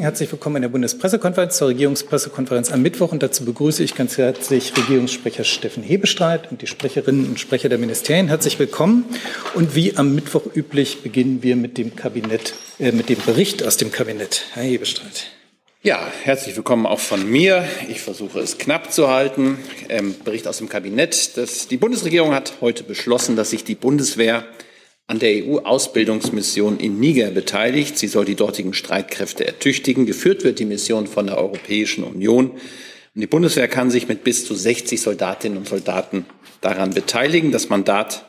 Herzlich 0.00 0.30
willkommen 0.30 0.54
in 0.54 0.62
der 0.62 0.68
Bundespressekonferenz 0.68 1.56
zur 1.56 1.66
Regierungspressekonferenz 1.66 2.70
am 2.70 2.82
Mittwoch. 2.82 3.10
Und 3.10 3.20
dazu 3.20 3.44
begrüße 3.44 3.82
ich 3.82 3.96
ganz 3.96 4.16
herzlich 4.16 4.72
Regierungssprecher 4.76 5.42
Steffen 5.42 5.82
Hebestreit 5.82 6.52
und 6.52 6.62
die 6.62 6.68
Sprecherinnen 6.68 7.26
und 7.26 7.40
Sprecher 7.40 7.68
der 7.68 7.78
Ministerien. 7.78 8.28
Herzlich 8.28 8.60
willkommen. 8.60 9.06
Und 9.54 9.74
wie 9.74 9.96
am 9.96 10.14
Mittwoch 10.14 10.44
üblich 10.54 11.02
beginnen 11.02 11.42
wir 11.42 11.56
mit 11.56 11.78
dem 11.78 11.96
Kabinett, 11.96 12.54
äh, 12.78 12.92
mit 12.92 13.08
dem 13.08 13.18
Bericht 13.26 13.64
aus 13.64 13.76
dem 13.76 13.90
Kabinett. 13.90 14.44
Herr 14.52 14.62
Hebestreit. 14.62 15.32
Ja, 15.82 16.06
herzlich 16.22 16.54
willkommen 16.54 16.86
auch 16.86 17.00
von 17.00 17.28
mir. 17.28 17.64
Ich 17.88 18.00
versuche 18.00 18.38
es 18.38 18.56
knapp 18.56 18.92
zu 18.92 19.08
halten. 19.08 19.58
Ähm, 19.88 20.14
Bericht 20.24 20.46
aus 20.46 20.58
dem 20.58 20.68
Kabinett. 20.68 21.36
Das, 21.36 21.66
die 21.66 21.76
Bundesregierung 21.76 22.34
hat 22.34 22.58
heute 22.60 22.84
beschlossen, 22.84 23.34
dass 23.34 23.50
sich 23.50 23.64
die 23.64 23.74
Bundeswehr 23.74 24.44
an 25.08 25.18
der 25.18 25.42
EU-Ausbildungsmission 25.42 26.78
in 26.78 27.00
Niger 27.00 27.30
beteiligt. 27.30 27.98
Sie 27.98 28.08
soll 28.08 28.26
die 28.26 28.34
dortigen 28.34 28.74
Streitkräfte 28.74 29.46
ertüchtigen. 29.46 30.04
Geführt 30.04 30.44
wird 30.44 30.58
die 30.58 30.66
Mission 30.66 31.06
von 31.06 31.26
der 31.26 31.38
Europäischen 31.38 32.04
Union. 32.04 32.50
Und 32.50 33.20
die 33.22 33.26
Bundeswehr 33.26 33.68
kann 33.68 33.90
sich 33.90 34.06
mit 34.06 34.22
bis 34.22 34.44
zu 34.44 34.54
60 34.54 35.00
Soldatinnen 35.00 35.56
und 35.56 35.66
Soldaten 35.66 36.26
daran 36.60 36.90
beteiligen. 36.90 37.52
Das 37.52 37.70
Mandat 37.70 38.26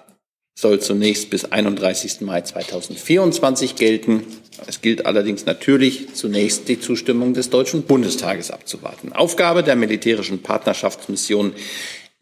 soll 0.57 0.79
zunächst 0.79 1.29
bis 1.29 1.45
31. 1.45 2.21
Mai 2.21 2.41
2024 2.41 3.75
gelten. 3.75 4.23
Es 4.65 4.81
gilt 4.81 5.05
allerdings 5.05 5.45
natürlich 5.45 6.13
zunächst 6.13 6.69
die 6.69 6.79
Zustimmung 6.79 7.33
des 7.33 7.49
Deutschen 7.49 7.83
Bundestages 7.83 8.51
abzuwarten. 8.51 9.11
Aufgabe 9.11 9.63
der 9.63 9.75
militärischen 9.75 10.41
Partnerschaftsmission 10.41 11.53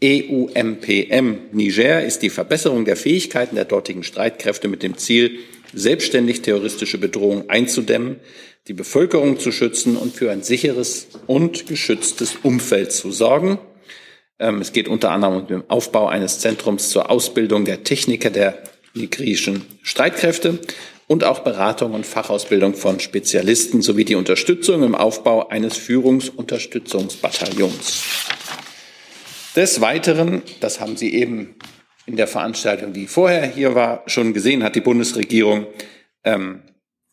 EUMPM 0.04 1.38
Niger 1.54 2.04
ist 2.04 2.22
die 2.22 2.30
Verbesserung 2.30 2.86
der 2.86 2.96
Fähigkeiten 2.96 3.56
der 3.56 3.66
dortigen 3.66 4.04
Streitkräfte 4.04 4.68
mit 4.68 4.84
dem 4.84 4.96
Ziel, 4.96 5.40
selbstständig 5.74 6.44
terroristische 6.44 7.00
Bedrohungen 7.00 7.50
einzudämmen, 7.50 8.18
die 8.68 8.74
Bevölkerung 8.74 9.40
zu 9.40 9.52
schützen 9.52 9.98
und 9.98 10.16
für 10.16 10.30
ein 10.30 10.44
sicheres 10.44 11.08
und 11.26 11.66
geschütztes 11.66 12.36
Umfeld 12.44 12.92
zu 12.92 13.12
sorgen. 13.12 13.58
Ähm, 14.38 14.62
es 14.62 14.72
geht 14.72 14.88
unter 14.88 15.10
anderem 15.10 15.38
um 15.38 15.48
den 15.48 15.68
Aufbau 15.68 16.06
eines 16.08 16.38
Zentrums 16.40 16.90
zur 16.90 17.10
Ausbildung 17.10 17.66
der 17.66 17.84
Techniker 17.84 18.30
der 18.30 18.62
nigrischen 18.94 19.64
Streitkräfte 19.82 20.60
und 21.08 21.24
auch 21.24 21.40
Beratung 21.40 21.96
und 21.96 22.06
Fachausbildung 22.06 22.76
von 22.76 23.00
Spezialisten 23.00 23.82
sowie 23.82 24.06
die 24.06 24.14
Unterstützung 24.14 24.84
im 24.84 24.94
Aufbau 24.94 25.48
eines 25.48 25.76
Führungsunterstützungsbataillons. 25.76 28.04
Des 29.58 29.82
Weiteren, 29.82 30.44
das 30.60 30.80
haben 30.80 30.98
Sie 30.98 31.16
eben 31.16 31.56
in 32.06 32.16
der 32.16 32.28
Veranstaltung, 32.28 32.94
die 32.94 33.08
vorher 33.08 33.44
hier 33.44 33.74
war, 33.74 34.04
schon 34.06 34.36
gesehen, 34.36 34.62
hat 34.62 34.76
die 34.76 34.82
Bundesregierung 34.82 35.66
ähm, 36.24 36.62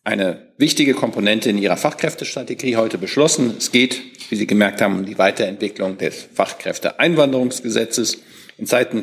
eine 0.04 0.52
wichtige 0.58 0.92
Komponente 0.92 1.48
in 1.48 1.56
ihrer 1.56 1.78
Fachkräftestrategie 1.78 2.76
heute 2.76 2.98
beschlossen. 2.98 3.54
Es 3.56 3.72
geht, 3.72 3.98
wie 4.28 4.36
Sie 4.36 4.46
gemerkt 4.46 4.82
haben, 4.82 4.98
um 4.98 5.06
die 5.06 5.16
Weiterentwicklung 5.16 5.96
des 5.96 6.28
Fachkräfteeinwanderungsgesetzes. 6.34 8.18
In 8.58 8.66
Zeiten 8.66 9.00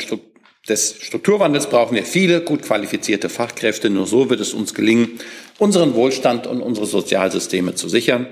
des 0.70 0.98
Strukturwandels 1.02 1.68
brauchen 1.68 1.96
wir 1.96 2.06
viele 2.06 2.42
gut 2.42 2.62
qualifizierte 2.62 3.28
Fachkräfte. 3.28 3.90
Nur 3.90 4.06
so 4.06 4.30
wird 4.30 4.40
es 4.40 4.54
uns 4.54 4.76
gelingen, 4.76 5.20
unseren 5.58 5.96
Wohlstand 5.96 6.46
und 6.46 6.62
unsere 6.62 6.86
Sozialsysteme 6.86 7.74
zu 7.74 7.90
sichern. 7.90 8.28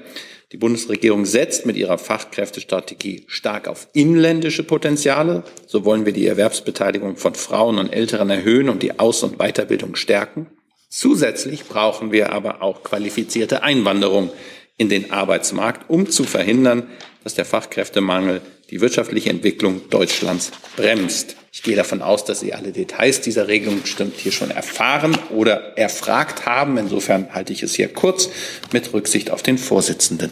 Die 0.51 0.57
Bundesregierung 0.57 1.25
setzt 1.25 1.67
mit 1.67 1.75
ihrer 1.75 1.99
Fachkräftestrategie 1.99 3.25
stark 3.27 3.67
auf 3.67 3.87
inländische 3.93 4.63
Potenziale. 4.63 5.43
So 5.67 5.85
wollen 5.85 6.07
wir 6.07 6.13
die 6.13 6.25
Erwerbsbeteiligung 6.25 7.17
von 7.17 7.35
Frauen 7.35 7.77
und 7.77 7.89
Älteren 7.89 8.31
erhöhen 8.31 8.69
und 8.69 8.81
die 8.81 8.99
Aus- 8.99 9.21
und 9.21 9.37
Weiterbildung 9.37 9.95
stärken. 9.95 10.47
Zusätzlich 10.89 11.65
brauchen 11.65 12.11
wir 12.11 12.31
aber 12.31 12.63
auch 12.63 12.83
qualifizierte 12.83 13.61
Einwanderung 13.61 14.31
in 14.77 14.89
den 14.89 15.11
Arbeitsmarkt, 15.11 15.87
um 15.87 16.09
zu 16.09 16.23
verhindern, 16.23 16.89
dass 17.23 17.35
der 17.35 17.45
Fachkräftemangel 17.45 18.41
die 18.71 18.81
wirtschaftliche 18.81 19.29
Entwicklung 19.29 19.87
Deutschlands 19.91 20.51
bremst. 20.75 21.35
Ich 21.51 21.63
gehe 21.63 21.75
davon 21.75 22.01
aus, 22.01 22.25
dass 22.25 22.39
Sie 22.39 22.53
alle 22.53 22.71
Details 22.71 23.21
dieser 23.21 23.47
Regelung 23.47 23.81
bestimmt 23.81 24.15
hier 24.17 24.31
schon 24.31 24.51
erfahren 24.51 25.17
oder 25.31 25.77
erfragt 25.77 26.45
haben. 26.45 26.77
Insofern 26.77 27.33
halte 27.33 27.53
ich 27.53 27.63
es 27.63 27.73
hier 27.73 27.87
kurz 27.87 28.29
mit 28.71 28.93
Rücksicht 28.93 29.31
auf 29.31 29.41
den 29.41 29.57
Vorsitzenden. 29.57 30.31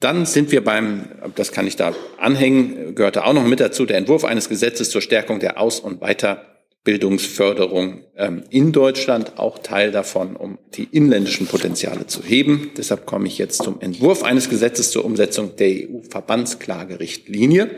Dann 0.00 0.26
sind 0.26 0.52
wir 0.52 0.62
beim, 0.62 1.06
das 1.34 1.52
kann 1.52 1.66
ich 1.66 1.76
da 1.76 1.94
anhängen, 2.18 2.94
gehörte 2.94 3.24
auch 3.24 3.32
noch 3.32 3.46
mit 3.46 3.60
dazu, 3.60 3.86
der 3.86 3.96
Entwurf 3.96 4.24
eines 4.24 4.48
Gesetzes 4.48 4.90
zur 4.90 5.00
Stärkung 5.00 5.40
der 5.40 5.58
Aus- 5.58 5.80
und 5.80 6.02
Weiter 6.02 6.56
Bildungsförderung 6.86 8.04
ähm, 8.16 8.44
in 8.48 8.72
Deutschland, 8.72 9.38
auch 9.38 9.58
Teil 9.58 9.90
davon, 9.90 10.36
um 10.36 10.58
die 10.74 10.84
inländischen 10.84 11.48
Potenziale 11.48 12.06
zu 12.06 12.22
heben. 12.22 12.70
Deshalb 12.76 13.06
komme 13.06 13.26
ich 13.26 13.38
jetzt 13.38 13.64
zum 13.64 13.80
Entwurf 13.80 14.22
eines 14.22 14.48
Gesetzes 14.48 14.92
zur 14.92 15.04
Umsetzung 15.04 15.56
der 15.56 15.68
EU-Verbandsklagerichtlinie. 15.68 17.72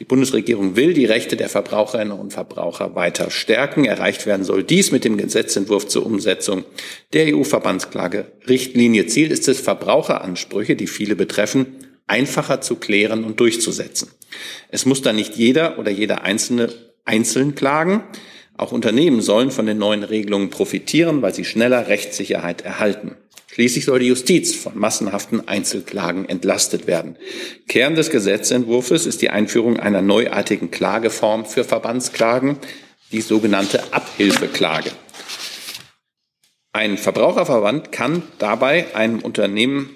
Die 0.00 0.04
Bundesregierung 0.04 0.76
will 0.76 0.94
die 0.94 1.04
Rechte 1.04 1.36
der 1.36 1.50
Verbraucherinnen 1.50 2.18
und 2.18 2.32
Verbraucher 2.32 2.94
weiter 2.94 3.30
stärken. 3.30 3.84
Erreicht 3.84 4.24
werden 4.24 4.44
soll 4.44 4.64
dies 4.64 4.92
mit 4.92 5.04
dem 5.04 5.18
Gesetzentwurf 5.18 5.88
zur 5.88 6.06
Umsetzung 6.06 6.64
der 7.12 7.36
EU-Verbandsklagerichtlinie. 7.36 9.06
Ziel 9.08 9.30
ist 9.30 9.46
es, 9.46 9.60
Verbraucheransprüche, 9.60 10.74
die 10.74 10.86
viele 10.86 11.16
betreffen, 11.16 11.66
einfacher 12.06 12.62
zu 12.62 12.76
klären 12.76 13.24
und 13.24 13.40
durchzusetzen. 13.40 14.10
Es 14.70 14.86
muss 14.86 15.02
dann 15.02 15.16
nicht 15.16 15.36
jeder 15.36 15.78
oder 15.78 15.90
jeder 15.90 16.22
Einzelne 16.22 16.70
einzeln 17.04 17.54
klagen. 17.54 18.02
Auch 18.56 18.72
Unternehmen 18.72 19.20
sollen 19.20 19.50
von 19.50 19.66
den 19.66 19.76
neuen 19.76 20.02
Regelungen 20.02 20.48
profitieren, 20.48 21.20
weil 21.20 21.34
sie 21.34 21.44
schneller 21.44 21.88
Rechtssicherheit 21.88 22.62
erhalten. 22.62 23.16
Schließlich 23.60 23.84
soll 23.84 23.98
die 23.98 24.06
Justiz 24.06 24.54
von 24.54 24.78
massenhaften 24.78 25.46
Einzelklagen 25.46 26.26
entlastet 26.26 26.86
werden. 26.86 27.18
Kern 27.68 27.94
des 27.94 28.08
Gesetzentwurfs 28.08 29.04
ist 29.04 29.20
die 29.20 29.28
Einführung 29.28 29.78
einer 29.78 30.00
neuartigen 30.00 30.70
Klageform 30.70 31.44
für 31.44 31.62
Verbandsklagen, 31.62 32.56
die 33.12 33.20
sogenannte 33.20 33.92
Abhilfeklage. 33.92 34.92
Ein 36.72 36.96
Verbraucherverband 36.96 37.92
kann 37.92 38.22
dabei 38.38 38.96
einem 38.96 39.18
Unternehmen 39.18 39.90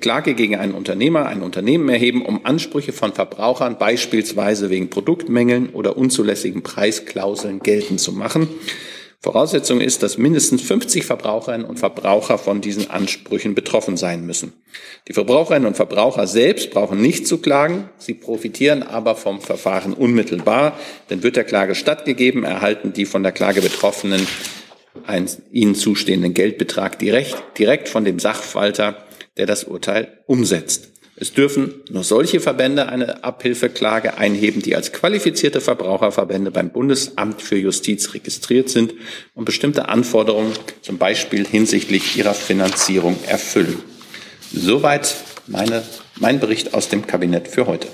Klage 0.00 0.34
gegen 0.34 0.56
einen 0.56 0.74
Unternehmer, 0.74 1.26
ein 1.26 1.42
Unternehmen 1.42 1.88
erheben, 1.90 2.26
um 2.26 2.44
Ansprüche 2.44 2.92
von 2.92 3.12
Verbrauchern 3.12 3.78
beispielsweise 3.78 4.70
wegen 4.70 4.90
Produktmängeln 4.90 5.68
oder 5.68 5.96
unzulässigen 5.96 6.64
Preisklauseln 6.64 7.60
geltend 7.60 8.00
zu 8.00 8.10
machen. 8.10 8.48
Voraussetzung 9.24 9.80
ist, 9.80 10.02
dass 10.02 10.18
mindestens 10.18 10.60
50 10.60 11.06
Verbraucherinnen 11.06 11.66
und 11.66 11.78
Verbraucher 11.78 12.36
von 12.36 12.60
diesen 12.60 12.90
Ansprüchen 12.90 13.54
betroffen 13.54 13.96
sein 13.96 14.26
müssen. 14.26 14.52
Die 15.08 15.14
Verbraucherinnen 15.14 15.66
und 15.66 15.76
Verbraucher 15.76 16.26
selbst 16.26 16.70
brauchen 16.70 17.00
nicht 17.00 17.26
zu 17.26 17.38
klagen, 17.38 17.88
sie 17.96 18.12
profitieren 18.12 18.82
aber 18.82 19.16
vom 19.16 19.40
Verfahren 19.40 19.94
unmittelbar, 19.94 20.78
denn 21.08 21.22
wird 21.22 21.36
der 21.36 21.44
Klage 21.44 21.74
stattgegeben, 21.74 22.44
erhalten 22.44 22.92
die 22.92 23.06
von 23.06 23.22
der 23.22 23.32
Klage 23.32 23.62
Betroffenen 23.62 24.26
einen 25.06 25.30
ihnen 25.50 25.74
zustehenden 25.74 26.34
Geldbetrag 26.34 26.98
direkt, 26.98 27.34
direkt 27.56 27.88
von 27.88 28.04
dem 28.04 28.18
Sachwalter 28.18 28.98
der 29.36 29.46
das 29.46 29.64
Urteil 29.64 30.18
umsetzt. 30.26 30.93
Es 31.16 31.32
dürfen 31.32 31.74
nur 31.90 32.02
solche 32.02 32.40
Verbände 32.40 32.88
eine 32.88 33.22
Abhilfeklage 33.22 34.18
einheben, 34.18 34.62
die 34.62 34.74
als 34.74 34.92
qualifizierte 34.92 35.60
Verbraucherverbände 35.60 36.50
beim 36.50 36.70
Bundesamt 36.70 37.40
für 37.40 37.56
Justiz 37.56 38.14
registriert 38.14 38.68
sind 38.68 38.94
und 39.34 39.44
bestimmte 39.44 39.88
Anforderungen, 39.88 40.52
zum 40.82 40.98
Beispiel 40.98 41.46
hinsichtlich 41.46 42.16
ihrer 42.16 42.34
Finanzierung, 42.34 43.16
erfüllen. 43.28 43.78
Soweit 44.52 45.14
meine, 45.46 45.84
mein 46.18 46.40
Bericht 46.40 46.74
aus 46.74 46.88
dem 46.88 47.06
Kabinett 47.06 47.46
für 47.46 47.68
heute. 47.68 47.86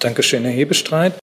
Dankeschön, 0.00 0.42
Herr 0.42 0.52
Hebestreit. 0.52 1.14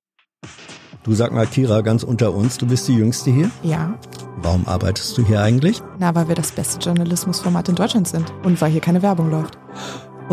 Du 1.03 1.13
sag 1.13 1.33
mal, 1.33 1.45
Kira, 1.45 1.81
ganz 1.81 2.03
unter 2.03 2.33
uns, 2.33 2.57
du 2.57 2.65
bist 2.65 2.87
die 2.87 2.95
Jüngste 2.95 3.31
hier? 3.31 3.51
Ja. 3.63 3.99
Warum 4.37 4.65
arbeitest 4.65 5.17
du 5.17 5.25
hier 5.25 5.41
eigentlich? 5.41 5.81
Na, 5.99 6.15
weil 6.15 6.29
wir 6.29 6.35
das 6.35 6.53
beste 6.53 6.79
Journalismusformat 6.79 7.67
in 7.67 7.75
Deutschland 7.75 8.07
sind 8.07 8.31
und 8.43 8.61
weil 8.61 8.71
hier 8.71 8.81
keine 8.81 9.01
Werbung 9.01 9.29
läuft. 9.29 9.57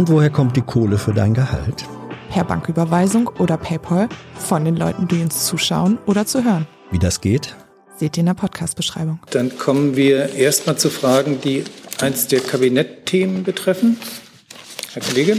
Und 0.00 0.08
woher 0.08 0.30
kommt 0.30 0.56
die 0.56 0.62
Kohle 0.62 0.96
für 0.96 1.12
dein 1.12 1.34
Gehalt? 1.34 1.84
Per 2.30 2.42
Banküberweisung 2.44 3.28
oder 3.38 3.58
PayPal 3.58 4.08
von 4.34 4.64
den 4.64 4.74
Leuten, 4.74 5.06
die 5.08 5.20
uns 5.20 5.44
zuschauen 5.44 5.98
oder 6.06 6.24
zu 6.24 6.42
hören. 6.42 6.66
Wie 6.90 6.98
das 6.98 7.20
geht? 7.20 7.54
Seht 7.96 8.16
ihr 8.16 8.22
in 8.22 8.26
der 8.28 8.32
Podcast-Beschreibung. 8.32 9.20
Dann 9.30 9.58
kommen 9.58 9.96
wir 9.96 10.32
erstmal 10.32 10.78
zu 10.78 10.88
Fragen, 10.88 11.42
die 11.42 11.64
eins 12.00 12.28
der 12.28 12.40
Kabinettthemen 12.40 13.44
betreffen. 13.44 13.98
Herr 14.94 15.02
Kollege. 15.02 15.36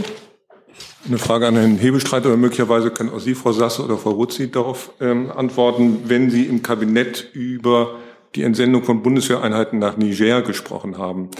Eine 1.08 1.18
Frage 1.18 1.48
an 1.48 1.56
Herrn 1.56 1.78
Hebelstreit 1.78 2.24
oder 2.24 2.36
möglicherweise 2.36 2.92
können 2.92 3.10
auch 3.10 3.18
Sie, 3.18 3.34
Frau 3.34 3.50
Sasse 3.50 3.82
oder 3.82 3.96
Frau 3.98 4.10
Ruzzi, 4.10 4.48
darauf 4.48 4.92
ähm, 5.00 5.32
antworten, 5.32 6.02
wenn 6.04 6.30
Sie 6.30 6.44
im 6.44 6.62
Kabinett 6.62 7.30
über 7.32 7.96
die 8.36 8.44
Entsendung 8.44 8.84
von 8.84 9.02
Bundeswehreinheiten 9.02 9.80
nach 9.80 9.96
Niger 9.96 10.42
gesprochen 10.42 10.98
haben. 10.98 11.30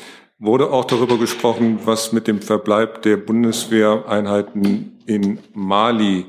Wurde 0.45 0.73
auch 0.73 0.85
darüber 0.85 1.19
gesprochen, 1.19 1.79
was 1.85 2.11
mit 2.11 2.27
dem 2.27 2.43
Verbleib 2.43 3.03
der 3.03 3.17
Bundeswehreinheiten 3.17 5.01
in 5.07 5.39
Mali 5.55 6.27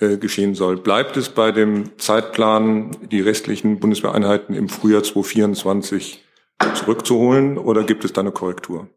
äh, 0.00 0.16
geschehen 0.16 0.54
soll. 0.54 0.78
Bleibt 0.78 1.18
es 1.18 1.28
bei 1.28 1.52
dem 1.52 1.98
Zeitplan, 1.98 2.96
die 3.12 3.20
restlichen 3.20 3.80
Bundeswehreinheiten 3.80 4.54
im 4.54 4.70
Frühjahr 4.70 5.02
2024 5.02 6.24
zurückzuholen 6.74 7.58
oder 7.58 7.84
gibt 7.84 8.06
es 8.06 8.14
da 8.14 8.22
eine 8.22 8.32
Korrektur? 8.32 8.88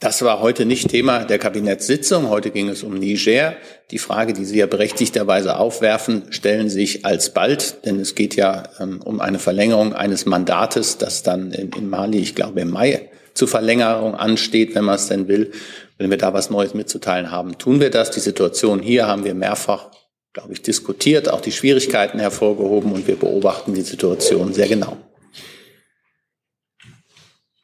Das 0.00 0.22
war 0.22 0.40
heute 0.40 0.64
nicht 0.64 0.88
Thema 0.88 1.26
der 1.26 1.38
Kabinettssitzung. 1.38 2.30
Heute 2.30 2.50
ging 2.50 2.70
es 2.70 2.82
um 2.82 2.94
Niger. 2.94 3.56
Die 3.90 3.98
Frage, 3.98 4.32
die 4.32 4.46
Sie 4.46 4.56
ja 4.56 4.66
berechtigterweise 4.66 5.58
aufwerfen, 5.58 6.28
stellen 6.30 6.70
sich 6.70 7.04
alsbald, 7.04 7.84
denn 7.84 8.00
es 8.00 8.14
geht 8.14 8.36
ja 8.36 8.70
ähm, 8.80 9.02
um 9.04 9.20
eine 9.20 9.38
Verlängerung 9.38 9.92
eines 9.92 10.24
Mandates, 10.24 10.96
das 10.96 11.22
dann 11.24 11.52
in, 11.52 11.72
in 11.72 11.90
Mali, 11.90 12.20
ich 12.20 12.34
glaube 12.34 12.60
im 12.60 12.70
Mai, 12.70 13.10
zur 13.38 13.48
Verlängerung 13.48 14.16
ansteht, 14.16 14.74
wenn 14.74 14.84
man 14.84 14.96
es 14.96 15.06
denn 15.06 15.28
will. 15.28 15.52
Wenn 15.96 16.10
wir 16.10 16.18
da 16.18 16.34
was 16.34 16.50
Neues 16.50 16.74
mitzuteilen 16.74 17.30
haben, 17.30 17.56
tun 17.56 17.80
wir 17.80 17.90
das. 17.90 18.10
Die 18.10 18.20
Situation 18.20 18.80
hier 18.80 19.06
haben 19.06 19.24
wir 19.24 19.34
mehrfach, 19.34 19.90
glaube 20.32 20.52
ich, 20.52 20.62
diskutiert, 20.62 21.30
auch 21.30 21.40
die 21.40 21.52
Schwierigkeiten 21.52 22.18
hervorgehoben 22.18 22.92
und 22.92 23.06
wir 23.06 23.16
beobachten 23.16 23.74
die 23.74 23.82
Situation 23.82 24.52
sehr 24.52 24.68
genau. 24.68 24.96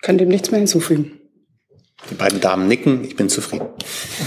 Kann 0.00 0.17
dem 0.17 0.29
nichts 0.29 0.50
mehr 0.50 0.59
hinzufügen. 0.59 1.21
Die 2.11 2.15
beiden 2.15 2.41
Damen 2.41 2.69
nicken, 2.69 3.05
ich 3.05 3.17
bin 3.17 3.29
zufrieden. 3.29 3.67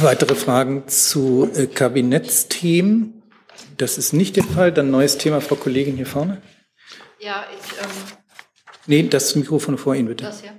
Weitere 0.01 0.35
Fragen 0.35 0.87
zu 0.87 1.49
äh, 1.55 1.67
Kabinettsthemen? 1.67 3.21
Das 3.77 3.97
ist 3.97 4.11
nicht 4.11 4.35
der 4.35 4.43
Fall. 4.43 4.71
Dann 4.73 4.91
neues 4.91 5.17
Thema, 5.17 5.39
Frau 5.39 5.55
Kollegin 5.55 5.95
hier 5.95 6.07
vorne. 6.07 6.41
Ja, 7.19 7.45
ich. 7.51 7.77
Ähm, 7.79 7.91
nee, 8.87 9.03
das 9.03 9.35
Mikrofon 9.35 9.77
vor 9.77 9.95
Ihnen 9.95 10.07
bitte. 10.07 10.25
Das 10.25 10.41
hier. 10.41 10.53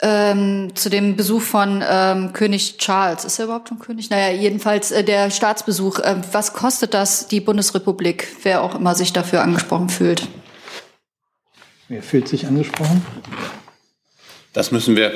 Ähm, 0.00 0.70
zu 0.76 0.90
dem 0.90 1.16
Besuch 1.16 1.42
von 1.42 1.82
ähm, 1.88 2.32
König 2.32 2.78
Charles. 2.78 3.24
Ist 3.24 3.40
er 3.40 3.46
überhaupt 3.46 3.72
ein 3.72 3.80
König? 3.80 4.10
Naja, 4.10 4.32
jedenfalls 4.32 4.92
äh, 4.92 5.02
der 5.02 5.32
Staatsbesuch. 5.32 5.98
Äh, 5.98 6.16
was 6.30 6.52
kostet 6.52 6.94
das 6.94 7.26
die 7.26 7.40
Bundesrepublik, 7.40 8.28
wer 8.44 8.62
auch 8.62 8.76
immer 8.76 8.94
sich 8.94 9.12
dafür 9.12 9.42
angesprochen 9.42 9.88
fühlt? 9.88 10.28
Wer 11.88 12.02
fühlt 12.02 12.28
sich 12.28 12.46
angesprochen? 12.46 13.04
Das 14.52 14.72
müssen 14.72 14.96
wir 14.96 15.12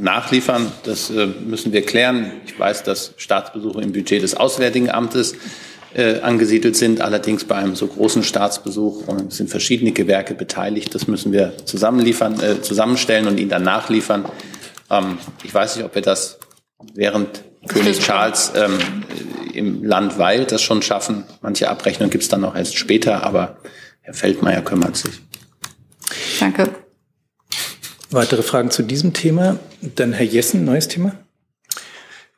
nachliefern, 0.00 0.70
das 0.84 1.10
äh, 1.10 1.26
müssen 1.26 1.72
wir 1.72 1.84
klären. 1.84 2.32
Ich 2.46 2.58
weiß, 2.58 2.82
dass 2.82 3.14
Staatsbesuche 3.16 3.80
im 3.80 3.92
Budget 3.92 4.22
des 4.22 4.34
Auswärtigen 4.34 4.90
Amtes 4.90 5.36
äh, 5.94 6.20
angesiedelt 6.20 6.76
sind, 6.76 7.00
allerdings 7.00 7.44
bei 7.44 7.56
einem 7.56 7.74
so 7.74 7.86
großen 7.86 8.22
Staatsbesuch 8.22 9.08
und 9.08 9.32
sind 9.32 9.48
verschiedene 9.48 9.92
Gewerke 9.92 10.34
beteiligt. 10.34 10.94
Das 10.94 11.06
müssen 11.06 11.32
wir 11.32 11.54
zusammenliefern, 11.64 12.40
äh, 12.40 12.60
zusammenstellen 12.62 13.26
und 13.26 13.38
Ihnen 13.38 13.48
dann 13.48 13.62
nachliefern. 13.62 14.26
Ähm, 14.90 15.18
ich 15.44 15.54
weiß 15.54 15.76
nicht, 15.76 15.84
ob 15.84 15.94
wir 15.94 16.02
das 16.02 16.38
während 16.94 17.42
König 17.66 18.00
Charles 18.00 18.52
ähm, 18.54 18.78
im 19.52 19.82
Land 19.82 20.18
Weil 20.18 20.44
das 20.44 20.62
schon 20.62 20.82
schaffen. 20.82 21.24
Manche 21.40 21.68
Abrechnungen 21.68 22.10
gibt 22.10 22.22
es 22.22 22.28
dann 22.28 22.44
auch 22.44 22.54
erst 22.54 22.76
später, 22.78 23.24
aber 23.24 23.58
Herr 24.00 24.14
Feldmeier 24.14 24.62
kümmert 24.62 24.96
sich. 24.96 25.20
Danke. 26.38 26.70
Weitere 28.10 28.42
Fragen 28.42 28.70
zu 28.70 28.82
diesem 28.82 29.12
Thema? 29.12 29.58
Dann 29.82 30.12
Herr 30.12 30.24
Jessen, 30.24 30.64
neues 30.64 30.88
Thema. 30.88 31.12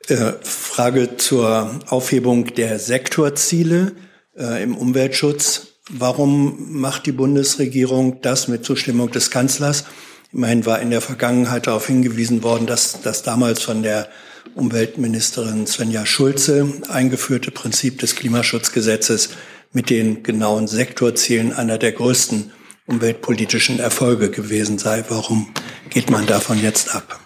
Äh, 0.07 0.33
Frage 0.41 1.17
zur 1.17 1.79
Aufhebung 1.87 2.45
der 2.55 2.79
Sektorziele 2.79 3.93
äh, 4.37 4.63
im 4.63 4.75
Umweltschutz. 4.75 5.67
Warum 5.89 6.79
macht 6.79 7.05
die 7.05 7.11
Bundesregierung 7.11 8.21
das 8.21 8.47
mit 8.47 8.65
Zustimmung 8.65 9.11
des 9.11 9.29
Kanzlers? 9.29 9.85
Immerhin 10.33 10.65
war 10.65 10.79
in 10.79 10.89
der 10.89 11.01
Vergangenheit 11.01 11.67
darauf 11.67 11.87
hingewiesen 11.87 12.41
worden, 12.41 12.65
dass 12.65 13.01
das 13.01 13.23
damals 13.23 13.61
von 13.61 13.83
der 13.83 14.07
Umweltministerin 14.55 15.67
Svenja 15.67 16.05
Schulze 16.05 16.73
eingeführte 16.89 17.51
Prinzip 17.51 17.99
des 17.99 18.15
Klimaschutzgesetzes 18.15 19.29
mit 19.71 19.89
den 19.89 20.23
genauen 20.23 20.67
Sektorzielen 20.67 21.53
einer 21.53 21.77
der 21.77 21.91
größten 21.91 22.51
umweltpolitischen 22.87 23.79
Erfolge 23.79 24.29
gewesen 24.31 24.77
sei. 24.77 25.03
Warum 25.09 25.53
geht 25.89 26.09
man 26.09 26.25
davon 26.25 26.59
jetzt 26.61 26.95
ab? 26.95 27.19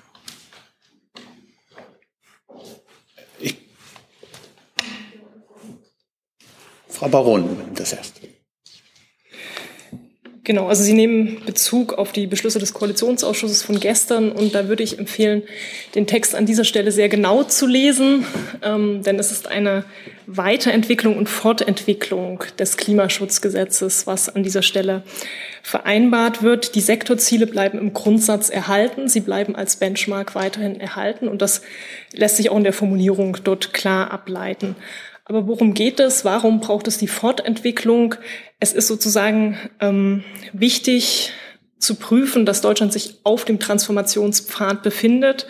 Frau 6.96 7.10
Baron, 7.10 7.58
das 7.76 7.92
erst. 7.92 8.22
Genau, 10.46 10.68
also 10.68 10.84
Sie 10.84 10.94
nehmen 10.94 11.42
Bezug 11.46 11.94
auf 11.94 12.12
die 12.12 12.28
Beschlüsse 12.28 12.60
des 12.60 12.74
Koalitionsausschusses 12.74 13.64
von 13.64 13.80
gestern 13.80 14.32
und 14.32 14.54
da 14.54 14.68
würde 14.70 14.84
ich 14.84 15.00
empfehlen, 15.00 15.42
den 15.96 16.06
Text 16.06 16.36
an 16.36 16.46
dieser 16.46 16.64
Stelle 16.64 16.92
sehr 16.92 17.10
genau 17.10 17.44
zu 17.44 17.66
lesen, 17.66 18.26
ähm, 18.62 19.02
denn 19.02 19.18
es 19.18 19.32
ist 19.32 19.48
eine 19.48 19.84
Weiterentwicklung 20.28 21.18
und 21.18 21.28
Fortentwicklung 21.28 22.44
des 22.60 22.78
Klimaschutzgesetzes, 22.78 24.06
was 24.06 24.30
an 24.30 24.44
dieser 24.44 24.62
Stelle 24.62 25.02
vereinbart 25.64 26.44
wird. 26.44 26.76
Die 26.76 26.82
Sektorziele 26.82 27.48
bleiben 27.48 27.80
im 27.80 27.94
Grundsatz 27.94 28.50
erhalten, 28.50 29.10
sie 29.10 29.22
bleiben 29.22 29.56
als 29.56 29.78
Benchmark 29.78 30.36
weiterhin 30.36 30.80
erhalten 30.80 31.28
und 31.28 31.42
das 31.42 31.62
lässt 32.14 32.38
sich 32.38 32.52
auch 32.52 32.58
in 32.58 32.64
der 32.64 32.74
Formulierung 32.74 33.38
dort 33.44 33.74
klar 33.74 34.12
ableiten. 34.12 34.76
Aber 35.26 35.48
worum 35.48 35.74
geht 35.74 36.00
es? 36.00 36.24
Warum 36.24 36.60
braucht 36.60 36.88
es 36.88 37.00
die 37.00 37.08
Fortentwicklung? 37.08 38.16
Es 38.60 38.74
ist 38.74 38.88
sozusagen 38.88 39.58
ähm, 39.82 40.24
wichtig 40.54 41.34
zu 41.80 41.96
prüfen, 41.96 42.46
dass 42.46 42.62
Deutschland 42.62 42.94
sich 42.94 43.16
auf 43.24 43.44
dem 43.44 43.60
Transformationspfad 43.60 44.84
befindet. 44.84 45.48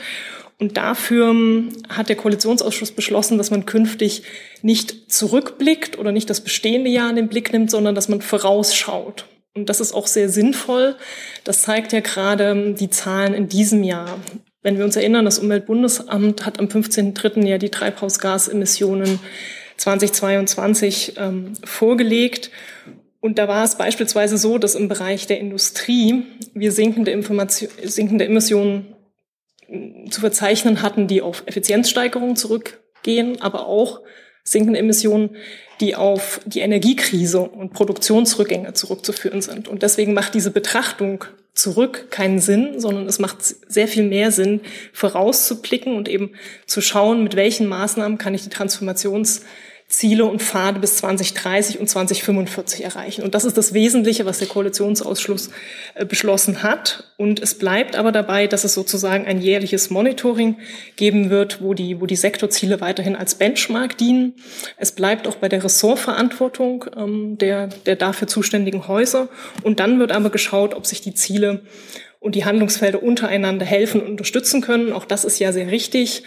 Und 0.58 0.78
dafür 0.78 1.30
ähm, 1.32 1.70
hat 1.90 2.08
der 2.08 2.16
Koalitionsausschuss 2.16 2.92
beschlossen, 2.92 3.38
dass 3.38 3.52
man 3.52 3.66
künftig 3.66 4.24
nicht 4.62 5.12
zurückblickt 5.12 6.00
oder 6.00 6.14
nicht 6.14 6.30
das 6.30 6.40
bestehende 6.40 6.90
Jahr 6.90 7.10
in 7.10 7.18
den 7.18 7.28
Blick 7.28 7.52
nimmt, 7.52 7.70
sondern 7.70 7.96
dass 7.96 8.08
man 8.08 8.22
vorausschaut. 8.22 9.26
Und 9.54 9.70
das 9.70 9.82
ist 9.82 9.94
auch 9.94 10.08
sehr 10.08 10.30
sinnvoll. 10.30 10.96
Das 11.44 11.64
zeigt 11.64 11.92
ja 11.92 12.00
gerade 12.00 12.52
ähm, 12.52 12.76
die 12.76 12.90
Zahlen 12.90 13.34
in 13.34 13.50
diesem 13.50 13.84
Jahr. 13.84 14.20
Wenn 14.62 14.78
wir 14.78 14.86
uns 14.86 14.96
erinnern, 14.96 15.26
das 15.26 15.40
Umweltbundesamt 15.40 16.46
hat 16.46 16.60
am 16.60 16.68
15.03. 16.68 17.46
ja 17.46 17.58
die 17.58 17.70
Treibhausgasemissionen 17.70 19.20
2022 19.78 21.14
ähm, 21.18 21.54
vorgelegt. 21.64 22.52
Und 23.20 23.40
da 23.40 23.48
war 23.48 23.64
es 23.64 23.76
beispielsweise 23.78 24.38
so, 24.38 24.58
dass 24.58 24.76
im 24.76 24.88
Bereich 24.88 25.28
der 25.28 25.40
Industrie 25.40 26.24
wir 26.54 26.72
sinkende, 26.72 27.12
Information, 27.12 27.70
sinkende 27.84 28.26
Emissionen 28.26 28.96
äh, 29.68 30.10
zu 30.10 30.22
verzeichnen 30.22 30.82
hatten, 30.82 31.08
die 31.08 31.22
auf 31.22 31.44
Effizienzsteigerungen 31.46 32.36
zurückgehen, 32.36 33.42
aber 33.42 33.68
auch 33.68 34.02
sinkende 34.44 34.80
Emissionen, 34.80 35.36
die 35.82 35.96
auf 35.96 36.40
die 36.46 36.60
Energiekrise 36.60 37.42
und 37.42 37.74
Produktionsrückgänge 37.74 38.74
zurückzuführen 38.74 39.42
sind. 39.42 39.68
Und 39.68 39.84
deswegen 39.84 40.14
macht 40.14 40.34
diese 40.34 40.52
Betrachtung 40.52 41.26
zurück 41.56 42.12
keinen 42.12 42.40
Sinn, 42.40 42.80
sondern 42.80 43.08
es 43.08 43.18
macht 43.18 43.38
sehr 43.42 43.88
viel 43.88 44.04
mehr 44.04 44.32
Sinn, 44.32 44.62
vorauszublicken 44.94 45.96
und 45.96 46.10
eben 46.10 46.32
zu 46.66 46.82
schauen, 46.82 47.24
mit 47.24 47.36
welchen 47.36 47.68
Maßnahmen 47.68 48.18
kann 48.18 48.34
ich 48.34 48.44
die 48.44 48.50
Transformations 48.50 49.42
Ziele 49.88 50.26
und 50.26 50.42
Pfade 50.42 50.80
bis 50.80 50.98
2030 50.98 51.80
und 51.80 51.88
2045 51.88 52.84
erreichen. 52.84 53.22
Und 53.22 53.36
das 53.36 53.46
ist 53.46 53.56
das 53.56 53.74
Wesentliche, 53.74 54.26
was 54.26 54.40
der 54.40 54.48
Koalitionsausschuss 54.48 55.52
äh, 55.94 56.06
beschlossen 56.06 56.64
hat. 56.64 57.12
Und 57.18 57.40
es 57.40 57.56
bleibt 57.56 57.96
aber 57.96 58.12
dabei, 58.12 58.48
dass 58.48 58.64
es 58.64 58.74
sozusagen 58.74 59.26
ein 59.26 59.42
jährliches 59.42 59.92
Monitoring 59.92 60.58
geben 60.96 61.30
wird, 61.30 61.62
wo 61.62 61.76
die, 61.76 62.02
wo 62.02 62.08
die 62.08 62.16
Sektorziele 62.16 62.82
weiterhin 62.82 63.16
als 63.16 63.36
Benchmark 63.36 63.96
dienen. 63.96 64.34
Es 64.78 64.92
bleibt 64.92 65.28
auch 65.28 65.36
bei 65.36 65.50
der 65.50 65.64
Ressortverantwortung 65.64 66.86
ähm, 66.98 67.38
der, 67.38 67.68
der 67.68 67.96
dafür 67.96 68.28
zuständigen 68.28 68.88
Häuser. 68.88 69.30
Und 69.62 69.80
dann 69.80 70.00
wird 70.00 70.12
aber 70.12 70.32
geschaut, 70.32 70.74
ob 70.74 70.88
sich 70.88 71.02
die 71.02 71.14
Ziele 71.14 71.62
und 72.20 72.34
die 72.34 72.44
Handlungsfelder 72.44 73.04
untereinander 73.04 73.68
helfen 73.68 74.02
und 74.02 74.10
unterstützen 74.10 74.62
können. 74.62 74.92
Auch 74.94 75.06
das 75.06 75.26
ist 75.26 75.38
ja 75.38 75.54
sehr 75.54 75.70
richtig. 75.70 76.24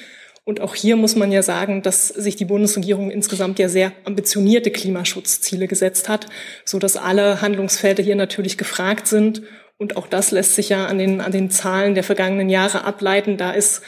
Und 0.49 0.63
auch 0.63 0.75
hier 0.75 0.97
muss 0.97 1.15
man 1.15 1.31
ja 1.31 1.43
sagen, 1.43 1.83
dass 1.83 2.09
sich 2.09 2.35
die 2.35 2.47
Bundesregierung 2.47 3.11
insgesamt 3.11 3.59
ja 3.59 3.69
sehr 3.69 3.93
ambitionierte 4.05 4.71
Klimaschutzziele 4.71 5.69
gesetzt 5.69 6.09
hat, 6.09 6.27
so 6.65 6.79
dass 6.79 6.97
alle 6.97 7.43
Handlungsfelder 7.43 8.03
hier 8.03 8.17
natürlich 8.17 8.57
gefragt 8.57 9.09
sind. 9.09 9.43
Und 9.77 9.99
auch 9.99 10.07
das 10.07 10.31
lässt 10.31 10.55
sich 10.55 10.71
ja 10.71 10.87
an 10.87 10.97
den, 10.97 11.21
an 11.21 11.33
den 11.33 11.51
Zahlen 11.51 11.95
der 11.95 12.03
vergangenen 12.03 12.49
Jahre 12.49 12.85
ableiten. 12.85 13.37
Da 13.37 13.51
ist, 13.51 13.83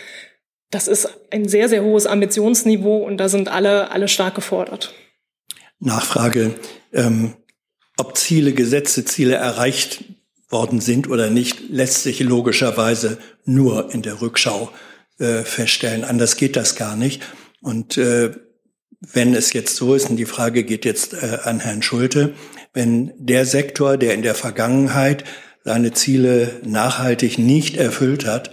das 0.70 0.86
ist 0.86 1.08
ein 1.30 1.48
sehr, 1.48 1.70
sehr 1.70 1.82
hohes 1.82 2.04
Ambitionsniveau 2.04 2.98
und 2.98 3.16
da 3.16 3.30
sind 3.30 3.48
alle, 3.48 3.90
alle 3.90 4.06
stark 4.06 4.34
gefordert. 4.34 4.92
Nachfrage, 5.78 6.56
ähm, 6.92 7.36
ob 7.96 8.18
Ziele, 8.18 8.52
gesetzte 8.52 9.06
Ziele 9.06 9.36
erreicht 9.36 10.04
worden 10.50 10.82
sind 10.82 11.08
oder 11.08 11.30
nicht, 11.30 11.70
lässt 11.70 12.02
sich 12.02 12.20
logischerweise 12.20 13.16
nur 13.46 13.94
in 13.94 14.02
der 14.02 14.20
Rückschau 14.20 14.70
äh, 15.20 15.44
feststellen. 15.44 16.04
Anders 16.04 16.36
geht 16.36 16.56
das 16.56 16.74
gar 16.74 16.96
nicht. 16.96 17.22
Und 17.60 17.96
äh, 17.98 18.30
wenn 19.00 19.34
es 19.34 19.52
jetzt 19.52 19.76
so 19.76 19.94
ist, 19.94 20.10
und 20.10 20.16
die 20.16 20.26
Frage 20.26 20.64
geht 20.64 20.84
jetzt 20.84 21.14
äh, 21.14 21.38
an 21.44 21.60
Herrn 21.60 21.82
Schulte, 21.82 22.34
wenn 22.72 23.12
der 23.18 23.46
Sektor, 23.46 23.96
der 23.96 24.14
in 24.14 24.22
der 24.22 24.34
Vergangenheit 24.34 25.24
seine 25.64 25.92
Ziele 25.92 26.60
nachhaltig 26.64 27.38
nicht 27.38 27.76
erfüllt 27.76 28.26
hat, 28.26 28.50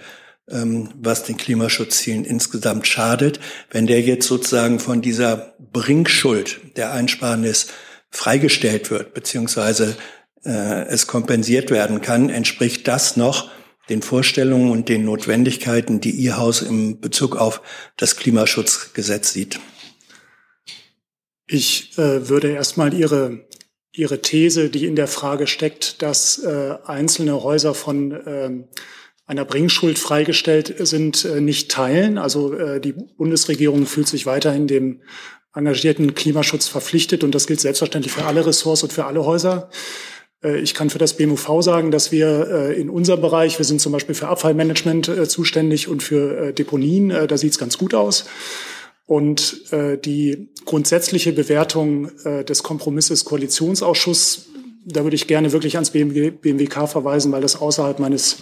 ähm, 0.50 0.90
was 0.96 1.24
den 1.24 1.38
Klimaschutzzielen 1.38 2.26
insgesamt 2.26 2.88
schadet, 2.88 3.40
wenn 3.72 3.88
der 3.88 4.02
jetzt 4.02 4.28
sozusagen 4.28 4.80
von 4.80 5.02
dieser 5.02 5.56
Bringschuld 5.60 6.60
der 6.78 6.92
Einsparnis 6.92 7.68
freigestellt 8.10 8.90
wird, 8.90 9.14
beziehungsweise 9.14 9.98
äh, 10.46 10.86
es 10.88 11.08
kompensiert 11.08 11.72
werden 11.72 12.02
kann, 12.02 12.30
entspricht 12.30 12.88
das 12.88 13.18
noch 13.18 13.52
den 13.90 14.02
Vorstellungen 14.02 14.72
und 14.72 14.90
den 14.90 15.06
Notwendigkeiten, 15.06 16.02
die 16.02 16.12
Ihr 16.12 16.38
Haus 16.38 16.62
im 16.62 17.00
Bezug 17.00 17.36
auf 17.36 17.62
das 17.96 18.16
Klimaschutzgesetz 18.16 19.34
sieht? 19.34 19.60
Ich 21.48 21.98
äh, 21.98 22.28
würde 22.28 22.52
erstmal 22.52 22.94
Ihre, 22.94 23.48
Ihre 23.94 24.22
These, 24.22 24.70
die 24.70 24.86
in 24.86 24.96
der 24.96 25.08
Frage 25.08 25.48
steckt, 25.48 26.02
dass 26.02 26.40
äh, 26.40 26.76
einzelne 26.86 27.42
Häuser 27.42 27.74
von 27.74 28.12
äh, 28.12 28.50
einer 29.26 29.46
Bringschuld 29.46 30.00
freigestellt 30.00 30.74
sind, 30.80 31.26
äh, 31.26 31.42
nicht 31.42 31.72
teilen. 31.72 32.18
Also 32.18 32.54
äh, 32.54 32.82
die 32.82 32.94
Bundesregierung 32.94 33.86
fühlt 33.86 34.08
sich 34.08 34.26
weiterhin 34.26 34.68
dem 34.68 35.02
engagierten 35.54 36.14
Klimaschutz 36.14 36.68
verpflichtet 36.68 37.24
und 37.24 37.34
das 37.34 37.48
gilt 37.48 37.60
selbstverständlich 37.60 38.14
für 38.14 38.26
alle 38.26 38.46
Ressorts 38.46 38.84
und 38.84 38.94
für 38.94 39.06
alle 39.06 39.26
Häuser. 39.26 39.70
Äh, 40.44 40.60
ich 40.60 40.74
kann 40.74 40.90
für 40.90 41.00
das 41.00 41.14
BMUV 41.14 41.62
sagen, 41.62 41.92
dass 41.92 42.12
wir 42.12 42.48
äh, 42.50 42.80
in 42.80 42.90
unserem 42.90 43.22
Bereich, 43.22 43.58
wir 43.58 43.66
sind 43.66 43.82
zum 43.82 43.92
Beispiel 43.92 44.16
für 44.16 44.28
Abfallmanagement 44.28 45.08
äh, 45.08 45.28
zuständig 45.28 45.88
und 45.88 46.04
für 46.04 46.52
Deponien, 46.54 47.10
da 47.10 47.38
sieht 47.38 47.52
es 47.52 47.60
ganz 47.60 47.78
gut 47.78 47.94
aus. 47.94 48.26
Und 49.06 49.72
die 49.72 50.50
grundsätzliche 50.66 51.32
Bewertung 51.32 52.12
des 52.26 52.62
Kompromisses 52.62 53.24
Koalitionsausschuss, 53.24 54.48
da 54.86 55.04
würde 55.04 55.16
ich 55.16 55.28
gerne 55.28 55.54
wirklich 55.54 55.76
ans 55.78 55.92
BMWK 55.92 56.90
verweisen, 56.90 57.32
weil 57.32 57.42
das 57.42 57.56
außerhalb 57.56 58.00
meines 58.00 58.38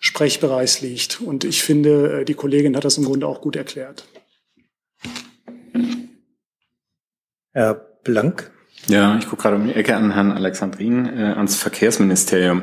Sprechbereichs 0.00 0.80
liegt. 0.80 1.20
Und 1.20 1.44
ich 1.44 1.62
finde, 1.62 2.24
die 2.24 2.34
Kollegin 2.34 2.76
hat 2.76 2.84
das 2.84 2.98
im 2.98 3.04
Grunde 3.04 3.28
auch 3.28 3.40
gut 3.40 3.54
erklärt. 3.54 4.08
Herr 7.52 7.74
Blank. 8.02 8.50
Ja, 8.88 9.16
ich 9.16 9.28
gucke 9.28 9.42
gerade 9.42 9.56
um 9.56 9.66
die 9.66 9.74
Ecke 9.74 9.94
an 9.94 10.12
Herrn 10.12 10.32
Alexandrin, 10.32 11.06
äh, 11.06 11.34
ans 11.36 11.56
Verkehrsministerium. 11.56 12.62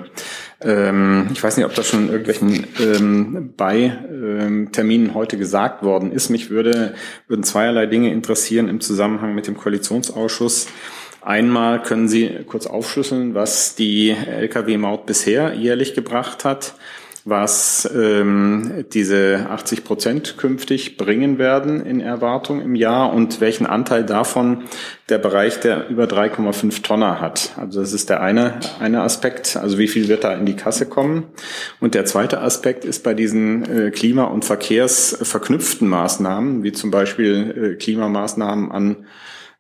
Ähm, 0.62 1.28
ich 1.32 1.42
weiß 1.42 1.56
nicht, 1.56 1.66
ob 1.66 1.74
das 1.74 1.88
schon 1.88 2.08
in 2.08 2.10
irgendwelchen 2.10 2.68
ähm, 2.80 3.54
Bei-Terminen 3.56 5.08
ähm, 5.08 5.14
heute 5.14 5.38
gesagt 5.38 5.82
worden 5.82 6.12
ist. 6.12 6.30
Mich 6.30 6.50
würde, 6.50 6.94
würden 7.28 7.44
zweierlei 7.44 7.86
Dinge 7.86 8.12
interessieren 8.12 8.68
im 8.68 8.82
Zusammenhang 8.82 9.34
mit 9.34 9.48
dem 9.48 9.56
Koalitionsausschuss. 9.56 10.68
Einmal 11.22 11.82
können 11.84 12.10
Sie 12.10 12.30
kurz 12.48 12.68
aufschlüsseln, 12.68 13.34
was 13.34 13.76
die 13.76 14.10
Lkw-Maut 14.10 15.06
bisher 15.06 15.54
jährlich 15.54 15.94
gebracht 15.94 16.44
hat 16.44 16.74
was 17.30 17.90
ähm, 17.96 18.86
diese 18.94 19.48
80 19.50 19.84
Prozent 19.84 20.38
künftig 20.38 20.98
bringen 20.98 21.38
werden 21.38 21.86
in 21.86 22.02
Erwartung 22.02 22.62
im 22.62 22.76
Jahr 22.76 23.14
und 23.14 23.42
welchen 23.42 23.66
Anteil 23.66 24.06
davon 24.06 24.64
der 25.10 25.18
Bereich 25.18 25.60
der 25.60 25.90
über 25.90 26.06
3,5 26.06 26.84
Tonner 26.84 27.20
hat. 27.20 27.54
Also 27.58 27.82
das 27.82 27.94
ist 27.94 28.10
der 28.10 28.22
eine, 28.22 28.60
eine 28.80 29.02
Aspekt, 29.02 29.58
also 29.58 29.78
wie 29.78 29.88
viel 29.88 30.08
wird 30.08 30.24
da 30.24 30.34
in 30.34 30.46
die 30.46 30.56
Kasse 30.56 30.86
kommen. 30.86 31.26
Und 31.80 31.96
der 31.96 32.06
zweite 32.06 32.42
Aspekt 32.42 32.86
ist 32.86 33.04
bei 33.04 33.14
diesen 33.14 33.88
äh, 33.88 33.92
Klima- 33.92 34.26
und 34.26 34.46
Verkehrsverknüpften 34.46 35.88
Maßnahmen, 35.88 36.64
wie 36.64 36.72
zum 36.72 36.92
Beispiel 36.92 37.74
äh, 37.74 37.76
Klimamaßnahmen 37.76 38.72
an 38.72 38.98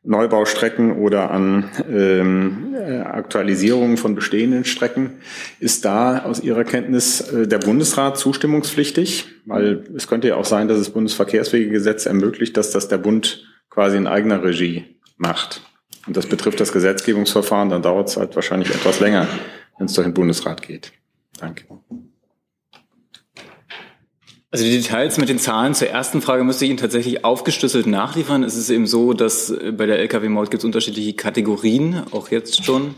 Neubaustrecken 0.10 0.94
oder 0.94 1.30
an 1.30 1.70
ähm, 1.88 2.74
äh, 2.76 2.98
Aktualisierungen 2.98 3.96
von 3.96 4.16
bestehenden 4.16 4.66
Strecken. 4.66 5.20
Ist 5.60 5.86
da 5.86 6.24
aus 6.26 6.40
Ihrer 6.40 6.64
Kenntnis 6.64 7.22
äh, 7.22 7.48
der 7.48 7.60
Bundesrat 7.60 8.18
zustimmungspflichtig? 8.18 9.28
Weil 9.46 9.84
es 9.96 10.08
könnte 10.08 10.28
ja 10.28 10.36
auch 10.36 10.46
sein, 10.46 10.68
dass 10.68 10.80
das 10.80 10.90
Bundesverkehrswegegesetz 10.90 12.08
ermöglicht, 12.08 12.58
dass 12.58 12.72
das 12.72 12.88
der 12.88 12.98
Bund 12.98 13.46
quasi 13.70 13.98
in 13.98 14.08
eigener 14.08 14.44
Regie 14.44 14.96
macht. 15.18 15.62
Und 16.08 16.18
das 16.18 16.26
betrifft 16.26 16.60
das 16.60 16.72
Gesetzgebungsverfahren, 16.72 17.70
dann 17.70 17.84
dauert 17.84 18.10
es 18.10 18.18
halt 18.18 18.36
wahrscheinlich 18.36 18.72
etwas 18.72 19.00
länger, 19.00 19.28
wenn 19.78 19.86
es 19.86 19.94
durch 19.94 20.08
den 20.08 20.16
Bundesrat 20.16 20.64
geht. 20.64 20.92
Danke. 21.40 21.66
Also 24.52 24.66
die 24.66 24.72
Details 24.72 25.20
mit 25.20 25.30
den 25.30 25.38
Zahlen 25.38 25.76
zur 25.76 25.90
ersten 25.90 26.24
Frage 26.24 26.44
müsste 26.44 26.66
ich 26.66 26.72
Ihnen 26.72 26.80
tatsächlich 26.80 27.24
aufgeschlüsselt 27.24 27.86
nachliefern. 27.86 28.44
Es 28.44 28.58
ist 28.58 28.72
eben 28.72 28.88
so, 28.88 29.14
dass 29.14 29.52
äh, 29.52 29.72
bei 29.72 29.86
der 29.86 30.00
Lkw-Maut 30.00 30.50
gibt 30.50 30.62
es 30.62 30.66
unterschiedliche 30.66 31.14
Kategorien, 31.14 32.02
auch 32.12 32.30
jetzt 32.30 32.66
schon. 32.66 32.96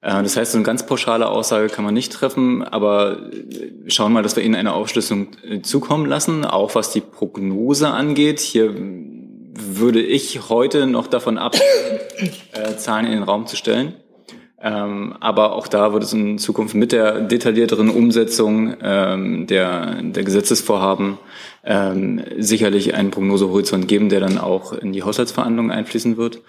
Äh, 0.00 0.22
das 0.22 0.38
heißt, 0.38 0.52
so 0.52 0.58
eine 0.58 0.64
ganz 0.64 0.86
pauschale 0.86 1.28
Aussage 1.28 1.68
kann 1.68 1.84
man 1.84 1.92
nicht 1.92 2.14
treffen, 2.14 2.62
aber 2.62 3.30
äh, 3.30 3.90
schauen 3.90 4.14
mal, 4.14 4.22
dass 4.22 4.36
wir 4.36 4.42
Ihnen 4.42 4.54
eine 4.54 4.72
Aufschlüsselung 4.72 5.28
zukommen 5.62 6.06
lassen, 6.06 6.46
auch 6.46 6.74
was 6.74 6.92
die 6.92 7.02
Prognose 7.02 7.88
angeht. 7.88 8.40
Hier 8.40 8.74
würde 8.74 10.00
ich 10.00 10.48
heute 10.48 10.86
noch 10.86 11.08
davon 11.08 11.36
ab, 11.36 11.56
Zahlen 12.78 13.04
in 13.04 13.12
den 13.12 13.22
Raum 13.22 13.46
zu 13.46 13.56
stellen. 13.56 13.94
Ähm, 14.66 15.14
aber 15.20 15.52
auch 15.52 15.68
da 15.68 15.92
wird 15.92 16.02
es 16.02 16.12
in 16.12 16.38
Zukunft 16.38 16.74
mit 16.74 16.90
der 16.90 17.20
detaillierteren 17.20 17.88
Umsetzung 17.88 18.74
ähm, 18.82 19.46
der, 19.46 20.02
der 20.02 20.24
Gesetzesvorhaben 20.24 21.18
ähm, 21.62 22.20
sicherlich 22.36 22.94
einen 22.94 23.12
Prognosehorizont 23.12 23.86
geben, 23.86 24.08
der 24.08 24.18
dann 24.18 24.38
auch 24.38 24.72
in 24.72 24.92
die 24.92 25.04
Haushaltsverhandlungen 25.04 25.70
einfließen 25.70 26.16
wird. 26.16 26.40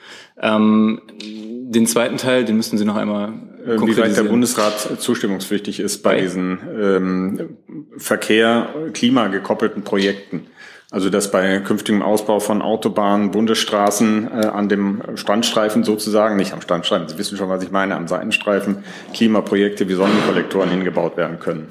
Ähm, 0.42 1.00
den 1.22 1.86
zweiten 1.86 2.18
Teil, 2.18 2.44
den 2.44 2.58
müssten 2.58 2.80
Sie 2.80 2.86
noch 2.86 2.96
einmal 2.96 3.34
äh, 3.64 3.80
Wie 3.80 3.98
weit 3.98 4.18
der 4.18 4.24
Bundesrat 4.24 5.00
zustimmungspflichtig 5.00 5.80
ist 5.80 6.02
bei, 6.02 6.16
bei? 6.16 6.22
diesen 6.22 6.58
ähm, 6.76 7.58
Verkehr, 7.98 8.70
Klima 8.94 9.28
gekoppelten 9.28 9.84
Projekten. 9.84 10.48
Also 10.90 11.10
dass 11.10 11.32
bei 11.32 11.60
künftigem 11.60 12.02
Ausbau 12.02 12.40
von 12.40 12.62
Autobahnen, 12.62 13.32
Bundesstraßen 13.32 14.32
äh, 14.32 14.46
an 14.48 14.70
dem 14.70 15.02
Standstreifen 15.16 15.84
sozusagen, 15.84 16.38
nicht 16.38 16.54
am 16.54 16.62
Standstreifen, 16.62 17.10
Sie 17.10 17.18
wissen 17.18 17.38
schon, 17.38 17.50
was 17.50 17.62
ich 17.62 17.72
meine, 17.72 17.96
am 17.96 18.08
Seitenstreifen, 18.08 18.84
Klimaprojekte 19.14 19.90
wie 19.90 19.96
Sonnenkollektoren 19.96 20.70
hingebaut 20.70 21.18
werden 21.18 21.40
können. 21.40 21.68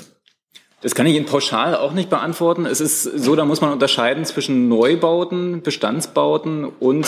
Das 0.82 0.94
kann 0.94 1.06
ich 1.06 1.16
Ihnen 1.16 1.24
pauschal 1.24 1.74
auch 1.74 1.94
nicht 1.94 2.10
beantworten. 2.10 2.66
Es 2.66 2.82
ist 2.82 3.02
so, 3.02 3.34
da 3.34 3.46
muss 3.46 3.62
man 3.62 3.72
unterscheiden 3.72 4.26
zwischen 4.26 4.68
Neubauten, 4.68 5.62
Bestandsbauten 5.62 6.66
und 6.66 7.06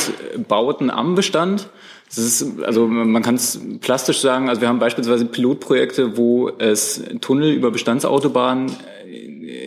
Bauten 0.48 0.90
am 0.90 1.14
Bestand. 1.14 1.68
Das 2.08 2.16
ist, 2.16 2.62
also 2.62 2.86
man 2.86 3.22
kann 3.22 3.34
es 3.34 3.60
plastisch 3.82 4.20
sagen, 4.20 4.48
also 4.48 4.62
wir 4.62 4.68
haben 4.68 4.78
beispielsweise 4.78 5.26
Pilotprojekte, 5.26 6.16
wo 6.16 6.48
es 6.48 7.04
Tunnel 7.20 7.52
über 7.52 7.70
Bestandsautobahnen 7.70 8.74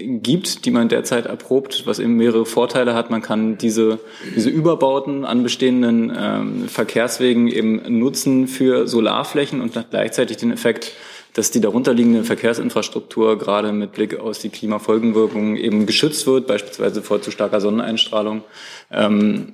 gibt, 0.05 0.65
die 0.65 0.71
man 0.71 0.89
derzeit 0.89 1.25
erprobt, 1.25 1.83
was 1.85 1.99
eben 1.99 2.15
mehrere 2.15 2.45
Vorteile 2.45 2.93
hat. 2.93 3.09
Man 3.09 3.21
kann 3.21 3.57
diese, 3.57 3.99
diese 4.35 4.49
Überbauten 4.49 5.25
an 5.25 5.43
bestehenden 5.43 6.11
ähm, 6.15 6.67
Verkehrswegen 6.67 7.47
eben 7.47 7.99
nutzen 7.99 8.47
für 8.47 8.87
Solarflächen 8.87 9.61
und 9.61 9.73
gleichzeitig 9.89 10.37
den 10.37 10.51
Effekt, 10.51 10.93
dass 11.33 11.49
die 11.49 11.61
darunterliegende 11.61 12.23
Verkehrsinfrastruktur 12.25 13.37
gerade 13.37 13.71
mit 13.71 13.93
Blick 13.93 14.19
aus 14.19 14.39
die 14.39 14.49
Klimafolgenwirkungen 14.49 15.55
eben 15.55 15.85
geschützt 15.85 16.27
wird, 16.27 16.45
beispielsweise 16.45 17.01
vor 17.01 17.21
zu 17.21 17.31
starker 17.31 17.61
Sonneneinstrahlung. 17.61 18.43
Ähm, 18.91 19.53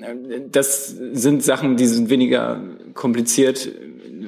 das 0.52 0.88
sind 0.88 1.44
Sachen, 1.44 1.78
die 1.78 1.86
sind 1.86 2.10
weniger 2.10 2.60
kompliziert 2.96 3.70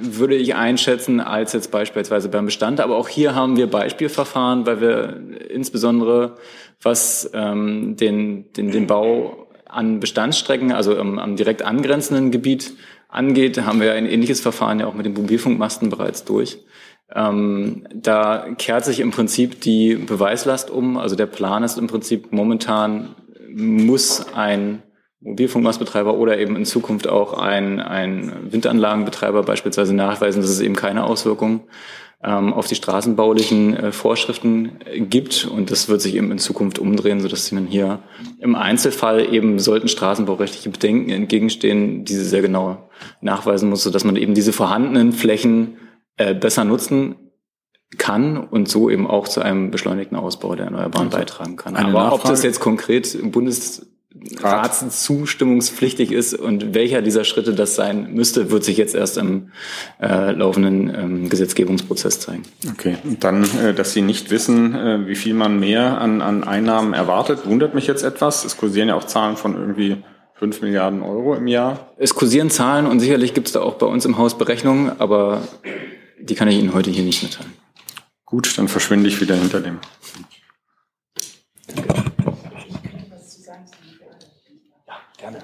würde 0.01 0.35
ich 0.35 0.55
einschätzen, 0.55 1.19
als 1.19 1.53
jetzt 1.53 1.71
beispielsweise 1.71 2.29
beim 2.29 2.45
Bestand. 2.45 2.79
Aber 2.79 2.95
auch 2.95 3.07
hier 3.07 3.35
haben 3.35 3.57
wir 3.57 3.67
Beispielverfahren, 3.67 4.65
weil 4.65 4.81
wir 4.81 5.49
insbesondere 5.49 6.35
was 6.81 7.29
ähm, 7.33 7.95
den, 7.97 8.51
den, 8.53 8.71
den 8.71 8.87
Bau 8.87 9.47
an 9.65 9.99
Bestandsstrecken, 9.99 10.71
also 10.71 10.97
am, 10.97 11.19
am 11.19 11.35
direkt 11.35 11.61
angrenzenden 11.61 12.31
Gebiet 12.31 12.73
angeht, 13.07 13.61
haben 13.65 13.81
wir 13.81 13.93
ein 13.93 14.05
ähnliches 14.05 14.39
Verfahren 14.39 14.79
ja 14.79 14.87
auch 14.87 14.93
mit 14.93 15.05
den 15.05 15.13
Mobilfunkmasten 15.13 15.89
bereits 15.89 16.25
durch. 16.25 16.59
Ähm, 17.13 17.87
da 17.93 18.47
kehrt 18.57 18.85
sich 18.85 18.99
im 18.99 19.11
Prinzip 19.11 19.61
die 19.61 19.95
Beweislast 19.95 20.69
um. 20.69 20.97
Also 20.97 21.15
der 21.15 21.25
Plan 21.25 21.63
ist 21.63 21.77
im 21.77 21.87
Prinzip 21.87 22.31
momentan 22.31 23.15
muss 23.51 24.33
ein 24.33 24.83
Mobilfunkmastbetreiber 25.21 26.15
oder 26.15 26.37
eben 26.37 26.55
in 26.55 26.65
Zukunft 26.65 27.07
auch 27.07 27.33
ein, 27.33 27.79
ein 27.79 28.51
Windanlagenbetreiber 28.51 29.43
beispielsweise 29.43 29.93
nachweisen, 29.93 30.41
dass 30.41 30.49
es 30.49 30.61
eben 30.61 30.75
keine 30.75 31.03
Auswirkungen 31.03 31.61
ähm, 32.23 32.53
auf 32.53 32.67
die 32.67 32.75
straßenbaulichen 32.75 33.75
äh, 33.75 33.91
Vorschriften 33.91 34.79
gibt. 35.09 35.45
Und 35.45 35.71
das 35.71 35.89
wird 35.89 36.01
sich 36.01 36.15
eben 36.15 36.31
in 36.31 36.37
Zukunft 36.37 36.79
umdrehen, 36.79 37.19
sodass 37.19 37.51
man 37.51 37.65
hier 37.67 37.99
im 38.39 38.55
Einzelfall 38.55 39.33
eben 39.33 39.59
sollten 39.59 39.87
straßenbaurechtliche 39.87 40.69
Bedenken 40.69 41.09
entgegenstehen, 41.11 42.05
diese 42.05 42.23
sehr 42.23 42.41
genau 42.41 42.89
nachweisen 43.21 43.69
muss, 43.69 43.83
sodass 43.83 44.03
man 44.03 44.15
eben 44.15 44.33
diese 44.33 44.53
vorhandenen 44.53 45.11
Flächen 45.11 45.77
äh, 46.17 46.33
besser 46.33 46.63
nutzen 46.63 47.15
kann 47.97 48.37
und 48.37 48.69
so 48.69 48.89
eben 48.89 49.07
auch 49.07 49.27
zu 49.27 49.41
einem 49.41 49.71
beschleunigten 49.71 50.15
Ausbau 50.15 50.55
der 50.55 50.65
Erneuerbaren 50.65 51.07
also 51.07 51.17
beitragen 51.17 51.55
kann. 51.55 51.75
Aber 51.75 51.91
Nachfrage. 51.91 52.15
ob 52.15 52.23
das 52.23 52.43
jetzt 52.43 52.59
konkret 52.59 53.15
im 53.15 53.31
Bundes 53.31 53.89
zustimmungspflichtig 54.89 56.11
ist 56.11 56.33
und 56.33 56.73
welcher 56.73 57.03
dieser 57.03 57.23
Schritte 57.23 57.53
das 57.53 57.75
sein 57.75 58.11
müsste, 58.13 58.49
wird 58.49 58.63
sich 58.63 58.77
jetzt 58.77 58.95
erst 58.95 59.17
im 59.17 59.51
äh, 60.01 60.31
laufenden 60.31 60.93
ähm, 60.93 61.29
Gesetzgebungsprozess 61.29 62.19
zeigen. 62.19 62.43
Okay, 62.71 62.97
und 63.03 63.23
dann, 63.23 63.43
äh, 63.59 63.73
dass 63.73 63.93
Sie 63.93 64.01
nicht 64.01 64.31
wissen, 64.31 64.73
äh, 64.73 65.07
wie 65.07 65.15
viel 65.15 65.35
man 65.35 65.59
mehr 65.59 66.01
an, 66.01 66.21
an 66.21 66.43
Einnahmen 66.43 66.93
erwartet, 66.93 67.45
wundert 67.45 67.75
mich 67.75 67.85
jetzt 67.85 68.03
etwas. 68.03 68.45
Es 68.45 68.57
kursieren 68.57 68.89
ja 68.89 68.95
auch 68.95 69.03
Zahlen 69.03 69.37
von 69.37 69.55
irgendwie 69.55 69.97
5 70.33 70.61
Milliarden 70.61 71.03
Euro 71.03 71.35
im 71.35 71.45
Jahr. 71.45 71.93
Es 71.97 72.15
kursieren 72.15 72.49
Zahlen 72.49 72.87
und 72.87 72.99
sicherlich 72.99 73.35
gibt 73.35 73.47
es 73.47 73.53
da 73.53 73.61
auch 73.61 73.75
bei 73.75 73.85
uns 73.85 74.05
im 74.05 74.17
Haus 74.17 74.37
Berechnungen, 74.37 74.91
aber 74.99 75.41
die 76.19 76.33
kann 76.33 76.47
ich 76.47 76.57
Ihnen 76.57 76.73
heute 76.73 76.89
hier 76.89 77.03
nicht 77.03 77.21
mitteilen. 77.21 77.53
Gut, 78.25 78.57
dann 78.57 78.67
verschwinde 78.67 79.07
ich 79.07 79.21
wieder 79.21 79.35
hinter 79.35 79.59
dem. 79.59 79.79
Ja, 81.75 81.98
gerne. 85.19 85.41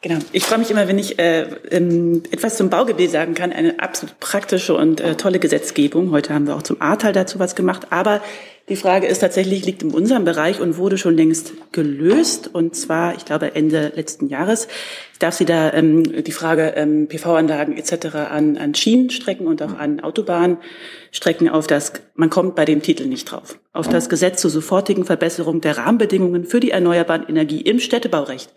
Genau. 0.00 0.18
Ich 0.32 0.44
freue 0.44 0.58
mich 0.58 0.70
immer, 0.70 0.86
wenn 0.86 0.98
ich 0.98 1.18
äh, 1.18 1.42
ähm, 1.70 2.22
etwas 2.30 2.56
zum 2.56 2.70
Baugebiet 2.70 3.10
sagen 3.10 3.34
kann. 3.34 3.52
Eine 3.52 3.80
absolut 3.80 4.20
praktische 4.20 4.74
und 4.74 5.00
äh, 5.00 5.16
tolle 5.16 5.40
Gesetzgebung. 5.40 6.12
Heute 6.12 6.34
haben 6.34 6.46
wir 6.46 6.54
auch 6.54 6.62
zum 6.62 6.80
Ahrtal 6.80 7.12
dazu 7.12 7.40
was 7.40 7.56
gemacht. 7.56 7.88
Aber 7.90 8.20
die 8.68 8.76
Frage 8.76 9.08
ist 9.08 9.20
tatsächlich, 9.20 9.64
liegt 9.64 9.82
in 9.82 9.90
unserem 9.90 10.24
Bereich 10.24 10.60
und 10.60 10.76
wurde 10.76 10.98
schon 10.98 11.16
längst 11.16 11.52
gelöst. 11.72 12.48
Und 12.52 12.76
zwar, 12.76 13.16
ich 13.16 13.24
glaube, 13.24 13.56
Ende 13.56 13.92
letzten 13.96 14.28
Jahres. 14.28 14.68
Ich 15.14 15.18
darf 15.18 15.34
Sie 15.34 15.46
da 15.46 15.72
ähm, 15.72 16.22
die 16.22 16.32
Frage 16.32 16.74
ähm, 16.76 17.08
PV-Anlagen 17.08 17.76
etc. 17.76 18.14
an, 18.30 18.56
an 18.56 18.76
Schienenstrecken 18.76 19.48
und 19.48 19.62
auch 19.62 19.76
an 19.78 19.98
Autobahnstrecken 19.98 21.48
auf 21.48 21.66
das, 21.66 21.92
man 22.14 22.30
kommt 22.30 22.54
bei 22.54 22.64
dem 22.64 22.82
Titel 22.82 23.06
nicht 23.06 23.32
drauf, 23.32 23.58
auf 23.72 23.88
das 23.88 24.08
Gesetz 24.08 24.42
zur 24.42 24.50
sofortigen 24.52 25.04
Verbesserung 25.04 25.60
der 25.60 25.76
Rahmenbedingungen 25.76 26.44
für 26.44 26.60
die 26.60 26.70
erneuerbaren 26.70 27.26
Energie 27.28 27.62
im 27.62 27.80
Städtebaurecht 27.80 28.54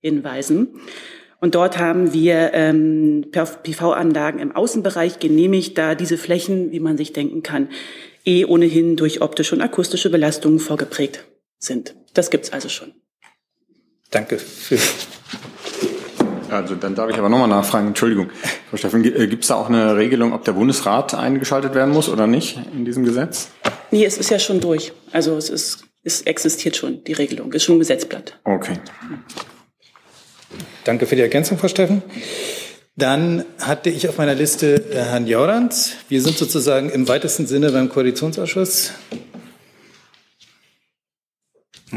hinweisen. 0.00 0.80
Und 1.40 1.54
dort 1.54 1.78
haben 1.78 2.12
wir 2.12 2.50
ähm, 2.52 3.26
PV-Anlagen 3.30 4.40
im 4.40 4.54
Außenbereich 4.54 5.18
genehmigt, 5.18 5.78
da 5.78 5.94
diese 5.94 6.18
Flächen, 6.18 6.70
wie 6.70 6.80
man 6.80 6.98
sich 6.98 7.12
denken 7.12 7.42
kann, 7.42 7.68
eh 8.26 8.44
ohnehin 8.44 8.96
durch 8.96 9.22
optische 9.22 9.54
und 9.54 9.62
akustische 9.62 10.10
Belastungen 10.10 10.58
vorgeprägt 10.58 11.24
sind. 11.58 11.94
Das 12.12 12.30
gibt's 12.30 12.52
also 12.52 12.68
schon. 12.68 12.92
Danke 14.10 14.38
für. 14.38 14.78
Also 16.50 16.74
dann 16.74 16.94
darf 16.94 17.08
ich 17.10 17.16
aber 17.16 17.28
nochmal 17.28 17.48
nachfragen. 17.48 17.88
Entschuldigung, 17.88 18.30
Frau 18.68 18.76
Steffen, 18.76 19.04
äh, 19.04 19.26
gibt 19.28 19.44
es 19.44 19.48
da 19.48 19.54
auch 19.54 19.68
eine 19.68 19.96
Regelung, 19.96 20.32
ob 20.32 20.44
der 20.44 20.52
Bundesrat 20.52 21.14
eingeschaltet 21.14 21.74
werden 21.74 21.94
muss 21.94 22.08
oder 22.08 22.26
nicht 22.26 22.58
in 22.74 22.84
diesem 22.84 23.04
Gesetz? 23.04 23.50
Nee, 23.92 24.04
es 24.04 24.18
ist 24.18 24.30
ja 24.30 24.38
schon 24.38 24.60
durch. 24.60 24.92
Also 25.12 25.36
es 25.36 25.48
ist, 25.48 25.84
es 26.02 26.22
existiert 26.22 26.76
schon, 26.76 27.04
die 27.04 27.12
Regelung, 27.12 27.52
ist 27.52 27.64
schon 27.64 27.76
ein 27.76 27.80
Gesetzblatt. 27.80 28.38
Okay. 28.44 28.74
Danke 30.84 31.06
für 31.06 31.16
die 31.16 31.22
Ergänzung, 31.22 31.58
Frau 31.58 31.68
Steffen. 31.68 32.02
Dann 32.96 33.44
hatte 33.60 33.88
ich 33.88 34.08
auf 34.08 34.18
meiner 34.18 34.34
Liste 34.34 34.76
äh, 34.92 34.96
Herrn 34.96 35.26
Jordanz. 35.26 35.92
Wir 36.08 36.20
sind 36.20 36.36
sozusagen 36.36 36.90
im 36.90 37.08
weitesten 37.08 37.46
Sinne 37.46 37.70
beim 37.72 37.88
Koalitionsausschuss. 37.88 38.92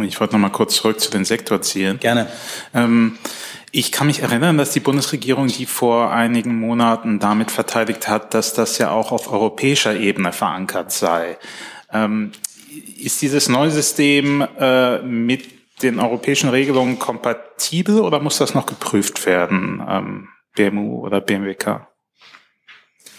Ich 0.01 0.19
wollte 0.19 0.33
noch 0.33 0.39
mal 0.39 0.49
kurz 0.49 0.75
zurück 0.75 0.99
zu 0.99 1.11
den 1.11 1.25
Sektorzielen. 1.25 1.99
Gerne. 1.99 2.27
Ähm, 2.73 3.17
ich 3.71 3.91
kann 3.91 4.07
mich 4.07 4.21
erinnern, 4.21 4.57
dass 4.57 4.71
die 4.71 4.79
Bundesregierung 4.79 5.47
die 5.47 5.65
vor 5.65 6.11
einigen 6.11 6.55
Monaten 6.59 7.19
damit 7.19 7.51
verteidigt 7.51 8.07
hat, 8.07 8.33
dass 8.33 8.53
das 8.53 8.77
ja 8.77 8.91
auch 8.91 9.11
auf 9.11 9.31
europäischer 9.31 9.95
Ebene 9.95 10.31
verankert 10.31 10.91
sei. 10.91 11.37
Ähm, 11.91 12.31
ist 12.97 13.21
dieses 13.21 13.49
neue 13.49 13.71
System 13.71 14.45
äh, 14.59 14.99
mit 14.99 15.62
den 15.83 15.99
europäischen 15.99 16.49
Regelungen 16.49 16.97
kompatibel 16.97 17.99
oder 17.99 18.19
muss 18.19 18.37
das 18.37 18.53
noch 18.53 18.65
geprüft 18.65 19.25
werden, 19.25 19.83
ähm, 19.87 20.27
BMU 20.55 21.05
oder 21.05 21.21
BMWK? 21.21 21.87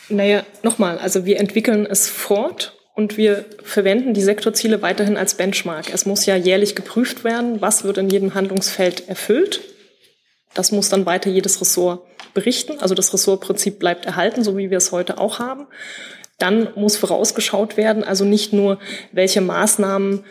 Naja, 0.08 0.44
nochmal, 0.62 0.98
also 0.98 1.24
wir 1.24 1.38
entwickeln 1.38 1.86
es 1.86 2.08
fort 2.08 2.76
und 2.94 3.16
wir 3.16 3.44
verwenden 3.62 4.14
die 4.14 4.22
Sektorziele 4.22 4.82
weiterhin 4.82 5.16
als 5.16 5.34
Benchmark. 5.34 5.92
Es 5.92 6.06
muss 6.06 6.26
ja 6.26 6.36
jährlich 6.36 6.74
geprüft 6.74 7.24
werden, 7.24 7.60
was 7.60 7.84
wird 7.84 7.98
in 7.98 8.10
jedem 8.10 8.34
Handlungsfeld 8.34 9.08
erfüllt. 9.08 9.62
Das 10.54 10.72
muss 10.72 10.88
dann 10.88 11.06
weiter 11.06 11.30
jedes 11.30 11.60
Ressort 11.60 12.02
berichten. 12.34 12.78
Also 12.80 12.94
das 12.94 13.12
Ressortprinzip 13.12 13.78
bleibt 13.78 14.06
erhalten, 14.06 14.44
so 14.44 14.56
wie 14.56 14.70
wir 14.70 14.78
es 14.78 14.92
heute 14.92 15.18
auch 15.18 15.38
haben. 15.38 15.66
Dann 16.38 16.68
muss 16.74 16.96
vorausgeschaut 16.96 17.76
werden, 17.76 18.04
also 18.04 18.24
nicht 18.24 18.52
nur, 18.52 18.78
welche 19.12 19.40
Maßnahmen 19.40 20.24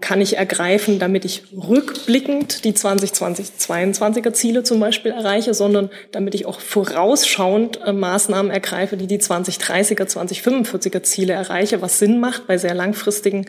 kann 0.00 0.20
ich 0.22 0.36
ergreifen, 0.38 0.98
damit 0.98 1.24
ich 1.26 1.42
rückblickend 1.52 2.64
die 2.64 2.72
2020-22er 2.72 4.32
Ziele 4.32 4.62
zum 4.62 4.80
Beispiel 4.80 5.12
erreiche, 5.12 5.52
sondern 5.52 5.90
damit 6.10 6.34
ich 6.34 6.46
auch 6.46 6.60
vorausschauend 6.60 7.80
äh, 7.84 7.92
Maßnahmen 7.92 8.50
ergreife, 8.50 8.96
die 8.96 9.06
die 9.06 9.18
2030er, 9.18 10.04
2045er 10.04 11.02
Ziele 11.02 11.34
erreiche, 11.34 11.82
was 11.82 11.98
Sinn 11.98 12.18
macht 12.18 12.46
bei 12.46 12.56
sehr 12.56 12.74
langfristigen 12.74 13.46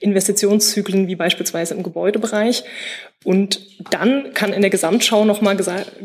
Investitionszyklen 0.00 1.08
wie 1.08 1.16
beispielsweise 1.16 1.74
im 1.74 1.82
Gebäudebereich. 1.82 2.64
Und 3.24 3.60
dann 3.90 4.34
kann 4.34 4.52
in 4.52 4.60
der 4.60 4.70
Gesamtschau 4.70 5.24
nochmal 5.24 5.56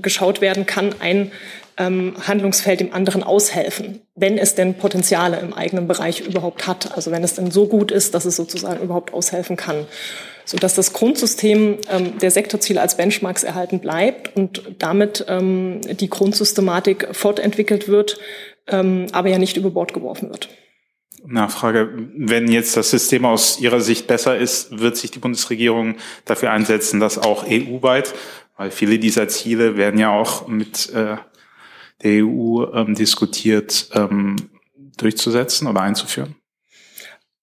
geschaut 0.02 0.40
werden, 0.40 0.66
kann 0.66 0.96
ein 1.02 1.32
ähm, 1.80 2.14
Handlungsfeld 2.28 2.82
dem 2.82 2.94
anderen 2.94 3.24
aushelfen, 3.24 4.02
wenn 4.16 4.38
es 4.38 4.54
denn 4.54 4.76
Potenziale 4.76 5.40
im 5.40 5.54
eigenen 5.54 5.88
Bereich 5.88 6.20
überhaupt 6.20 6.68
hat. 6.68 6.96
Also 6.96 7.10
wenn 7.12 7.24
es 7.24 7.34
denn 7.34 7.50
so 7.50 7.68
gut 7.68 7.90
ist, 7.92 8.14
dass 8.14 8.26
es 8.26 8.36
sozusagen 8.36 8.84
überhaupt 8.84 9.14
aushelfen 9.14 9.56
kann. 9.56 9.88
Sodass 10.46 10.76
das 10.76 10.94
Grundsystem 10.94 11.78
ähm, 11.90 12.20
der 12.20 12.32
Sektorziele 12.32 12.82
als 12.82 12.98
Benchmarks 12.98 13.44
erhalten 13.44 13.80
bleibt 13.80 14.36
und 14.36 14.64
damit 14.80 15.26
ähm, 15.30 15.82
die 15.90 16.10
Grundsystematik 16.10 17.08
fortentwickelt 17.14 17.88
wird, 17.88 18.20
ähm, 18.68 19.08
aber 19.12 19.30
ja 19.30 19.38
nicht 19.38 19.58
über 19.58 19.70
Bord 19.72 19.94
geworfen 19.94 20.30
wird. 20.30 20.50
Nachfrage, 21.26 21.90
wenn 22.16 22.52
jetzt 22.52 22.78
das 22.78 22.90
System 22.90 23.26
aus 23.26 23.60
Ihrer 23.60 23.82
Sicht 23.82 24.08
besser 24.08 24.38
ist, 24.38 24.80
wird 24.80 24.98
sich 24.98 25.12
die 25.12 25.20
Bundesregierung 25.20 25.96
dafür 26.26 26.52
einsetzen, 26.52 27.00
dass 27.00 27.18
auch 27.18 27.46
EU-weit, 27.48 28.14
weil 28.58 28.72
viele 28.72 29.00
dieser 29.00 29.28
Ziele 29.28 29.78
werden 29.78 30.00
ja 30.00 30.12
auch 30.12 30.48
mit 30.48 30.92
äh, 30.94 31.18
der 32.04 32.26
EU 32.26 32.66
ähm, 32.74 32.96
diskutiert, 32.96 33.90
ähm, 33.94 34.36
durchzusetzen 34.98 35.68
oder 35.68 35.82
einzuführen? 35.82 36.36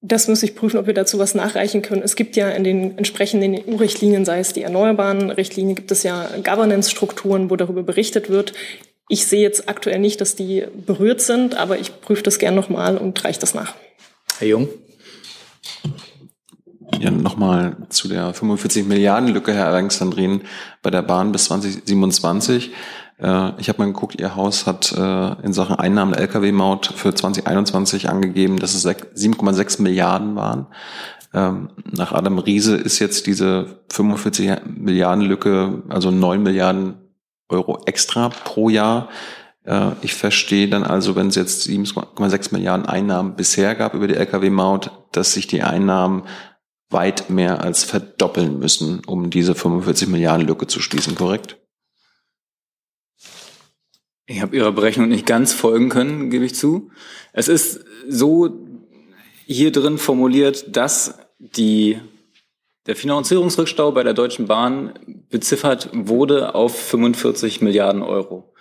Das 0.03 0.29
muss 0.29 0.43
ich 0.43 0.55
prüfen, 0.55 0.79
ob 0.79 0.87
wir 0.87 0.95
dazu 0.95 1.19
was 1.19 1.35
nachreichen 1.35 1.83
können. 1.83 2.03
Es 2.03 2.17
gibt 2.17 2.37
ja 2.37 2.51
in 2.51 2.65
den 2.65 2.97
entsprechenden 2.97 3.55
EU-Richtlinien, 3.55 4.25
sei 4.25 4.39
es 4.39 4.53
die 4.53 4.63
erneuerbaren 4.63 5.31
Richtlinien, 5.31 5.75
gibt 5.75 5.91
es 5.91 6.03
ja 6.03 6.29
Governance-Strukturen, 6.45 7.51
wo 7.51 7.57
darüber 7.57 7.83
berichtet 7.83 8.29
wird. 8.29 8.53
Ich 9.09 9.27
sehe 9.27 9.41
jetzt 9.41 9.69
aktuell 9.69 9.99
nicht, 9.99 10.21
dass 10.21 10.37
die 10.37 10.65
berührt 10.87 11.21
sind, 11.21 11.57
aber 11.57 11.79
ich 11.79 12.01
prüfe 12.01 12.23
das 12.23 12.39
gern 12.39 12.55
nochmal 12.55 12.99
und 12.99 13.25
reiche 13.25 13.41
das 13.41 13.55
nach. 13.55 13.75
Herr 14.39 14.49
Jung. 14.49 14.69
Ja, 16.99 17.11
nochmal 17.11 17.77
zu 17.89 18.09
der 18.09 18.33
45 18.33 18.87
Milliarden 18.87 19.29
Lücke, 19.29 19.53
Herr 19.53 19.67
Alexandrin, 19.67 20.43
bei 20.83 20.91
der 20.91 21.03
Bahn 21.03 21.33
bis 21.33 21.47
2027. 21.47 22.73
Äh, 23.19 23.51
ich 23.59 23.69
habe 23.69 23.79
mal 23.79 23.87
geguckt, 23.87 24.19
Ihr 24.21 24.37
Haus 24.37 24.67
hat 24.67 24.93
äh, 24.93 25.43
in 25.43 25.53
Sachen 25.53 25.77
Einnahmen 25.77 26.13
der 26.13 26.23
Lkw-Maut 26.23 26.87
für 26.95 27.15
2021 27.15 28.09
angegeben, 28.09 28.59
dass 28.59 28.75
es 28.75 28.87
7,6 28.87 29.83
Milliarden 29.83 30.37
waren. 30.37 30.67
Ähm, 31.35 31.71
nach 31.91 32.13
Adam 32.13 32.39
Riese 32.39 32.77
ist 32.77 32.99
jetzt 32.99 33.27
diese 33.27 33.81
45 33.91 34.53
Milliarden 34.77 35.25
Lücke, 35.25 35.83
also 35.89 36.11
9 36.11 36.43
Milliarden 36.43 36.95
Euro 37.49 37.83
extra 37.87 38.29
pro 38.29 38.69
Jahr. 38.69 39.09
Äh, 39.65 39.91
ich 40.03 40.15
verstehe 40.15 40.69
dann 40.69 40.85
also, 40.85 41.17
wenn 41.17 41.29
es 41.29 41.35
jetzt 41.35 41.67
7,6 41.67 42.53
Milliarden 42.53 42.87
Einnahmen 42.87 43.35
bisher 43.35 43.75
gab 43.75 43.95
über 43.95 44.09
die 44.09 44.15
Lkw-Maut, 44.15 44.91
dass 45.13 45.33
sich 45.33 45.47
die 45.47 45.63
Einnahmen 45.63 46.23
weit 46.91 47.31
mehr 47.31 47.63
als 47.63 47.85
verdoppeln 47.85 48.59
müssen, 48.59 49.03
um 49.07 49.31
diese 49.31 49.55
45 49.55 50.09
Milliarden 50.09 50.47
Lücke 50.47 50.67
zu 50.67 50.81
schließen, 50.81 51.15
korrekt? 51.15 51.59
Ich 54.27 54.41
habe 54.41 54.57
Ihrer 54.57 54.73
Berechnung 54.73 55.09
nicht 55.09 55.27
ganz 55.27 55.53
folgen 55.53 55.89
können, 55.89 56.31
gebe 56.31 56.45
ich 56.45 56.55
zu. 56.55 56.91
Es 57.33 57.49
ist 57.49 57.85
so 58.09 58.51
hier 59.47 59.71
drin 59.71 59.99
formuliert, 59.99 60.77
dass 60.77 61.19
die, 61.39 62.01
der 62.87 62.97
Finanzierungsrückstau 62.97 63.93
bei 63.93 64.03
der 64.03 64.15
Deutschen 64.15 64.47
Bahn 64.47 64.99
beziffert 65.31 65.91
wurde 65.93 66.57
auf 66.57 66.77
45 66.77 67.61
Milliarden 67.63 68.03
Euro. 68.03 68.53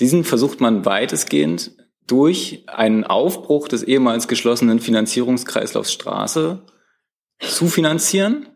Diesen 0.00 0.24
versucht 0.24 0.60
man 0.60 0.84
weitestgehend 0.84 1.76
durch 2.08 2.64
einen 2.66 3.04
Aufbruch 3.04 3.68
des 3.68 3.84
ehemals 3.84 4.26
geschlossenen 4.26 4.80
Finanzierungskreislaufs 4.80 5.92
Straße 5.92 6.64
zu 7.42 7.66
finanzieren 7.66 8.46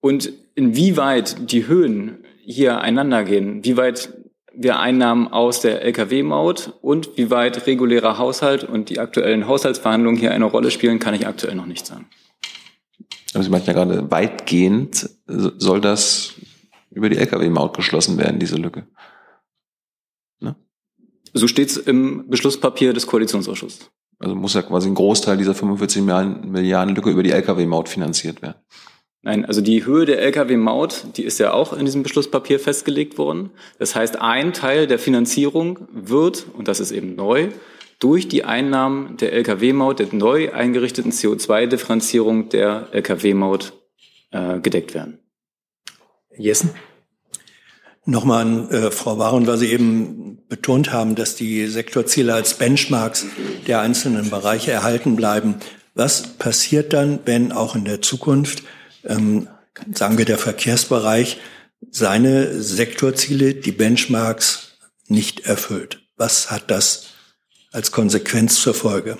und 0.00 0.32
inwieweit 0.54 1.50
die 1.52 1.66
Höhen 1.66 2.24
hier 2.44 2.80
einander 2.80 3.24
gehen, 3.24 3.64
wie 3.64 3.76
weit 3.76 4.12
wir 4.54 4.80
Einnahmen 4.80 5.28
aus 5.28 5.60
der 5.60 5.82
Lkw-Maut 5.82 6.74
und 6.82 7.16
wie 7.16 7.30
weit 7.30 7.66
regulärer 7.66 8.18
Haushalt 8.18 8.64
und 8.64 8.88
die 8.88 8.98
aktuellen 8.98 9.46
Haushaltsverhandlungen 9.46 10.18
hier 10.18 10.32
eine 10.32 10.46
Rolle 10.46 10.70
spielen, 10.70 10.98
kann 10.98 11.14
ich 11.14 11.26
aktuell 11.26 11.54
noch 11.54 11.66
nicht 11.66 11.86
sagen. 11.86 12.06
Aber 13.34 13.44
Sie 13.44 13.50
meinten 13.50 13.68
ja 13.68 13.72
gerade, 13.74 14.10
weitgehend 14.10 15.10
soll 15.26 15.80
das 15.80 16.34
über 16.90 17.08
die 17.08 17.18
Lkw-Maut 17.18 17.76
geschlossen 17.76 18.18
werden, 18.18 18.40
diese 18.40 18.56
Lücke. 18.56 18.88
Ne? 20.40 20.56
So 21.34 21.46
steht 21.46 21.70
es 21.70 21.76
im 21.76 22.28
Beschlusspapier 22.28 22.92
des 22.92 23.06
Koalitionsausschusses. 23.06 23.90
Also 24.18 24.34
muss 24.34 24.54
ja 24.54 24.62
quasi 24.62 24.88
ein 24.88 24.94
Großteil 24.94 25.36
dieser 25.36 25.54
45 25.54 26.02
Milliarden 26.02 26.94
Lücke 26.94 27.10
über 27.10 27.22
die 27.22 27.30
Lkw-Maut 27.30 27.88
finanziert 27.88 28.42
werden. 28.42 28.56
Nein, 29.22 29.44
also 29.44 29.60
die 29.60 29.84
Höhe 29.84 30.06
der 30.06 30.22
Lkw-Maut, 30.22 31.16
die 31.16 31.24
ist 31.24 31.38
ja 31.38 31.52
auch 31.52 31.72
in 31.72 31.84
diesem 31.84 32.02
Beschlusspapier 32.02 32.60
festgelegt 32.60 33.18
worden. 33.18 33.50
Das 33.78 33.94
heißt, 33.94 34.20
ein 34.20 34.52
Teil 34.52 34.86
der 34.86 34.98
Finanzierung 34.98 35.88
wird, 35.92 36.46
und 36.56 36.68
das 36.68 36.80
ist 36.80 36.92
eben 36.92 37.14
neu, 37.14 37.48
durch 37.98 38.28
die 38.28 38.44
Einnahmen 38.44 39.16
der 39.16 39.32
Lkw-Maut, 39.32 39.98
der 39.98 40.08
neu 40.12 40.52
eingerichteten 40.52 41.10
CO2-Differenzierung 41.10 42.48
der 42.48 42.88
Lkw-Maut 42.92 43.72
äh, 44.30 44.60
gedeckt 44.60 44.94
werden. 44.94 45.18
Jessen? 46.36 46.70
Nochmal 48.08 48.42
an 48.42 48.70
äh, 48.70 48.90
Frau 48.90 49.18
Waron, 49.18 49.46
weil 49.46 49.58
Sie 49.58 49.70
eben 49.70 50.38
betont 50.48 50.92
haben, 50.92 51.14
dass 51.14 51.34
die 51.34 51.66
Sektorziele 51.66 52.32
als 52.32 52.54
Benchmarks 52.54 53.26
der 53.66 53.80
einzelnen 53.80 54.30
Bereiche 54.30 54.72
erhalten 54.72 55.14
bleiben. 55.14 55.56
Was 55.94 56.22
passiert 56.22 56.94
dann, 56.94 57.18
wenn 57.26 57.52
auch 57.52 57.76
in 57.76 57.84
der 57.84 58.00
Zukunft 58.00 58.62
ähm, 59.04 59.46
sagen 59.94 60.16
wir, 60.16 60.24
der 60.24 60.38
Verkehrsbereich 60.38 61.38
seine 61.90 62.62
Sektorziele, 62.62 63.54
die 63.54 63.72
Benchmarks 63.72 64.78
nicht 65.06 65.40
erfüllt. 65.40 66.00
Was 66.16 66.50
hat 66.50 66.70
das 66.70 67.08
als 67.72 67.92
Konsequenz 67.92 68.60
zur 68.60 68.74
Folge? 68.74 69.18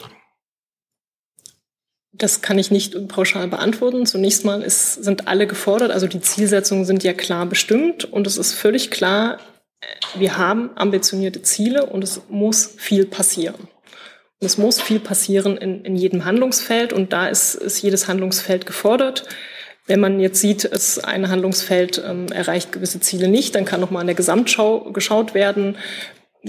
Das 2.19 2.43
kann 2.43 2.59
ich 2.59 2.71
nicht 2.71 3.09
pauschal 3.09 3.49
beantworten. 3.49 4.05
Zunächst 4.05 4.45
mal 4.45 4.63
ist, 4.63 5.03
sind 5.05 5.29
alle 5.29 5.47
gefordert, 5.47 5.93
also 5.93 6.07
die 6.07 6.21
Zielsetzungen 6.21 6.85
sind 6.85 7.05
ja 7.05 7.13
klar 7.13 7.47
bestimmt 7.47 8.05
und 8.05 8.27
es 8.27 8.37
ist 8.37 8.55
völlig 8.55 8.91
klar, 8.91 9.39
wir 10.17 10.37
haben 10.37 10.71
ambitionierte 10.75 11.43
Ziele 11.43 11.87
und 11.87 12.03
es 12.03 12.23
muss 12.29 12.75
viel 12.77 13.07
passieren. 13.07 13.69
Und 14.41 14.47
es 14.47 14.59
muss 14.59 14.81
viel 14.81 15.01
passieren 15.01 15.57
in, 15.57 15.85
in 15.85 15.97
jedem 15.97 16.25
Handlungsfeld 16.25 16.93
und 16.93 17.13
da 17.13 17.29
ist, 17.29 17.55
ist 17.55 17.83
jedes 17.83 18.09
Handlungsfeld 18.09 18.67
gefordert. 18.67 19.25
Wenn 19.87 20.01
man 20.01 20.21
jetzt 20.21 20.41
sieht, 20.41 20.65
es 20.65 20.99
ein 20.99 21.29
Handlungsfeld 21.29 22.03
ähm, 22.05 22.27
erreicht 22.31 22.73
gewisse 22.73 23.01
Ziele 23.01 23.29
nicht, 23.29 23.55
dann 23.55 23.65
kann 23.65 23.81
nochmal 23.81 24.03
in 24.03 24.09
der 24.09 24.17
Gesamtschau 24.17 24.93
geschaut 24.93 25.35
werden, 25.35 25.77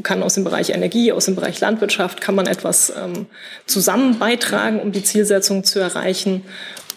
kann 0.03 0.23
aus 0.23 0.35
dem 0.35 0.43
Bereich 0.43 0.69
Energie, 0.69 1.11
aus 1.11 1.25
dem 1.25 1.35
Bereich 1.35 1.59
Landwirtschaft, 1.59 2.21
kann 2.21 2.35
man 2.35 2.47
etwas 2.47 2.91
ähm, 2.95 3.27
zusammen 3.65 4.19
beitragen, 4.19 4.79
um 4.79 4.91
die 4.91 5.03
Zielsetzung 5.03 5.63
zu 5.63 5.79
erreichen 5.79 6.43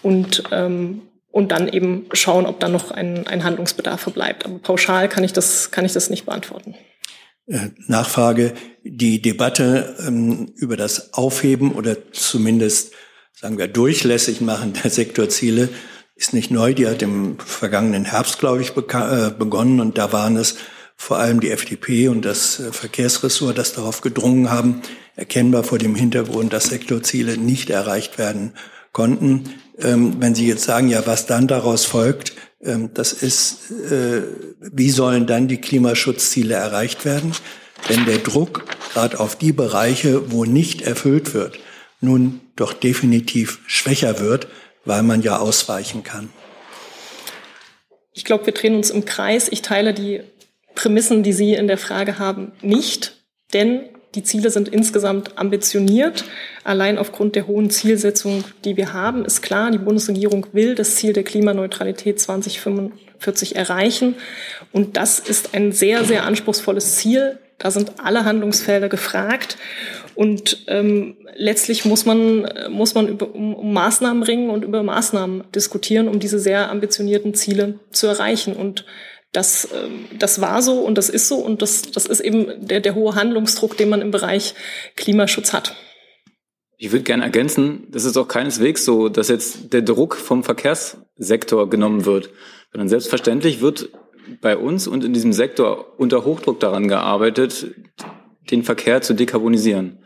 und, 0.01 0.43
ähm, 0.51 1.01
und 1.31 1.51
dann 1.51 1.67
eben 1.67 2.05
schauen, 2.13 2.45
ob 2.45 2.59
da 2.59 2.69
noch 2.69 2.91
ein, 2.91 3.27
ein 3.27 3.43
Handlungsbedarf 3.43 4.01
verbleibt. 4.01 4.45
Aber 4.45 4.59
pauschal 4.59 5.09
kann 5.09 5.23
ich 5.23 5.33
das, 5.33 5.71
kann 5.71 5.85
ich 5.85 5.93
das 5.93 6.09
nicht 6.09 6.25
beantworten. 6.25 6.75
Äh, 7.47 7.69
Nachfrage, 7.87 8.53
die 8.83 9.21
Debatte 9.21 9.95
ähm, 10.07 10.53
über 10.55 10.77
das 10.77 11.13
Aufheben 11.13 11.73
oder 11.73 11.97
zumindest, 12.11 12.93
sagen 13.33 13.57
wir, 13.57 13.67
durchlässig 13.67 14.41
machen 14.41 14.73
der 14.81 14.89
Sektorziele 14.89 15.69
ist 16.15 16.33
nicht 16.33 16.51
neu, 16.51 16.73
die 16.73 16.87
hat 16.87 17.01
im 17.01 17.37
vergangenen 17.39 18.05
Herbst, 18.05 18.39
glaube 18.39 18.61
ich, 18.61 18.69
äh, 18.69 19.31
begonnen 19.37 19.79
und 19.79 19.97
da 19.97 20.13
waren 20.13 20.37
es 20.37 20.57
vor 21.03 21.17
allem 21.17 21.41
die 21.41 21.51
FDP 21.51 22.07
und 22.07 22.23
das 22.23 22.61
äh, 22.61 22.71
Verkehrsressort, 22.71 23.57
das 23.57 23.73
darauf 23.73 23.99
gedrungen 23.99 24.49
haben, 24.49 24.81
erkennbar 25.17 25.65
vor 25.65 25.77
dem 25.77 25.95
Hintergrund, 25.95 26.53
dass 26.53 26.65
Sektorziele 26.65 27.37
nicht 27.37 27.69
erreicht 27.69 28.17
werden 28.17 28.53
konnten. 28.93 29.49
Ähm, 29.77 30.15
wenn 30.19 30.33
Sie 30.33 30.47
jetzt 30.47 30.63
sagen, 30.63 30.87
ja, 30.87 31.05
was 31.05 31.25
dann 31.25 31.47
daraus 31.47 31.83
folgt, 31.83 32.31
ähm, 32.63 32.91
das 32.93 33.11
ist, 33.11 33.69
äh, 33.91 34.21
wie 34.61 34.91
sollen 34.91 35.27
dann 35.27 35.49
die 35.49 35.59
Klimaschutzziele 35.59 36.53
erreicht 36.53 37.03
werden? 37.03 37.33
Wenn 37.89 38.05
der 38.05 38.19
Druck 38.19 38.63
gerade 38.93 39.19
auf 39.19 39.35
die 39.35 39.51
Bereiche, 39.51 40.31
wo 40.31 40.45
nicht 40.45 40.83
erfüllt 40.83 41.33
wird, 41.33 41.59
nun 41.99 42.39
doch 42.55 42.71
definitiv 42.71 43.59
schwächer 43.67 44.21
wird, 44.21 44.47
weil 44.85 45.03
man 45.03 45.21
ja 45.21 45.39
ausweichen 45.39 46.03
kann. 46.03 46.29
Ich 48.13 48.25
glaube, 48.25 48.45
wir 48.45 48.53
drehen 48.53 48.75
uns 48.75 48.89
im 48.91 49.05
Kreis. 49.05 49.47
Ich 49.49 49.63
teile 49.63 49.93
die 49.93 50.21
Prämissen, 50.75 51.23
die 51.23 51.33
Sie 51.33 51.53
in 51.53 51.67
der 51.67 51.77
Frage 51.77 52.19
haben, 52.19 52.51
nicht, 52.61 53.23
denn 53.53 53.81
die 54.15 54.23
Ziele 54.23 54.51
sind 54.51 54.69
insgesamt 54.69 55.37
ambitioniert. 55.37 56.25
Allein 56.63 56.97
aufgrund 56.97 57.35
der 57.35 57.47
hohen 57.47 57.69
Zielsetzung, 57.69 58.43
die 58.63 58.77
wir 58.77 58.93
haben, 58.93 59.25
ist 59.25 59.41
klar, 59.41 59.71
die 59.71 59.79
Bundesregierung 59.79 60.45
will 60.51 60.75
das 60.75 60.95
Ziel 60.95 61.13
der 61.13 61.23
Klimaneutralität 61.23 62.19
2045 62.19 63.55
erreichen. 63.55 64.15
Und 64.71 64.97
das 64.97 65.19
ist 65.19 65.55
ein 65.55 65.71
sehr, 65.71 66.03
sehr 66.03 66.25
anspruchsvolles 66.25 66.95
Ziel. 66.95 67.39
Da 67.57 67.71
sind 67.71 67.93
alle 68.03 68.25
Handlungsfelder 68.25 68.89
gefragt. 68.89 69.57
Und 70.15 70.65
ähm, 70.67 71.17
letztlich 71.35 71.85
muss 71.85 72.05
man, 72.05 72.47
muss 72.69 72.93
man 72.93 73.07
über, 73.07 73.33
um, 73.33 73.55
um 73.55 73.73
Maßnahmen 73.73 74.21
ringen 74.21 74.51
und 74.51 74.63
über 74.63 74.83
Maßnahmen 74.83 75.45
diskutieren, 75.55 76.07
um 76.07 76.19
diese 76.19 76.37
sehr 76.37 76.69
ambitionierten 76.69 77.33
Ziele 77.33 77.79
zu 77.91 78.05
erreichen. 78.05 78.55
Und 78.55 78.85
das, 79.33 79.67
ähm, 79.73 80.05
das 80.17 80.39
war 80.39 80.61
so 80.61 80.79
und 80.79 80.97
das 80.97 81.09
ist 81.09 81.27
so 81.27 81.35
und 81.35 81.61
das, 81.61 81.81
das 81.91 82.05
ist 82.05 82.21
eben 82.21 82.65
der, 82.65 82.79
der 82.79 82.95
hohe 82.95 83.15
Handlungsdruck, 83.15 83.75
den 83.75 83.89
man 83.89 84.01
im 84.01 84.11
Bereich 84.11 84.53
Klimaschutz 84.95 85.51
hat. 85.51 85.75
Ich 86.77 86.91
würde 86.91 87.03
gerne 87.03 87.23
ergänzen, 87.23 87.87
das 87.89 88.05
ist 88.05 88.17
auch 88.17 88.27
keineswegs 88.27 88.85
so, 88.85 89.09
dass 89.09 89.29
jetzt 89.29 89.73
der 89.73 89.81
Druck 89.81 90.15
vom 90.15 90.43
Verkehrssektor 90.43 91.69
genommen 91.69 92.05
wird, 92.05 92.29
sondern 92.71 92.89
selbstverständlich 92.89 93.61
wird 93.61 93.89
bei 94.41 94.55
uns 94.55 94.87
und 94.87 95.03
in 95.03 95.13
diesem 95.13 95.33
Sektor 95.33 95.93
unter 95.97 96.25
Hochdruck 96.25 96.59
daran 96.59 96.87
gearbeitet, 96.87 97.73
den 98.51 98.63
Verkehr 98.63 99.01
zu 99.01 99.13
dekarbonisieren. 99.13 99.99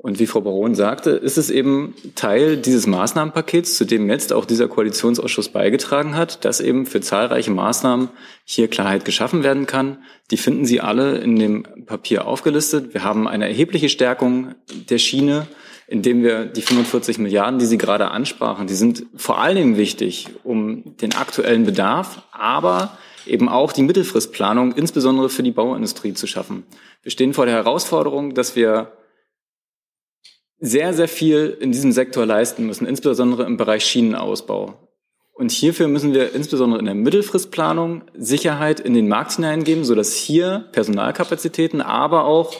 Und 0.00 0.20
wie 0.20 0.28
Frau 0.28 0.42
Baron 0.42 0.76
sagte, 0.76 1.10
ist 1.10 1.38
es 1.38 1.50
eben 1.50 1.92
Teil 2.14 2.56
dieses 2.56 2.86
Maßnahmenpakets, 2.86 3.76
zu 3.76 3.84
dem 3.84 4.08
jetzt 4.08 4.32
auch 4.32 4.44
dieser 4.44 4.68
Koalitionsausschuss 4.68 5.48
beigetragen 5.48 6.16
hat, 6.16 6.44
dass 6.44 6.60
eben 6.60 6.86
für 6.86 7.00
zahlreiche 7.00 7.50
Maßnahmen 7.50 8.08
hier 8.44 8.68
Klarheit 8.68 9.04
geschaffen 9.04 9.42
werden 9.42 9.66
kann. 9.66 9.98
Die 10.30 10.36
finden 10.36 10.66
Sie 10.66 10.80
alle 10.80 11.18
in 11.18 11.36
dem 11.36 11.64
Papier 11.84 12.28
aufgelistet. 12.28 12.94
Wir 12.94 13.02
haben 13.02 13.26
eine 13.26 13.48
erhebliche 13.48 13.88
Stärkung 13.88 14.54
der 14.88 14.98
Schiene, 14.98 15.48
indem 15.88 16.22
wir 16.22 16.44
die 16.44 16.62
45 16.62 17.18
Milliarden, 17.18 17.58
die 17.58 17.66
Sie 17.66 17.78
gerade 17.78 18.12
ansprachen, 18.12 18.68
die 18.68 18.74
sind 18.74 19.04
vor 19.16 19.40
allen 19.40 19.56
Dingen 19.56 19.76
wichtig, 19.76 20.28
um 20.44 20.96
den 20.98 21.16
aktuellen 21.16 21.64
Bedarf, 21.64 22.22
aber 22.30 22.96
eben 23.26 23.48
auch 23.48 23.72
die 23.72 23.82
Mittelfristplanung, 23.82 24.72
insbesondere 24.76 25.28
für 25.28 25.42
die 25.42 25.50
Bauindustrie 25.50 26.14
zu 26.14 26.28
schaffen. 26.28 26.62
Wir 27.02 27.10
stehen 27.10 27.34
vor 27.34 27.46
der 27.46 27.56
Herausforderung, 27.56 28.34
dass 28.34 28.54
wir 28.54 28.92
sehr, 30.60 30.92
sehr 30.94 31.08
viel 31.08 31.56
in 31.60 31.72
diesem 31.72 31.92
Sektor 31.92 32.26
leisten 32.26 32.66
müssen, 32.66 32.86
insbesondere 32.86 33.44
im 33.44 33.56
Bereich 33.56 33.84
Schienenausbau. 33.84 34.74
Und 35.34 35.52
hierfür 35.52 35.86
müssen 35.86 36.14
wir 36.14 36.34
insbesondere 36.34 36.80
in 36.80 36.86
der 36.86 36.96
Mittelfristplanung 36.96 38.02
Sicherheit 38.16 38.80
in 38.80 38.92
den 38.92 39.06
Markt 39.06 39.34
hineingeben, 39.34 39.84
sodass 39.84 40.16
hier 40.16 40.66
Personalkapazitäten, 40.72 41.80
aber 41.80 42.24
auch 42.24 42.56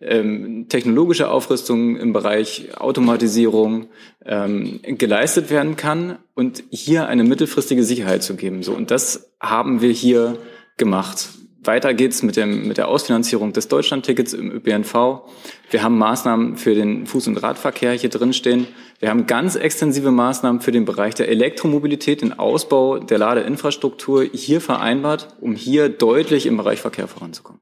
ähm, 0.00 0.66
technologische 0.68 1.28
Aufrüstung 1.28 1.96
im 1.96 2.12
Bereich 2.14 2.78
Automatisierung 2.78 3.88
ähm, 4.24 4.80
geleistet 4.82 5.50
werden 5.50 5.76
kann 5.76 6.18
und 6.34 6.64
hier 6.70 7.08
eine 7.08 7.24
mittelfristige 7.24 7.84
Sicherheit 7.84 8.22
zu 8.22 8.36
geben. 8.36 8.62
So 8.62 8.72
und 8.72 8.90
das 8.90 9.30
haben 9.38 9.82
wir 9.82 9.92
hier 9.92 10.38
gemacht. 10.78 11.28
Weiter 11.66 11.94
geht's 11.94 12.22
mit, 12.22 12.36
dem, 12.36 12.68
mit 12.68 12.76
der 12.76 12.88
Ausfinanzierung 12.88 13.52
des 13.52 13.68
Deutschlandtickets 13.68 14.32
im 14.32 14.50
ÖPNV. 14.50 15.22
Wir 15.70 15.82
haben 15.82 15.98
Maßnahmen 15.98 16.56
für 16.56 16.74
den 16.74 17.06
Fuß- 17.06 17.28
und 17.28 17.36
Radverkehr 17.38 17.92
hier 17.92 18.10
drinstehen. 18.10 18.66
Wir 19.00 19.10
haben 19.10 19.26
ganz 19.26 19.56
extensive 19.56 20.10
Maßnahmen 20.10 20.60
für 20.60 20.72
den 20.72 20.84
Bereich 20.84 21.14
der 21.14 21.28
Elektromobilität, 21.28 22.22
den 22.22 22.38
Ausbau 22.38 22.98
der 22.98 23.18
Ladeinfrastruktur 23.18 24.24
hier 24.32 24.60
vereinbart, 24.60 25.36
um 25.40 25.54
hier 25.54 25.88
deutlich 25.88 26.46
im 26.46 26.56
Bereich 26.56 26.80
Verkehr 26.80 27.08
voranzukommen. 27.08 27.60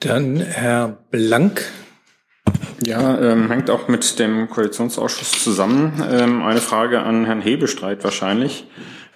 Dann 0.00 0.40
Herr 0.40 1.04
Blank. 1.10 1.64
Ja, 2.84 3.18
ähm, 3.18 3.50
hängt 3.50 3.70
auch 3.70 3.88
mit 3.88 4.18
dem 4.18 4.48
Koalitionsausschuss 4.48 5.42
zusammen. 5.42 6.02
Ähm, 6.10 6.42
eine 6.42 6.60
Frage 6.60 7.00
an 7.00 7.24
Herrn 7.24 7.40
Hebestreit 7.40 8.04
wahrscheinlich. 8.04 8.66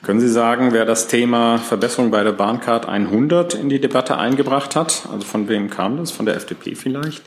Können 0.03 0.21
Sie 0.21 0.31
sagen, 0.31 0.73
wer 0.73 0.87
das 0.87 1.09
Thema 1.09 1.59
Verbesserung 1.59 2.11
bei 2.11 2.25
der 2.25 2.33
Bahncard 2.33 2.89
100 2.89 3.55
in 3.55 3.69
die 3.69 3.81
Debatte 3.81 4.17
eingebracht 4.17 4.75
hat? 4.75 5.07
Also 5.13 5.27
von 5.27 5.47
wem 5.49 5.69
kam 5.69 5.99
das? 5.99 6.11
Von 6.11 6.25
der 6.25 6.37
FDP 6.37 6.75
vielleicht? 6.75 7.23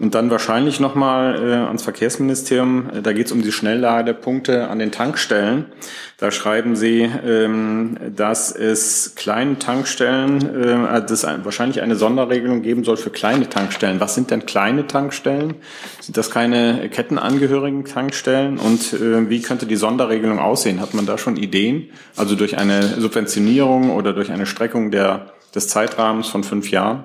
Und 0.00 0.14
dann 0.14 0.30
wahrscheinlich 0.30 0.80
nochmal 0.80 1.34
äh, 1.46 1.54
ans 1.56 1.82
Verkehrsministerium. 1.82 2.88
Äh, 2.88 3.02
da 3.02 3.12
geht 3.12 3.26
es 3.26 3.32
um 3.32 3.42
die 3.42 3.52
Schnellladepunkte 3.52 4.68
an 4.68 4.78
den 4.78 4.92
Tankstellen. 4.92 5.66
Da 6.16 6.30
schreiben 6.30 6.74
Sie, 6.74 7.02
ähm, 7.02 7.98
dass 8.16 8.50
es 8.50 9.14
kleine 9.14 9.58
Tankstellen, 9.58 10.62
äh, 10.62 11.02
dass 11.02 11.24
es 11.24 11.44
wahrscheinlich 11.44 11.82
eine 11.82 11.96
Sonderregelung 11.96 12.62
geben 12.62 12.82
soll 12.82 12.96
für 12.96 13.10
kleine 13.10 13.50
Tankstellen. 13.50 14.00
Was 14.00 14.14
sind 14.14 14.30
denn 14.30 14.46
kleine 14.46 14.86
Tankstellen? 14.86 15.56
Sind 16.00 16.16
das 16.16 16.30
keine 16.30 16.88
kettenangehörigen 16.88 17.84
Tankstellen? 17.84 18.58
Und 18.58 18.94
äh, 18.94 19.28
wie 19.28 19.42
könnte 19.42 19.66
die 19.66 19.76
Sonderregelung 19.76 20.38
aussehen? 20.38 20.80
Hat 20.80 20.94
man 20.94 21.04
da 21.04 21.18
schon 21.18 21.36
Ideen? 21.36 21.90
Also 22.16 22.36
durch 22.36 22.56
eine 22.56 22.82
Subventionierung 22.98 23.90
oder 23.90 24.14
durch 24.14 24.32
eine 24.32 24.46
Streckung 24.46 24.90
der, 24.90 25.34
des 25.54 25.68
Zeitrahmens 25.68 26.28
von 26.28 26.42
fünf 26.42 26.70
Jahren? 26.70 27.04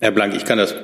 Herr 0.00 0.12
Blank, 0.12 0.34
ich 0.34 0.46
kann 0.46 0.56
das 0.56 0.74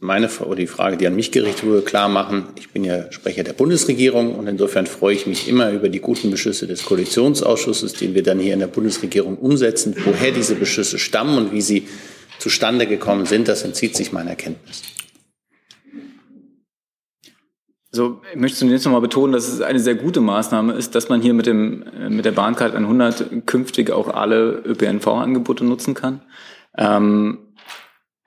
meine 0.00 0.30
oder 0.40 0.56
die 0.56 0.66
Frage, 0.66 0.96
die 0.96 1.06
an 1.06 1.14
mich 1.14 1.30
gerichtet 1.30 1.64
wurde, 1.64 1.82
klar 1.82 2.08
machen. 2.08 2.44
Ich 2.58 2.70
bin 2.70 2.84
ja 2.84 3.12
Sprecher 3.12 3.44
der 3.44 3.52
Bundesregierung 3.52 4.34
und 4.34 4.46
insofern 4.46 4.86
freue 4.86 5.14
ich 5.14 5.26
mich 5.26 5.48
immer 5.48 5.70
über 5.72 5.88
die 5.88 6.00
guten 6.00 6.30
Beschlüsse 6.30 6.66
des 6.66 6.84
Koalitionsausschusses, 6.84 7.92
den 7.92 8.14
wir 8.14 8.22
dann 8.22 8.38
hier 8.38 8.54
in 8.54 8.60
der 8.60 8.66
Bundesregierung 8.66 9.36
umsetzen. 9.36 9.94
Woher 10.04 10.32
diese 10.32 10.54
Beschlüsse 10.54 10.98
stammen 10.98 11.36
und 11.36 11.52
wie 11.52 11.60
sie 11.60 11.86
zustande 12.38 12.86
gekommen 12.86 13.26
sind, 13.26 13.46
das 13.46 13.62
entzieht 13.62 13.94
sich 13.94 14.12
meiner 14.12 14.36
Kenntnis. 14.36 14.82
So, 17.92 18.22
ich 18.32 18.40
möchte 18.40 18.58
zunächst 18.58 18.86
nochmal 18.86 19.02
betonen, 19.02 19.32
dass 19.32 19.46
es 19.46 19.60
eine 19.60 19.78
sehr 19.78 19.94
gute 19.94 20.20
Maßnahme 20.20 20.72
ist, 20.72 20.96
dass 20.96 21.08
man 21.08 21.22
hier 21.22 21.32
mit 21.32 21.46
dem, 21.46 21.84
mit 22.08 22.24
der 22.24 22.32
Bahncard 22.32 22.74
100 22.74 23.46
künftig 23.46 23.90
auch 23.92 24.08
alle 24.08 24.62
ÖPNV-Angebote 24.66 25.64
nutzen 25.64 25.94
kann. 25.94 26.22
Ähm, 26.76 27.43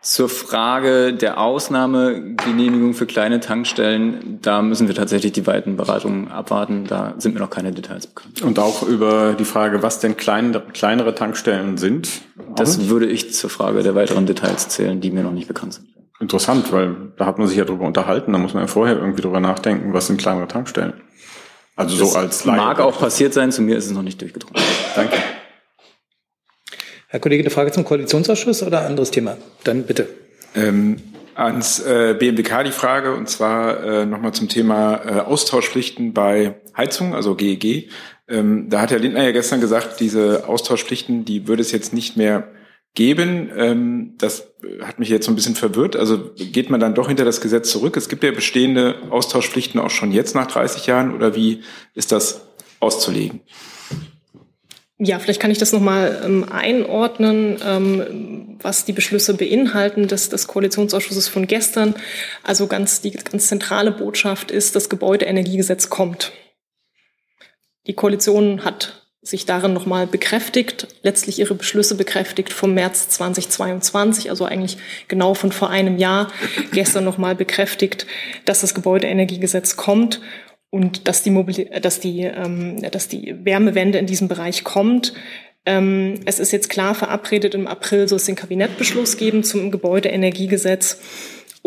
zur 0.02 0.30
Frage 0.30 1.14
der 1.14 1.40
Ausnahmegenehmigung 1.40 2.94
für 2.94 3.06
kleine 3.06 3.40
Tankstellen, 3.40 4.40
da 4.42 4.62
müssen 4.62 4.88
wir 4.88 4.96
tatsächlich 4.96 5.34
die 5.34 5.48
weiten 5.48 5.76
Beratungen 5.76 6.30
abwarten. 6.30 6.86
Da 6.88 7.16
sind 7.18 7.34
mir 7.34 7.40
noch 7.40 7.50
keine 7.50 7.72
Details 7.72 8.08
bekannt. 8.08 8.42
Und 8.42 8.60
auch 8.60 8.84
über 8.84 9.34
die 9.34 9.46
Frage, 9.46 9.82
was 9.82 10.00
denn 10.00 10.16
klein, 10.16 10.56
kleinere 10.74 11.16
Tankstellen 11.16 11.78
sind? 11.78 12.10
Das 12.56 12.88
würde 12.88 13.08
ich 13.08 13.34
zur 13.34 13.50
Frage 13.50 13.84
der 13.84 13.96
weiteren 13.96 14.26
Details 14.26 14.70
zählen, 14.70 15.02
die 15.02 15.12
mir 15.12 15.24
noch 15.24 15.32
nicht 15.32 15.48
bekannt 15.48 15.74
sind. 15.74 15.88
Interessant, 16.20 16.72
weil 16.72 16.96
da 17.18 17.26
hat 17.26 17.38
man 17.38 17.48
sich 17.48 17.58
ja 17.58 17.66
drüber 17.66 17.86
unterhalten. 17.86 18.32
Da 18.32 18.40
muss 18.40 18.54
man 18.54 18.64
ja 18.64 18.68
vorher 18.68 18.98
irgendwie 18.98 19.22
drüber 19.22 19.40
nachdenken, 19.40 19.94
was 19.94 20.08
sind 20.08 20.20
kleinere 20.20 20.48
Tankstellen. 20.48 20.94
Also 21.76 21.98
das 21.98 22.12
so 22.12 22.18
als 22.18 22.46
Laie. 22.46 22.58
Mag 22.58 22.80
auch 22.80 22.98
passiert 23.00 23.34
sein, 23.34 23.52
zu 23.52 23.62
mir 23.62 23.78
ist 23.78 23.86
es 23.86 23.92
noch 23.92 24.02
nicht 24.02 24.20
durchgedrungen. 24.20 24.60
Danke. 24.96 25.18
Herr 27.10 27.22
Kollege, 27.22 27.42
eine 27.44 27.50
Frage 27.50 27.72
zum 27.72 27.86
Koalitionsausschuss 27.86 28.64
oder 28.64 28.86
anderes 28.86 29.12
Thema? 29.12 29.38
Dann 29.64 29.84
bitte. 29.84 30.10
Ähm, 30.54 30.98
ans 31.36 31.80
äh, 31.80 32.14
BMWK 32.20 32.66
die 32.66 32.72
Frage, 32.72 33.16
und 33.16 33.30
zwar 33.30 33.82
äh, 33.82 34.06
nochmal 34.06 34.34
zum 34.34 34.50
Thema 34.50 34.96
äh, 35.06 35.20
Austauschpflichten 35.22 36.12
bei 36.12 36.56
Heizung, 36.76 37.16
also 37.16 37.36
GEG. 37.36 37.90
Ähm, 38.28 38.70
da 38.70 38.82
hat 38.82 38.92
Herr 38.92 39.00
Lindner 39.00 39.24
ja 39.24 39.32
gestern 39.32 39.62
gesagt, 39.62 40.02
diese 40.02 40.50
Austauschpflichten, 40.50 41.24
die 41.24 41.48
würde 41.48 41.62
es 41.62 41.72
jetzt 41.72 41.94
nicht 41.94 42.18
mehr 42.18 42.50
geben. 42.94 43.52
Ähm, 43.56 44.16
das 44.18 44.52
hat 44.82 45.00
mich 45.00 45.08
jetzt 45.08 45.28
so 45.28 45.32
ein 45.32 45.36
bisschen 45.36 45.56
verwirrt. 45.56 45.96
Also 45.96 46.32
geht 46.36 46.70
man 46.70 46.82
dann 46.82 46.94
doch 46.94 47.08
hinter 47.08 47.24
das 47.24 47.40
Gesetz 47.40 47.70
zurück? 47.70 47.96
Es 47.96 48.10
gibt 48.10 48.26
ja 48.26 48.32
bestehende 48.32 48.96
Austauschpflichten 49.12 49.80
auch 49.80 49.92
schon 49.92 50.12
jetzt 50.12 50.36
nach 50.36 50.48
30 50.48 50.88
Jahren 50.88 51.16
oder 51.16 51.36
wie 51.36 51.62
ist 51.94 52.12
das 52.12 52.42
auszulegen? 52.82 53.40
Ja, 55.00 55.20
vielleicht 55.20 55.40
kann 55.40 55.52
ich 55.52 55.60
das 55.60 55.74
nochmal 55.74 56.24
ähm, 56.26 56.44
einordnen, 56.52 57.58
ähm, 57.64 58.58
was 58.60 58.86
die 58.86 58.94
Beschlüsse 58.94 59.36
beinhalten 59.36 60.08
des, 60.08 60.30
des 60.30 60.48
Koalitionsausschusses 60.48 61.28
von 61.28 61.46
gestern. 61.46 61.94
Also 62.44 62.66
ganz 62.66 63.02
die 63.02 63.12
ganz 63.12 63.48
zentrale 63.48 63.92
Botschaft 63.92 64.50
ist, 64.50 64.76
das 64.76 64.90
Gebäudeenergiegesetz 64.90 65.90
kommt. 65.90 66.32
Die 67.86 67.94
Koalition 67.94 68.66
hat 68.66 69.08
sich 69.22 69.46
darin 69.46 69.74
nochmal 69.74 70.08
bekräftigt, 70.08 70.88
letztlich 71.04 71.38
ihre 71.38 71.54
Beschlüsse 71.54 71.96
bekräftigt 71.96 72.52
vom 72.52 72.74
März 72.74 73.10
2022, 73.10 74.30
also 74.32 74.46
eigentlich 74.46 74.78
genau 75.08 75.34
von 75.34 75.52
vor 75.52 75.70
einem 75.70 75.98
Jahr, 75.98 76.32
gestern 76.72 77.04
nochmal 77.04 77.36
bekräftigt, 77.36 78.08
dass 78.46 78.62
das 78.62 78.74
Gebäudeenergiegesetz 78.74 79.76
kommt 79.76 80.22
und 80.70 81.08
dass 81.08 81.24
die, 81.24 81.30
Mobil 81.30 81.70
dass 81.82 82.00
die, 82.00 82.22
ähm, 82.22 82.82
dass 82.92 83.08
die 83.08 83.36
Wärmewende 83.44 83.98
in 83.98 84.06
diesem 84.06 84.28
Bereich 84.28 84.64
kommt. 84.64 85.14
Ähm, 85.66 86.16
es 86.26 86.40
ist 86.40 86.52
jetzt 86.52 86.70
klar 86.70 86.96
verabredet, 86.96 87.56
im 87.56 87.68
April 87.68 88.08
soll 88.08 88.18
es 88.18 88.26
den 88.26 88.36
Kabinettbeschluss 88.36 89.18
geben 89.18 89.44
zum 89.44 89.72
Gebäudeenergiegesetz 89.72 91.00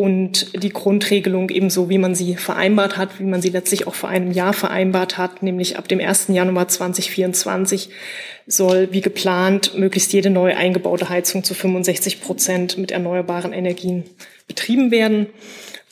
und 0.01 0.63
die 0.63 0.71
Grundregelung 0.71 1.51
ebenso, 1.51 1.91
wie 1.91 1.99
man 1.99 2.15
sie 2.15 2.37
vereinbart 2.37 2.97
hat, 2.97 3.19
wie 3.19 3.25
man 3.25 3.43
sie 3.43 3.51
letztlich 3.51 3.87
auch 3.87 3.95
vor 3.95 4.09
einem 4.09 4.33
Jahr 4.33 4.55
vereinbart 4.55 5.19
hat, 5.19 5.43
nämlich 5.43 5.77
ab 5.77 5.89
dem 5.89 6.01
1. 6.01 6.29
Januar 6.29 6.69
2024 6.69 7.91
soll 8.47 8.89
wie 8.93 9.03
geplant 9.03 9.77
möglichst 9.77 10.13
jede 10.15 10.31
neu 10.31 10.57
eingebaute 10.57 11.11
Heizung 11.11 11.45
zu 11.45 11.53
65 11.53 12.23
Prozent 12.23 12.79
mit 12.79 12.93
erneuerbaren 12.93 13.53
Energien 13.53 14.05
betrieben 14.47 14.91
werden. 14.91 15.27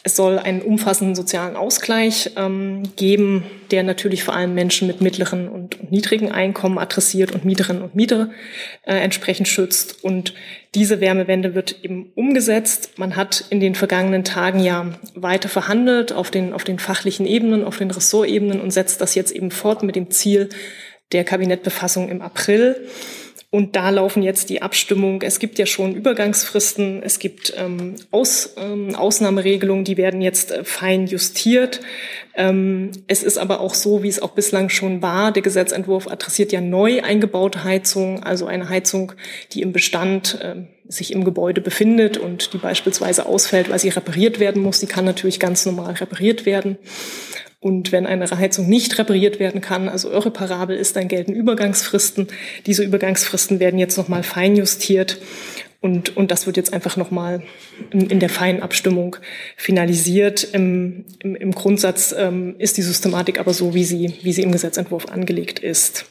Es 0.09 0.16
soll 0.16 0.38
einen 0.38 0.62
umfassenden 0.62 1.14
sozialen 1.14 1.55
Ausgleich 1.55 2.31
ähm, 2.37 2.83
geben, 2.97 3.44
der 3.71 3.83
natürlich 3.83 4.25
vor 4.25 4.35
allem 4.35 4.55
Menschen 4.55 4.88
mit 4.88 5.03
mittleren 5.03 5.51
und, 5.51 5.92
niedrigen 5.92 6.33
Einkommen 6.33 6.79
adressiert 6.79 7.33
und 7.33 7.44
Mieterinnen 7.44 7.83
und 7.83 7.94
Mieter 7.94 8.31
äh, 8.87 8.94
entsprechend 8.94 9.49
schützt. 9.49 10.03
Und 10.03 10.33
diese 10.75 11.03
Wärmewende 11.03 11.55
wird 11.55 11.85
eben 11.85 12.11
umgesetzt. 12.14 12.92
Man 12.97 13.16
hat 13.16 13.44
in 13.51 13.61
den 13.61 13.75
vergangenen 13.75 14.25
Tagen 14.25 14.61
ja 14.61 14.94
weiter 15.14 15.51
verhandelt 15.51 16.14
auf 16.14 16.31
den, 16.31 16.55
auf 16.55 16.64
den 16.64 16.79
fachlichen 16.79 17.27
Ebenen, 17.27 17.62
auf 17.62 17.77
den 17.77 17.90
Ressortebenen 17.90 18.62
und 18.62 18.71
setzt 18.71 19.03
das 19.03 19.14
jetzt 19.14 19.33
eben 19.33 19.51
fort 19.51 19.83
mit 19.83 19.94
dem 19.94 20.11
Ziel 20.11 20.49
der 21.12 21.25
Kabinettbefassung 21.25 22.09
im 22.09 22.23
April. 22.23 22.77
Und 23.51 23.77
da 23.77 23.89
laufen 23.89 24.23
jetzt 24.23 24.51
die 24.51 24.61
Abstimmungen. 24.61 25.23
Es 25.23 25.39
gibt 25.39 25.59
ja 25.59 25.65
schon 25.65 25.95
Übergangsfristen, 25.95 27.03
es 27.03 27.19
gibt 27.19 27.55
ähm, 27.57 27.95
Aus, 28.11 28.55
ähm, 28.59 28.95
Ausnahmeregelungen, 28.95 29.85
die 29.85 29.97
werden 29.97 30.21
jetzt 30.21 30.51
äh, 30.51 30.65
fein 30.65 31.07
justiert. 31.07 31.81
Ähm, 32.35 32.91
es 33.07 33.23
ist 33.23 33.39
aber 33.39 33.61
auch 33.61 33.73
so, 33.73 34.03
wie 34.03 34.09
es 34.09 34.21
auch 34.21 34.33
bislang 34.33 34.69
schon 34.69 35.01
war. 35.01 35.33
Der 35.33 35.43
Gesetzentwurf 35.43 36.09
adressiert 36.09 36.53
ja 36.53 36.61
neu 36.61 37.03
eingebaute 37.03 37.65
Heizung, 37.65 38.23
also 38.23 38.45
eine 38.47 38.69
Heizung, 38.69 39.13
die 39.53 39.63
im 39.63 39.73
Bestand 39.73 40.39
äh, 40.43 40.67
sich 40.87 41.13
im 41.13 41.25
Gebäude 41.25 41.63
befindet 41.63 42.19
und 42.19 42.53
die 42.53 42.59
beispielsweise 42.59 43.25
ausfällt, 43.25 43.71
weil 43.71 43.79
sie 43.79 43.89
repariert 43.89 44.41
werden 44.41 44.63
muss. 44.63 44.81
Die 44.81 44.87
kann 44.87 45.07
natürlich 45.07 45.41
ganz 45.41 45.65
normal 45.65 45.95
repariert 45.95 46.45
werden. 46.45 46.77
Und 47.61 47.90
wenn 47.90 48.07
eine 48.07 48.31
Heizung 48.31 48.68
nicht 48.68 48.99
repariert 48.99 49.40
werden 49.40 49.61
kann, 49.61 49.88
also 49.88 50.11
irreparabel 50.11 50.77
ist, 50.77 50.94
dann 50.94 51.09
gelten 51.09 51.33
Übergangsfristen. 51.33 52.29
Diese 52.66 52.85
Übergangsfristen 52.85 53.59
werden 53.59 53.81
jetzt 53.81 53.97
nochmal 53.97 54.23
feinjustiert. 54.23 55.18
Und, 55.81 56.16
und 56.16 56.31
das 56.31 56.47
wird 56.47 56.57
jetzt 56.57 56.73
einfach 56.73 56.97
nochmal 56.97 57.42
in, 57.90 58.11
in 58.11 58.21
der 58.21 58.29
feinen 58.29 58.62
Abstimmung 58.62 59.16
finalisiert. 59.57 60.44
Im, 60.53 61.05
im, 61.21 61.35
im 61.35 61.53
Grundsatz 61.53 62.14
ähm, 62.16 62.57
ist 62.59 62.77
die 62.77 62.83
Systematik 62.83 63.40
aber 63.40 63.53
so, 63.53 63.75
wie 63.75 63.85
sie, 63.85 64.14
wie 64.23 64.33
sie 64.33 64.42
im 64.42 64.53
Gesetzentwurf 64.53 65.09
angelegt 65.09 65.59
ist. 65.59 66.07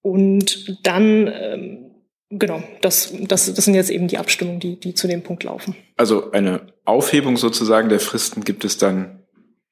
Und 0.00 0.78
dann, 0.84 1.28
ähm, 1.28 1.90
genau, 2.30 2.62
das, 2.80 3.12
das, 3.20 3.52
das 3.52 3.64
sind 3.64 3.74
jetzt 3.74 3.90
eben 3.90 4.08
die 4.08 4.18
Abstimmungen, 4.18 4.58
die, 4.58 4.78
die 4.78 4.94
zu 4.94 5.08
dem 5.08 5.22
Punkt 5.22 5.44
laufen. 5.44 5.76
Also 5.96 6.32
eine 6.32 6.72
Aufhebung 6.84 7.36
sozusagen 7.36 7.88
der 7.88 8.00
Fristen 8.00 8.42
gibt 8.42 8.64
es 8.64 8.78
dann 8.78 9.21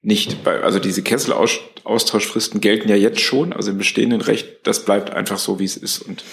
nicht. 0.02 0.44
Bei, 0.44 0.60
also 0.60 0.78
diese 0.78 1.02
Kesselaustauschfristen 1.02 2.60
gelten 2.60 2.88
ja 2.88 2.96
jetzt 2.96 3.20
schon, 3.20 3.52
also 3.52 3.70
im 3.70 3.78
bestehenden 3.78 4.20
Recht, 4.20 4.60
das 4.64 4.84
bleibt 4.84 5.10
einfach 5.10 5.38
so, 5.38 5.58
wie 5.58 5.64
es 5.64 5.76
ist. 5.76 6.00
Und 6.00 6.24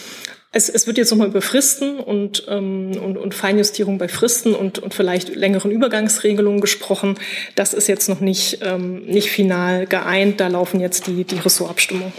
es, 0.53 0.69
es 0.69 0.87
wird 0.87 0.97
jetzt 0.97 1.11
nochmal 1.11 1.27
über 1.27 1.41
Fristen 1.41 1.99
und, 1.99 2.45
ähm, 2.47 2.97
und, 3.03 3.17
und 3.17 3.33
Feinjustierung 3.33 3.97
bei 3.97 4.07
Fristen 4.07 4.55
und, 4.55 4.79
und 4.79 4.93
vielleicht 4.93 5.35
längeren 5.35 5.71
Übergangsregelungen 5.71 6.61
gesprochen. 6.61 7.19
Das 7.55 7.73
ist 7.73 7.87
jetzt 7.87 8.07
noch 8.07 8.21
nicht, 8.21 8.59
ähm, 8.61 9.05
nicht 9.05 9.29
final 9.29 9.85
geeint. 9.85 10.39
Da 10.39 10.47
laufen 10.47 10.79
jetzt 10.79 11.07
die, 11.07 11.25
die 11.25 11.37
Ressortabstimmungen. 11.37 12.13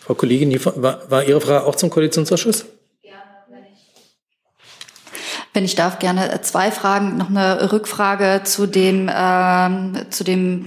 Frau 0.00 0.14
Kollegin, 0.14 0.52
war, 0.64 1.10
war 1.10 1.24
Ihre 1.24 1.40
Frage 1.40 1.66
auch 1.66 1.76
zum 1.76 1.90
Koalitionsausschuss? 1.90 2.66
Wenn 5.56 5.64
ich 5.64 5.74
darf, 5.74 5.98
gerne 6.00 6.38
zwei 6.42 6.70
Fragen. 6.70 7.16
Noch 7.16 7.30
eine 7.30 7.72
Rückfrage 7.72 8.42
zu 8.44 8.66
dem, 8.66 9.10
ähm, 9.10 9.96
zu 10.10 10.22
dem 10.22 10.66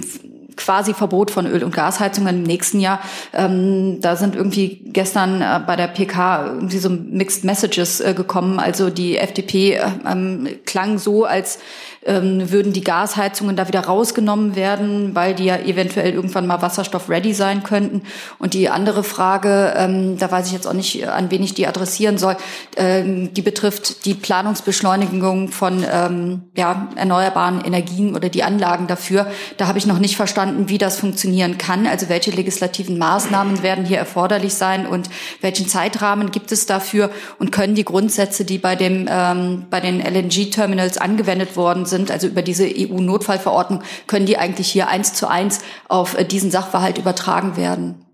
quasi 0.56 0.96
Verbot 0.96 1.30
von 1.30 1.46
Öl- 1.46 1.64
und 1.64 1.76
Gasheizungen 1.76 2.38
im 2.38 2.42
nächsten 2.44 2.80
Jahr. 2.80 3.00
Ähm, 3.32 4.02
da 4.02 4.16
sind 4.16 4.36
irgendwie 4.36 4.82
gestern 4.86 5.44
äh, 5.44 5.60
bei 5.66 5.76
der 5.76 5.90
PK 5.90 6.48
irgendwie 6.56 6.80
so 6.80 6.90
Mixed 6.90 7.44
Messages 7.44 8.00
äh, 8.00 8.16
gekommen. 8.16 8.60
Also 8.60 8.90
die 8.90 9.20
FDP 9.20 9.74
äh, 9.76 9.86
ähm, 10.08 10.50
klang 10.66 10.98
so, 10.98 11.24
als 11.24 11.60
ähm, 12.06 12.52
würden 12.52 12.74
die 12.74 12.84
Gasheizungen 12.84 13.56
da 13.56 13.68
wieder 13.68 13.82
rausgenommen 13.82 14.56
werden, 14.56 15.16
weil 15.16 15.36
die 15.36 15.46
ja 15.46 15.58
eventuell 15.58 16.14
irgendwann 16.14 16.48
mal 16.48 16.62
wasserstoff-ready 16.62 17.34
sein 17.34 17.64
könnten. 17.64 18.04
Und 18.38 18.54
die 18.54 18.70
andere 18.70 19.04
Frage, 19.04 19.74
ähm, 19.76 20.18
da 20.18 20.32
weiß 20.32 20.48
ich 20.48 20.54
jetzt 20.54 20.68
auch 20.68 20.74
nicht, 20.74 21.08
an 21.08 21.30
wen 21.32 21.44
ich 21.44 21.54
die 21.54 21.68
adressieren 21.68 22.18
soll, 22.18 22.38
ähm, 22.78 23.34
die 23.34 23.42
betrifft 23.42 24.06
die 24.06 24.14
Planungsbeschleunigung 24.14 25.50
von 25.50 25.84
ähm, 25.92 26.44
ja, 26.56 26.88
erneuerbaren 26.96 27.64
Energien 27.66 28.16
oder 28.16 28.30
die 28.30 28.44
Anlagen 28.44 28.88
dafür. 28.88 29.28
Da 29.58 29.68
habe 29.68 29.78
ich 29.78 29.86
noch 29.86 30.00
nicht 30.00 30.16
verstanden, 30.16 30.70
wie 30.70 30.78
das 30.78 30.98
funktionieren 30.98 31.58
kann. 31.58 31.86
Also 31.86 32.10
welche 32.10 32.32
legislativen 32.32 32.98
Maßnahmen 32.98 33.62
werden 33.64 33.86
hier 33.86 33.98
erforderlich 33.98 34.54
sein 34.54 34.88
und 34.88 35.10
welchen 35.42 35.68
Zeitrahmen 35.68 36.32
gibt 36.32 36.52
es 36.52 36.66
dafür 36.66 37.10
und 37.40 37.52
können 37.52 37.76
die 37.76 37.86
Grundsätze, 37.86 38.46
die 38.46 38.58
bei 38.58 38.76
dem 38.76 39.08
ähm, 39.10 39.66
bei 39.70 39.80
den 39.80 40.00
LNG-Terminals 40.00 40.98
angewendet 40.98 41.56
worden 41.56 41.86
sind, 41.90 42.12
also 42.12 42.28
über 42.28 42.42
diese 42.42 42.66
EU-Notfallverordnung, 42.66 43.84
können 44.08 44.26
die 44.26 44.38
eigentlich 44.38 44.72
hier 44.72 44.88
eins 44.88 45.14
zu 45.14 45.28
eins 45.28 45.60
auf 45.90 46.18
äh, 46.18 46.24
diesen 46.24 46.52
Sachverhalt 46.52 46.98
übertragen 46.98 47.58
werden? 47.58 48.06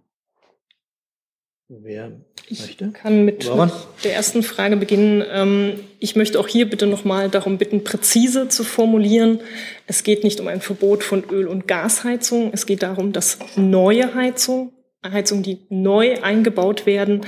Wer 1.68 2.12
möchte? 2.50 2.86
Ich 2.86 2.94
kann 2.94 3.26
mit, 3.26 3.50
mit 3.56 3.72
der 4.04 4.14
ersten 4.14 4.44
Frage 4.44 4.78
beginnen. 4.78 5.24
Ähm, 5.32 5.80
ich 6.00 6.16
möchte 6.16 6.40
auch 6.40 6.48
hier 6.48 6.70
bitte 6.70 6.86
nochmal 6.86 7.30
darum 7.30 7.58
bitten, 7.58 7.84
präzise 7.84 8.50
zu 8.50 8.64
formulieren. 8.64 9.40
Es 9.88 10.04
geht 10.04 10.24
nicht 10.24 10.40
um 10.40 10.48
ein 10.48 10.62
Verbot 10.62 11.04
von 11.04 11.24
Öl- 11.32 11.48
und 11.48 11.68
Gasheizung. 11.68 12.52
Es 12.54 12.68
geht 12.68 12.84
darum, 12.84 13.14
dass 13.14 13.40
neue 13.56 14.14
Heizungen, 14.14 14.74
Heizungen, 15.04 15.44
die 15.44 15.60
neu 15.70 16.22
eingebaut 16.22 16.86
werden, 16.86 17.22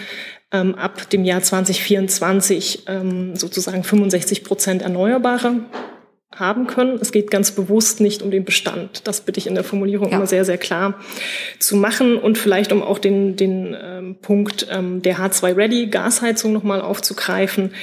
ähm, 0.52 0.76
ab 0.76 1.10
dem 1.10 1.26
Jahr 1.26 1.42
2024 1.42 2.84
ähm, 2.88 3.36
sozusagen 3.36 3.84
65 3.84 4.44
Prozent 4.44 4.82
erneuerbare 4.84 5.62
haben 6.36 6.68
können. 6.68 7.00
Es 7.02 7.12
geht 7.12 7.32
ganz 7.32 7.52
bewusst 7.52 8.02
nicht 8.02 8.22
um 8.22 8.32
den 8.32 8.44
Bestand. 8.44 9.08
Das 9.08 9.22
bitte 9.22 9.40
ich 9.40 9.48
in 9.48 9.56
der 9.56 9.64
Formulierung 9.64 10.10
ja. 10.10 10.18
immer 10.18 10.28
sehr, 10.28 10.44
sehr 10.44 10.58
klar 10.58 11.00
zu 11.58 11.78
machen 11.78 12.18
und 12.18 12.38
vielleicht 12.38 12.74
um 12.74 12.84
auch 12.84 13.00
den, 13.00 13.38
den 13.38 13.76
ähm, 13.82 14.16
Punkt 14.22 14.68
ähm, 14.70 15.02
der 15.02 15.18
H2-Ready 15.18 15.88
Gasheizung 15.88 16.52
nochmal 16.52 16.82
aufzugreifen. 16.82 17.74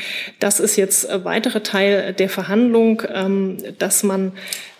Das 0.41 0.61
ist 0.61 0.77
jetzt 0.77 1.09
äh, 1.09 1.25
weitere 1.25 1.63
Teil 1.63 2.13
der 2.13 2.29
Verhandlung, 2.29 3.03
ähm, 3.13 3.57
dass 3.79 4.03
man 4.03 4.33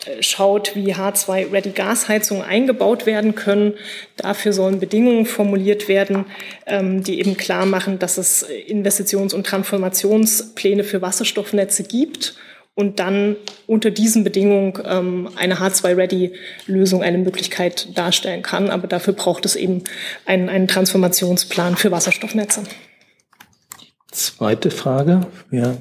äh, 0.05 0.23
schaut, 0.23 0.77
wie 0.77 0.95
H2-Ready 0.95 1.71
Gasheizungen 1.71 2.45
eingebaut 2.45 3.07
werden 3.07 3.35
können. 3.35 3.73
Dafür 4.17 4.53
sollen 4.53 4.79
Bedingungen 4.79 5.25
formuliert 5.25 5.89
werden, 5.89 6.27
ähm, 6.67 7.03
die 7.03 7.19
eben 7.19 7.39
klar 7.39 7.65
machen, 7.65 7.99
dass 7.99 8.19
es 8.19 8.47
Investitions- 8.47 9.35
und 9.35 9.47
Transformationspläne 9.47 10.85
für 10.85 11.01
Wasserstoffnetze 11.01 11.85
gibt 11.85 12.35
und 12.75 12.99
dann 12.99 13.37
unter 13.67 13.91
diesen 13.91 14.25
Bedingungen 14.25 14.75
ähm, 14.85 15.29
eine 15.37 15.59
H2-Ready-Lösung 15.59 17.03
eine 17.03 17.19
Möglichkeit 17.19 17.97
darstellen 17.97 18.43
kann. 18.43 18.71
Aber 18.71 18.89
dafür 18.89 19.15
braucht 19.15 19.45
es 19.45 19.55
eben 19.57 19.85
einen, 20.27 20.49
einen 20.49 20.69
Transformationsplan 20.69 21.77
für 21.77 21.91
Wasserstoffnetze. 21.91 22.65
Zweite 24.11 24.71
Frage. 24.71 25.27
Ja, 25.51 25.77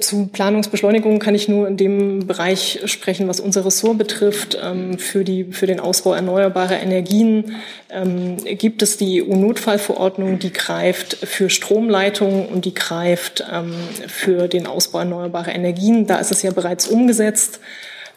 zu 0.00 0.26
Planungsbeschleunigung 0.26 1.20
kann 1.20 1.34
ich 1.34 1.48
nur 1.48 1.66
in 1.66 1.78
dem 1.78 2.26
Bereich 2.26 2.80
sprechen, 2.84 3.28
was 3.28 3.40
unser 3.40 3.64
Ressort 3.64 3.96
betrifft. 3.96 4.58
Ähm, 4.62 4.98
für, 4.98 5.24
die, 5.24 5.44
für 5.52 5.66
den 5.66 5.80
Ausbau 5.80 6.12
erneuerbarer 6.12 6.78
Energien 6.78 7.56
ähm, 7.88 8.36
gibt 8.58 8.82
es 8.82 8.98
die 8.98 9.22
EU-Notfallverordnung, 9.22 10.38
die 10.38 10.52
greift 10.52 11.14
für 11.14 11.48
Stromleitungen 11.48 12.46
und 12.46 12.66
die 12.66 12.74
greift 12.74 13.42
ähm, 13.50 13.72
für 14.06 14.48
den 14.48 14.66
Ausbau 14.66 14.98
erneuerbarer 14.98 15.54
Energien. 15.54 16.06
Da 16.06 16.18
ist 16.18 16.30
es 16.30 16.42
ja 16.42 16.50
bereits 16.50 16.86
umgesetzt. 16.86 17.60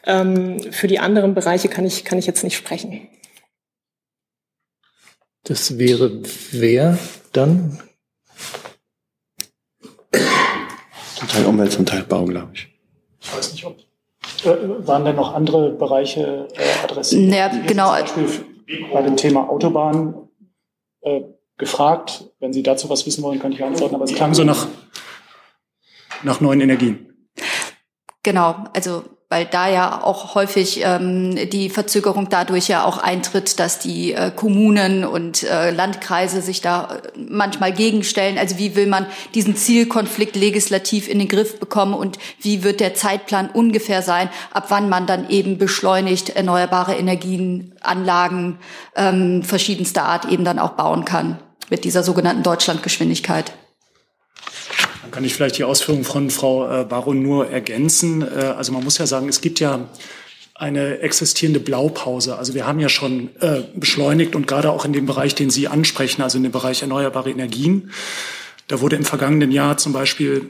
Für 0.05 0.87
die 0.87 0.99
anderen 0.99 1.33
Bereiche 1.33 1.69
kann 1.69 1.85
ich, 1.85 2.03
kann 2.03 2.19
ich 2.19 2.25
jetzt 2.25 2.43
nicht 2.43 2.57
sprechen. 2.57 3.07
Das 5.43 5.77
wäre 5.77 6.21
wer 6.51 6.97
dann? 7.31 7.81
Zum 11.22 11.22
Teil 11.33 11.45
Umwelt, 11.45 11.71
zum 11.71 11.85
Teil 11.85 12.03
Bau, 12.03 12.25
glaube 12.25 12.51
ich. 12.53 12.67
Ich 13.19 13.35
weiß 13.35 13.53
nicht, 13.53 13.65
ob 13.65 13.77
äh, 14.45 14.87
waren 14.87 15.05
denn 15.05 15.15
noch 15.15 15.33
andere 15.33 15.71
Bereiche 15.71 16.47
äh, 16.53 16.83
adressiert? 16.83 17.33
Ja, 17.33 17.47
genau. 17.47 17.95
Zum 18.05 18.23
Beispiel 18.23 18.45
bei 18.91 19.01
dem 19.01 19.17
Thema 19.17 19.49
Autobahn 19.49 20.29
äh, 21.01 21.21
gefragt. 21.57 22.25
Wenn 22.39 22.53
Sie 22.53 22.63
dazu 22.63 22.89
was 22.89 23.05
wissen 23.05 23.23
wollen, 23.23 23.39
kann 23.39 23.51
ich 23.51 23.63
antworten. 23.63 23.95
Aber 23.95 24.05
es 24.05 24.13
klang 24.13 24.33
so 24.33 24.43
nach, 24.43 24.67
nach 26.23 26.39
neuen 26.39 26.61
Energien. 26.61 27.27
Genau, 28.21 28.55
also 28.73 29.03
weil 29.33 29.45
da 29.45 29.67
ja 29.67 30.03
auch 30.03 30.35
häufig 30.35 30.81
ähm, 30.83 31.49
die 31.49 31.71
Verzögerung 31.71 32.29
dadurch 32.29 32.67
ja 32.67 32.85
auch 32.85 32.99
eintritt, 32.99 33.59
dass 33.59 33.79
die 33.79 34.13
äh, 34.13 34.29
Kommunen 34.29 35.03
und 35.03 35.41
äh, 35.41 35.71
Landkreise 35.71 36.43
sich 36.43 36.61
da 36.61 36.99
äh, 37.03 37.17
manchmal 37.17 37.73
gegenstellen. 37.73 38.37
Also 38.37 38.59
wie 38.59 38.75
will 38.75 38.85
man 38.85 39.07
diesen 39.33 39.55
Zielkonflikt 39.55 40.35
legislativ 40.35 41.09
in 41.09 41.17
den 41.17 41.27
Griff 41.27 41.59
bekommen 41.59 41.95
und 41.95 42.19
wie 42.41 42.63
wird 42.63 42.79
der 42.79 42.93
Zeitplan 42.93 43.49
ungefähr 43.49 44.03
sein, 44.03 44.29
ab 44.51 44.65
wann 44.69 44.87
man 44.87 45.07
dann 45.07 45.27
eben 45.31 45.57
beschleunigt 45.57 46.29
erneuerbare 46.35 46.93
Energienanlagen 46.93 48.59
ähm, 48.95 49.41
verschiedenster 49.41 50.03
Art 50.03 50.25
eben 50.25 50.45
dann 50.45 50.59
auch 50.59 50.73
bauen 50.73 51.05
kann 51.05 51.39
mit 51.71 51.85
dieser 51.85 52.03
sogenannten 52.03 52.43
Deutschlandgeschwindigkeit 52.43 53.51
kann 55.13 55.23
ich 55.23 55.35
vielleicht 55.35 55.59
die 55.59 55.63
Ausführungen 55.63 56.03
von 56.03 56.29
Frau 56.31 56.81
äh, 56.81 56.83
Baron 56.83 57.21
nur 57.21 57.47
ergänzen. 57.47 58.23
Äh, 58.23 58.45
also 58.57 58.73
man 58.73 58.83
muss 58.83 58.97
ja 58.97 59.05
sagen, 59.05 59.29
es 59.29 59.41
gibt 59.41 59.59
ja 59.59 59.87
eine 60.55 60.99
existierende 60.99 61.59
Blaupause. 61.59 62.35
Also 62.35 62.55
wir 62.55 62.65
haben 62.65 62.79
ja 62.79 62.89
schon 62.89 63.29
äh, 63.39 63.61
beschleunigt 63.75 64.35
und 64.35 64.47
gerade 64.47 64.71
auch 64.71 64.85
in 64.85 64.93
dem 64.93 65.05
Bereich, 65.05 65.35
den 65.35 65.51
Sie 65.51 65.67
ansprechen, 65.67 66.21
also 66.23 66.37
in 66.37 66.43
dem 66.43 66.51
Bereich 66.51 66.81
erneuerbare 66.81 67.29
Energien, 67.29 67.91
da 68.67 68.81
wurde 68.81 68.95
im 68.95 69.05
vergangenen 69.05 69.51
Jahr 69.51 69.77
zum 69.77 69.93
Beispiel 69.93 70.49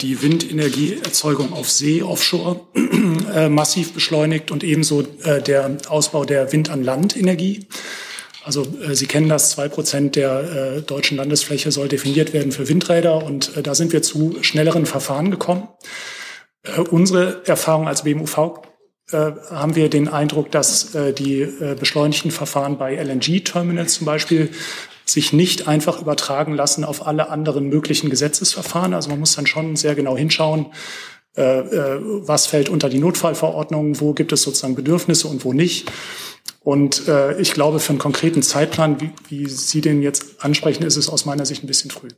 die 0.00 0.20
Windenergieerzeugung 0.20 1.52
auf 1.52 1.70
See, 1.70 2.02
offshore, 2.02 2.60
massiv 3.48 3.92
beschleunigt 3.92 4.50
und 4.50 4.64
ebenso 4.64 5.02
der 5.02 5.76
Ausbau 5.88 6.24
der 6.24 6.52
Wind 6.52 6.68
an 6.68 6.82
Land 6.82 7.16
Energie. 7.16 7.66
Also 8.44 8.66
äh, 8.82 8.94
Sie 8.94 9.06
kennen 9.06 9.28
das, 9.28 9.50
zwei 9.50 9.68
Prozent 9.68 10.16
der 10.16 10.76
äh, 10.76 10.82
deutschen 10.82 11.16
Landesfläche 11.16 11.70
soll 11.70 11.88
definiert 11.88 12.32
werden 12.32 12.52
für 12.52 12.68
Windräder 12.68 13.22
und 13.24 13.56
äh, 13.56 13.62
da 13.62 13.74
sind 13.74 13.92
wir 13.92 14.02
zu 14.02 14.38
schnelleren 14.42 14.86
Verfahren 14.86 15.30
gekommen. 15.30 15.68
Äh, 16.62 16.80
unsere 16.80 17.42
Erfahrung 17.46 17.88
als 17.88 18.02
BMUV 18.02 18.62
äh, 19.10 19.32
haben 19.50 19.74
wir 19.74 19.88
den 19.90 20.08
Eindruck, 20.08 20.50
dass 20.50 20.94
äh, 20.94 21.12
die 21.12 21.46
beschleunigten 21.78 22.30
Verfahren 22.30 22.78
bei 22.78 22.94
LNG-Terminals 22.96 23.94
zum 23.94 24.06
Beispiel 24.06 24.50
sich 25.04 25.32
nicht 25.32 25.68
einfach 25.68 26.00
übertragen 26.00 26.54
lassen 26.54 26.84
auf 26.84 27.06
alle 27.06 27.28
anderen 27.28 27.68
möglichen 27.68 28.08
Gesetzesverfahren. 28.08 28.94
Also 28.94 29.10
man 29.10 29.18
muss 29.18 29.34
dann 29.34 29.46
schon 29.46 29.74
sehr 29.76 29.94
genau 29.96 30.16
hinschauen, 30.16 30.66
was 31.34 32.46
fällt 32.46 32.68
unter 32.68 32.88
die 32.88 32.98
Notfallverordnung, 32.98 34.00
wo 34.00 34.12
gibt 34.12 34.32
es 34.32 34.42
sozusagen 34.42 34.76
Bedürfnisse 34.76 35.28
und 35.28 35.44
wo 35.44 35.52
nicht. 35.52 35.90
Und 36.64 37.08
äh, 37.08 37.40
ich 37.40 37.54
glaube, 37.54 37.80
für 37.80 37.90
einen 37.90 37.98
konkreten 37.98 38.42
Zeitplan, 38.42 39.00
wie, 39.00 39.10
wie 39.28 39.48
Sie 39.48 39.80
den 39.80 40.00
jetzt 40.02 40.44
ansprechen, 40.44 40.84
ist 40.84 40.96
es 40.96 41.08
aus 41.08 41.24
meiner 41.24 41.44
Sicht 41.44 41.64
ein 41.64 41.66
bisschen 41.66 41.90
früh. 41.90 42.08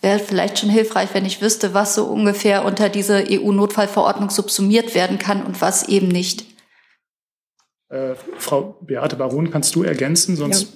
Wäre 0.00 0.18
vielleicht 0.18 0.58
schon 0.58 0.70
hilfreich, 0.70 1.10
wenn 1.12 1.24
ich 1.24 1.40
wüsste, 1.40 1.74
was 1.74 1.94
so 1.94 2.06
ungefähr 2.06 2.64
unter 2.64 2.88
diese 2.88 3.24
EU-Notfallverordnung 3.30 4.30
subsumiert 4.30 4.96
werden 4.96 5.18
kann 5.18 5.44
und 5.44 5.60
was 5.60 5.88
eben 5.88 6.08
nicht. 6.08 6.44
Äh, 7.88 8.14
Frau 8.38 8.76
Beate 8.80 9.14
Baron, 9.14 9.50
kannst 9.52 9.76
du 9.76 9.84
ergänzen? 9.84 10.34
Sonst 10.34 10.62
ja. 10.62 10.68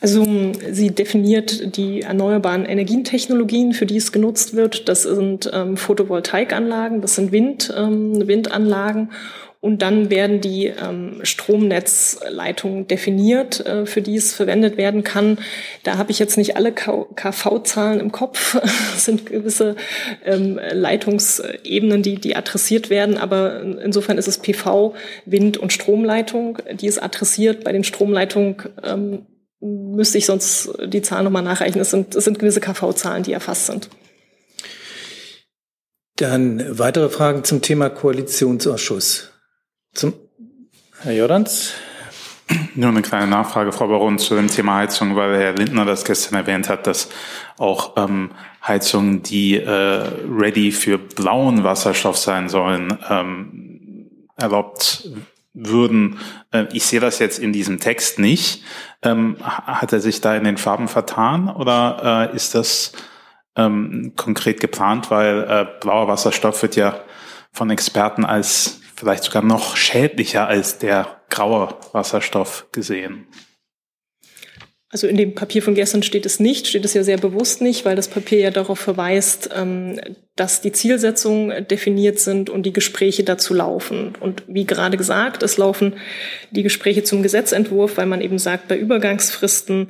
Also 0.00 0.24
sie 0.70 0.92
definiert 0.92 1.76
die 1.76 2.02
erneuerbaren 2.02 2.64
Energientechnologien, 2.64 3.72
für 3.72 3.84
die 3.84 3.96
es 3.96 4.12
genutzt 4.12 4.54
wird. 4.54 4.88
Das 4.88 5.02
sind 5.02 5.50
ähm, 5.52 5.76
Photovoltaikanlagen, 5.76 7.00
das 7.00 7.16
sind 7.16 7.32
Wind, 7.32 7.74
ähm, 7.76 8.28
Windanlagen 8.28 9.10
und 9.60 9.82
dann 9.82 10.08
werden 10.08 10.40
die 10.40 10.66
ähm, 10.66 11.18
Stromnetzleitungen 11.24 12.86
definiert, 12.86 13.66
äh, 13.66 13.86
für 13.86 14.02
die 14.02 14.14
es 14.14 14.32
verwendet 14.32 14.76
werden 14.76 15.02
kann. 15.02 15.38
Da 15.82 15.98
habe 15.98 16.12
ich 16.12 16.20
jetzt 16.20 16.36
nicht 16.36 16.56
alle 16.56 16.72
KV-Zahlen 16.72 17.98
im 17.98 18.12
Kopf. 18.12 18.56
Es 18.94 19.04
sind 19.04 19.26
gewisse 19.26 19.74
ähm, 20.24 20.60
Leitungsebenen, 20.72 22.02
die, 22.04 22.16
die 22.16 22.36
adressiert 22.36 22.88
werden. 22.88 23.18
Aber 23.18 23.60
insofern 23.60 24.16
ist 24.16 24.28
es 24.28 24.38
PV, 24.38 24.94
Wind- 25.24 25.56
und 25.56 25.72
Stromleitung, 25.72 26.58
die 26.80 26.86
es 26.86 27.00
adressiert. 27.00 27.64
Bei 27.64 27.72
den 27.72 27.82
Stromleitungen 27.82 28.58
ähm, 28.84 29.26
müsste 29.60 30.18
ich 30.18 30.26
sonst 30.26 30.70
die 30.86 31.02
Zahlen 31.02 31.24
nochmal 31.24 31.42
nachreichen. 31.42 31.80
Es 31.80 31.90
sind, 31.90 32.14
es 32.14 32.22
sind 32.22 32.38
gewisse 32.38 32.60
KV-Zahlen, 32.60 33.24
die 33.24 33.32
erfasst 33.32 33.66
sind. 33.66 33.88
Dann 36.14 36.78
weitere 36.78 37.08
Fragen 37.08 37.42
zum 37.42 37.60
Thema 37.60 37.90
Koalitionsausschuss. 37.90 39.32
Zum 39.94 40.14
Herr 41.00 41.12
Jordans. 41.12 41.74
Nur 42.74 42.88
eine 42.88 43.02
kleine 43.02 43.26
Nachfrage, 43.26 43.72
Frau 43.72 43.88
Baron, 43.88 44.18
zu 44.18 44.34
dem 44.34 44.48
Thema 44.48 44.76
Heizung, 44.76 45.16
weil 45.16 45.38
Herr 45.38 45.52
Lindner 45.52 45.84
das 45.84 46.04
gestern 46.04 46.36
erwähnt 46.36 46.68
hat, 46.68 46.86
dass 46.86 47.08
auch 47.58 47.96
ähm, 47.96 48.30
Heizungen, 48.66 49.22
die 49.22 49.56
äh, 49.56 49.68
ready 49.68 50.72
für 50.72 50.98
blauen 50.98 51.64
Wasserstoff 51.64 52.16
sein 52.16 52.48
sollen, 52.48 52.98
ähm, 53.10 54.10
erlaubt 54.36 55.08
würden. 55.52 56.18
Äh, 56.52 56.66
ich 56.72 56.86
sehe 56.86 57.00
das 57.00 57.18
jetzt 57.18 57.38
in 57.38 57.52
diesem 57.52 57.80
Text 57.80 58.18
nicht. 58.18 58.62
Ähm, 59.02 59.36
hat 59.40 59.92
er 59.92 60.00
sich 60.00 60.20
da 60.20 60.34
in 60.34 60.44
den 60.44 60.56
Farben 60.56 60.88
vertan 60.88 61.48
oder 61.48 62.30
äh, 62.32 62.36
ist 62.36 62.54
das 62.54 62.92
ähm, 63.56 64.12
konkret 64.16 64.60
geplant? 64.60 65.10
Weil 65.10 65.44
äh, 65.44 65.66
blauer 65.80 66.08
Wasserstoff 66.08 66.62
wird 66.62 66.76
ja 66.76 67.00
von 67.52 67.70
Experten 67.70 68.24
als 68.24 68.80
vielleicht 68.98 69.24
sogar 69.24 69.42
noch 69.42 69.76
schädlicher 69.76 70.48
als 70.48 70.78
der 70.78 71.22
graue 71.30 71.74
Wasserstoff 71.92 72.66
gesehen. 72.72 73.26
Also 74.90 75.06
in 75.06 75.16
dem 75.16 75.34
Papier 75.34 75.62
von 75.62 75.74
gestern 75.74 76.02
steht 76.02 76.26
es 76.26 76.40
nicht, 76.40 76.66
steht 76.66 76.84
es 76.84 76.94
ja 76.94 77.04
sehr 77.04 77.18
bewusst 77.18 77.60
nicht, 77.60 77.84
weil 77.84 77.94
das 77.94 78.08
Papier 78.08 78.40
ja 78.40 78.50
darauf 78.50 78.78
verweist, 78.78 79.50
ähm, 79.54 80.00
dass 80.38 80.60
die 80.60 80.72
Zielsetzungen 80.72 81.66
definiert 81.66 82.20
sind 82.20 82.48
und 82.48 82.64
die 82.64 82.72
Gespräche 82.72 83.24
dazu 83.24 83.54
laufen. 83.54 84.12
Und 84.20 84.44
wie 84.46 84.66
gerade 84.66 84.96
gesagt, 84.96 85.42
es 85.42 85.56
laufen 85.58 85.94
die 86.50 86.62
Gespräche 86.62 87.02
zum 87.02 87.22
Gesetzentwurf, 87.22 87.96
weil 87.96 88.06
man 88.06 88.20
eben 88.20 88.38
sagt, 88.38 88.68
bei 88.68 88.78
Übergangsfristen 88.78 89.88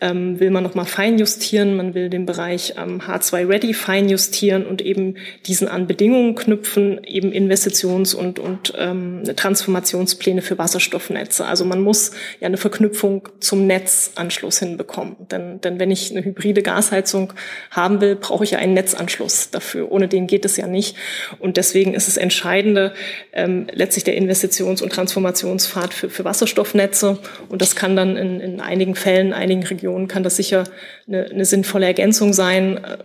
ähm, 0.00 0.40
will 0.40 0.50
man 0.50 0.62
nochmal 0.62 0.86
feinjustieren, 0.86 1.76
man 1.76 1.94
will 1.94 2.08
den 2.08 2.26
Bereich 2.26 2.74
ähm, 2.78 3.00
H2 3.00 3.48
Ready 3.48 3.74
feinjustieren 3.74 4.66
und 4.66 4.80
eben 4.80 5.16
diesen 5.46 5.68
an 5.68 5.86
Bedingungen 5.86 6.34
knüpfen, 6.34 7.04
eben 7.04 7.32
Investitions- 7.32 8.14
und, 8.14 8.38
und 8.38 8.72
ähm, 8.78 9.22
Transformationspläne 9.24 10.42
für 10.42 10.58
Wasserstoffnetze. 10.58 11.44
Also 11.44 11.64
man 11.64 11.82
muss 11.82 12.12
ja 12.40 12.46
eine 12.46 12.56
Verknüpfung 12.56 13.28
zum 13.40 13.66
Netzanschluss 13.66 14.58
hinbekommen. 14.58 15.16
Denn, 15.30 15.60
denn 15.60 15.78
wenn 15.78 15.90
ich 15.90 16.10
eine 16.10 16.24
hybride 16.24 16.62
Gasheizung 16.62 17.32
haben 17.70 18.00
will, 18.00 18.16
brauche 18.16 18.44
ich 18.44 18.52
ja 18.52 18.58
einen 18.58 18.74
Netzanschluss 18.74 19.50
dafür. 19.50 19.89
Ohne 19.90 20.08
den 20.08 20.26
geht 20.26 20.44
es 20.44 20.56
ja 20.56 20.66
nicht. 20.66 20.96
Und 21.38 21.56
deswegen 21.56 21.94
ist 21.94 22.08
es 22.08 22.16
entscheidende 22.16 22.92
ähm, 23.32 23.66
letztlich 23.72 24.04
der 24.04 24.16
Investitions- 24.16 24.82
und 24.82 24.92
Transformationspfad 24.92 25.92
für, 25.92 26.10
für 26.10 26.24
Wasserstoffnetze. 26.24 27.18
Und 27.48 27.62
das 27.62 27.76
kann 27.76 27.96
dann 27.96 28.16
in, 28.16 28.40
in 28.40 28.60
einigen 28.60 28.94
Fällen, 28.94 29.32
einigen 29.32 29.62
Regionen 29.62 30.08
kann 30.08 30.22
das 30.22 30.36
sicher 30.36 30.64
eine, 31.06 31.26
eine 31.26 31.44
sinnvolle 31.44 31.86
Ergänzung 31.86 32.32
sein 32.32 32.78
äh, 32.78 32.98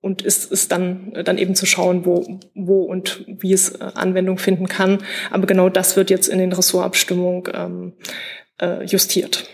und 0.00 0.22
ist, 0.22 0.52
ist 0.52 0.70
dann, 0.70 1.12
dann 1.24 1.36
eben 1.36 1.54
zu 1.54 1.66
schauen, 1.66 2.04
wo, 2.04 2.38
wo 2.54 2.82
und 2.82 3.24
wie 3.26 3.52
es 3.52 3.70
äh, 3.70 3.90
Anwendung 3.94 4.38
finden 4.38 4.68
kann. 4.68 4.98
Aber 5.30 5.46
genau 5.46 5.68
das 5.68 5.96
wird 5.96 6.10
jetzt 6.10 6.28
in 6.28 6.38
den 6.38 6.52
Ressortabstimmungen 6.52 7.42
ähm, 7.52 7.92
äh, 8.60 8.84
justiert. 8.84 9.48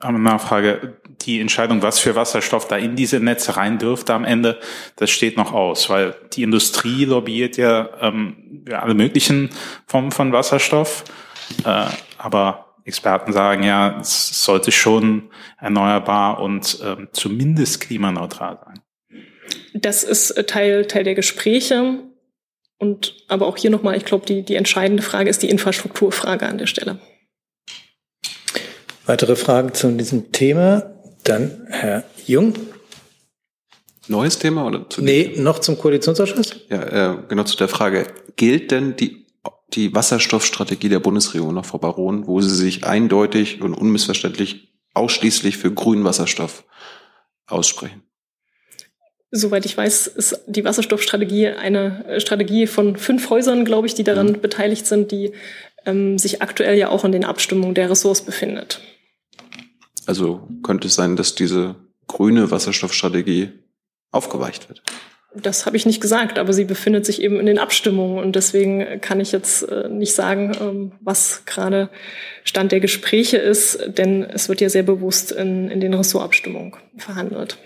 Eine 0.00 0.18
Nachfrage. 0.18 0.98
Die 1.24 1.40
Entscheidung, 1.40 1.82
was 1.82 1.98
für 1.98 2.14
Wasserstoff 2.14 2.68
da 2.68 2.76
in 2.76 2.96
diese 2.96 3.20
Netze 3.20 3.56
rein 3.56 3.78
dürfte 3.78 4.12
am 4.14 4.24
Ende, 4.24 4.58
das 4.96 5.10
steht 5.10 5.36
noch 5.36 5.52
aus, 5.52 5.88
weil 5.88 6.14
die 6.34 6.42
Industrie 6.42 7.04
lobbyiert 7.04 7.56
ja 7.56 7.88
ähm, 8.00 8.64
ja, 8.68 8.80
alle 8.80 8.94
möglichen 8.94 9.50
Formen 9.86 10.10
von 10.10 10.32
Wasserstoff. 10.32 11.04
Äh, 11.64 11.86
aber 12.18 12.74
Experten 12.84 13.32
sagen 13.32 13.62
ja, 13.62 13.98
es 14.00 14.44
sollte 14.44 14.70
schon 14.70 15.30
erneuerbar 15.58 16.40
und 16.40 16.78
ähm, 16.84 17.08
zumindest 17.12 17.80
klimaneutral 17.80 18.58
sein. 18.64 18.80
Das 19.72 20.04
ist 20.04 20.32
äh, 20.32 20.44
Teil, 20.44 20.86
Teil 20.86 21.04
der 21.04 21.14
Gespräche. 21.14 22.00
Und 22.78 23.14
aber 23.28 23.46
auch 23.46 23.56
hier 23.56 23.70
nochmal, 23.70 23.96
ich 23.96 24.04
glaube, 24.04 24.26
die, 24.26 24.42
die 24.42 24.56
entscheidende 24.56 25.02
Frage 25.02 25.30
ist 25.30 25.42
die 25.42 25.48
Infrastrukturfrage 25.48 26.46
an 26.46 26.58
der 26.58 26.66
Stelle. 26.66 26.98
Weitere 29.06 29.36
Fragen 29.36 29.72
zu 29.72 29.90
diesem 29.92 30.32
Thema? 30.32 30.93
Dann 31.24 31.66
Herr 31.68 32.04
Jung. 32.26 32.54
Neues 34.06 34.38
Thema 34.38 34.66
oder 34.66 34.88
zu 34.88 35.02
Nee, 35.02 35.34
noch 35.36 35.58
zum 35.58 35.78
Koalitionsausschuss? 35.78 36.56
Ja, 36.68 37.12
äh, 37.12 37.16
genau 37.28 37.44
zu 37.44 37.56
der 37.56 37.68
Frage. 37.68 38.06
Gilt 38.36 38.70
denn 38.70 38.96
die 38.96 39.24
die 39.72 39.94
Wasserstoffstrategie 39.94 40.88
der 40.88 41.00
Bundesregierung 41.00 41.54
noch, 41.54 41.64
Frau 41.64 41.78
Baron, 41.78 42.26
wo 42.26 42.40
sie 42.40 42.54
sich 42.54 42.84
eindeutig 42.84 43.60
und 43.60 43.74
unmissverständlich 43.74 44.68
ausschließlich 44.94 45.56
für 45.56 45.72
grünen 45.72 46.04
Wasserstoff 46.04 46.64
aussprechen. 47.46 48.02
Soweit 49.30 49.66
ich 49.66 49.76
weiß, 49.76 50.06
ist 50.06 50.42
die 50.46 50.64
Wasserstoffstrategie 50.64 51.48
eine 51.48 52.20
Strategie 52.20 52.68
von 52.68 52.96
fünf 52.96 53.30
Häusern, 53.30 53.64
glaube 53.64 53.88
ich, 53.88 53.94
die 53.94 54.04
daran 54.04 54.28
mhm. 54.28 54.40
beteiligt 54.40 54.86
sind, 54.86 55.10
die 55.10 55.32
ähm, 55.86 56.18
sich 56.18 56.40
aktuell 56.40 56.78
ja 56.78 56.88
auch 56.88 57.04
in 57.04 57.10
den 57.10 57.24
Abstimmungen 57.24 57.74
der 57.74 57.90
Ressorts 57.90 58.22
befindet. 58.22 58.80
Also 60.06 60.48
könnte 60.62 60.88
es 60.88 60.94
sein, 60.94 61.16
dass 61.16 61.34
diese 61.34 61.76
grüne 62.06 62.50
Wasserstoffstrategie 62.50 63.50
aufgeweicht 64.10 64.68
wird? 64.68 64.82
Das 65.36 65.66
habe 65.66 65.76
ich 65.76 65.84
nicht 65.84 66.00
gesagt, 66.00 66.38
aber 66.38 66.52
sie 66.52 66.64
befindet 66.64 67.04
sich 67.04 67.20
eben 67.20 67.40
in 67.40 67.46
den 67.46 67.58
Abstimmungen 67.58 68.22
und 68.22 68.36
deswegen 68.36 69.00
kann 69.00 69.18
ich 69.18 69.32
jetzt 69.32 69.64
äh, 69.64 69.88
nicht 69.88 70.14
sagen, 70.14 70.52
ähm, 70.60 70.92
was 71.00 71.44
gerade 71.44 71.90
Stand 72.44 72.70
der 72.70 72.78
Gespräche 72.78 73.38
ist, 73.38 73.80
denn 73.98 74.22
es 74.22 74.48
wird 74.48 74.60
ja 74.60 74.68
sehr 74.68 74.84
bewusst 74.84 75.32
in, 75.32 75.70
in 75.70 75.80
den 75.80 75.92
Ressortabstimmungen 75.92 76.74
verhandelt. 76.96 77.58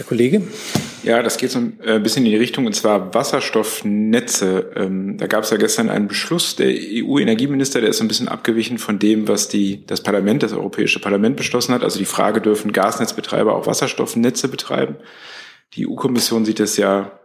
Herr 0.00 0.06
Kollege? 0.06 0.40
Ja, 1.02 1.22
das 1.22 1.36
geht 1.36 1.50
so 1.50 1.58
ein 1.58 1.78
äh, 1.84 1.98
bisschen 1.98 2.24
in 2.24 2.30
die 2.30 2.38
Richtung, 2.38 2.64
und 2.64 2.72
zwar 2.72 3.12
Wasserstoffnetze. 3.12 4.72
Ähm, 4.74 5.18
da 5.18 5.26
gab 5.26 5.44
es 5.44 5.50
ja 5.50 5.58
gestern 5.58 5.90
einen 5.90 6.08
Beschluss 6.08 6.56
der 6.56 6.68
EU-Energieminister, 6.68 7.82
der 7.82 7.90
ist 7.90 7.98
so 7.98 8.04
ein 8.04 8.08
bisschen 8.08 8.28
abgewichen 8.28 8.78
von 8.78 8.98
dem, 8.98 9.28
was 9.28 9.48
die, 9.48 9.84
das 9.84 10.02
Parlament, 10.02 10.42
das 10.42 10.54
Europäische 10.54 11.00
Parlament 11.00 11.36
beschlossen 11.36 11.74
hat. 11.74 11.84
Also 11.84 11.98
die 11.98 12.06
Frage, 12.06 12.40
dürfen 12.40 12.72
Gasnetzbetreiber 12.72 13.54
auch 13.54 13.66
Wasserstoffnetze 13.66 14.48
betreiben? 14.48 14.96
Die 15.74 15.86
EU-Kommission 15.86 16.46
sieht 16.46 16.60
das 16.60 16.78
ja 16.78 17.20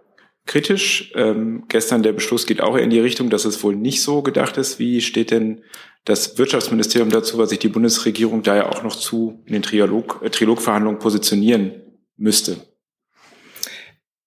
kritisch. 0.46 1.14
Ähm, 1.16 1.64
gestern 1.70 2.04
der 2.04 2.12
Beschluss 2.12 2.48
geht 2.48 2.60
auch 2.60 2.76
in 2.76 2.90
die 2.90 3.00
Richtung, 3.00 3.30
dass 3.30 3.46
es 3.46 3.64
wohl 3.64 3.78
nicht 3.78 4.02
so 4.02 4.22
gedacht 4.22 4.58
ist. 4.58 4.80
Wie 4.80 5.00
steht 5.00 5.32
denn 5.32 5.62
das 6.04 6.38
Wirtschaftsministerium 6.38 7.10
dazu, 7.10 7.38
was 7.38 7.52
sich 7.52 7.60
die 7.60 7.70
Bundesregierung 7.70 8.44
da 8.44 8.58
ja 8.58 8.70
auch 8.70 8.84
noch 8.84 8.98
zu 8.98 9.40
in 9.46 9.54
den 9.54 9.62
Trilog, 9.62 10.20
äh, 10.26 10.30
Trilogverhandlungen 10.30 11.00
positionieren 11.00 11.85
müsste? 12.18 12.58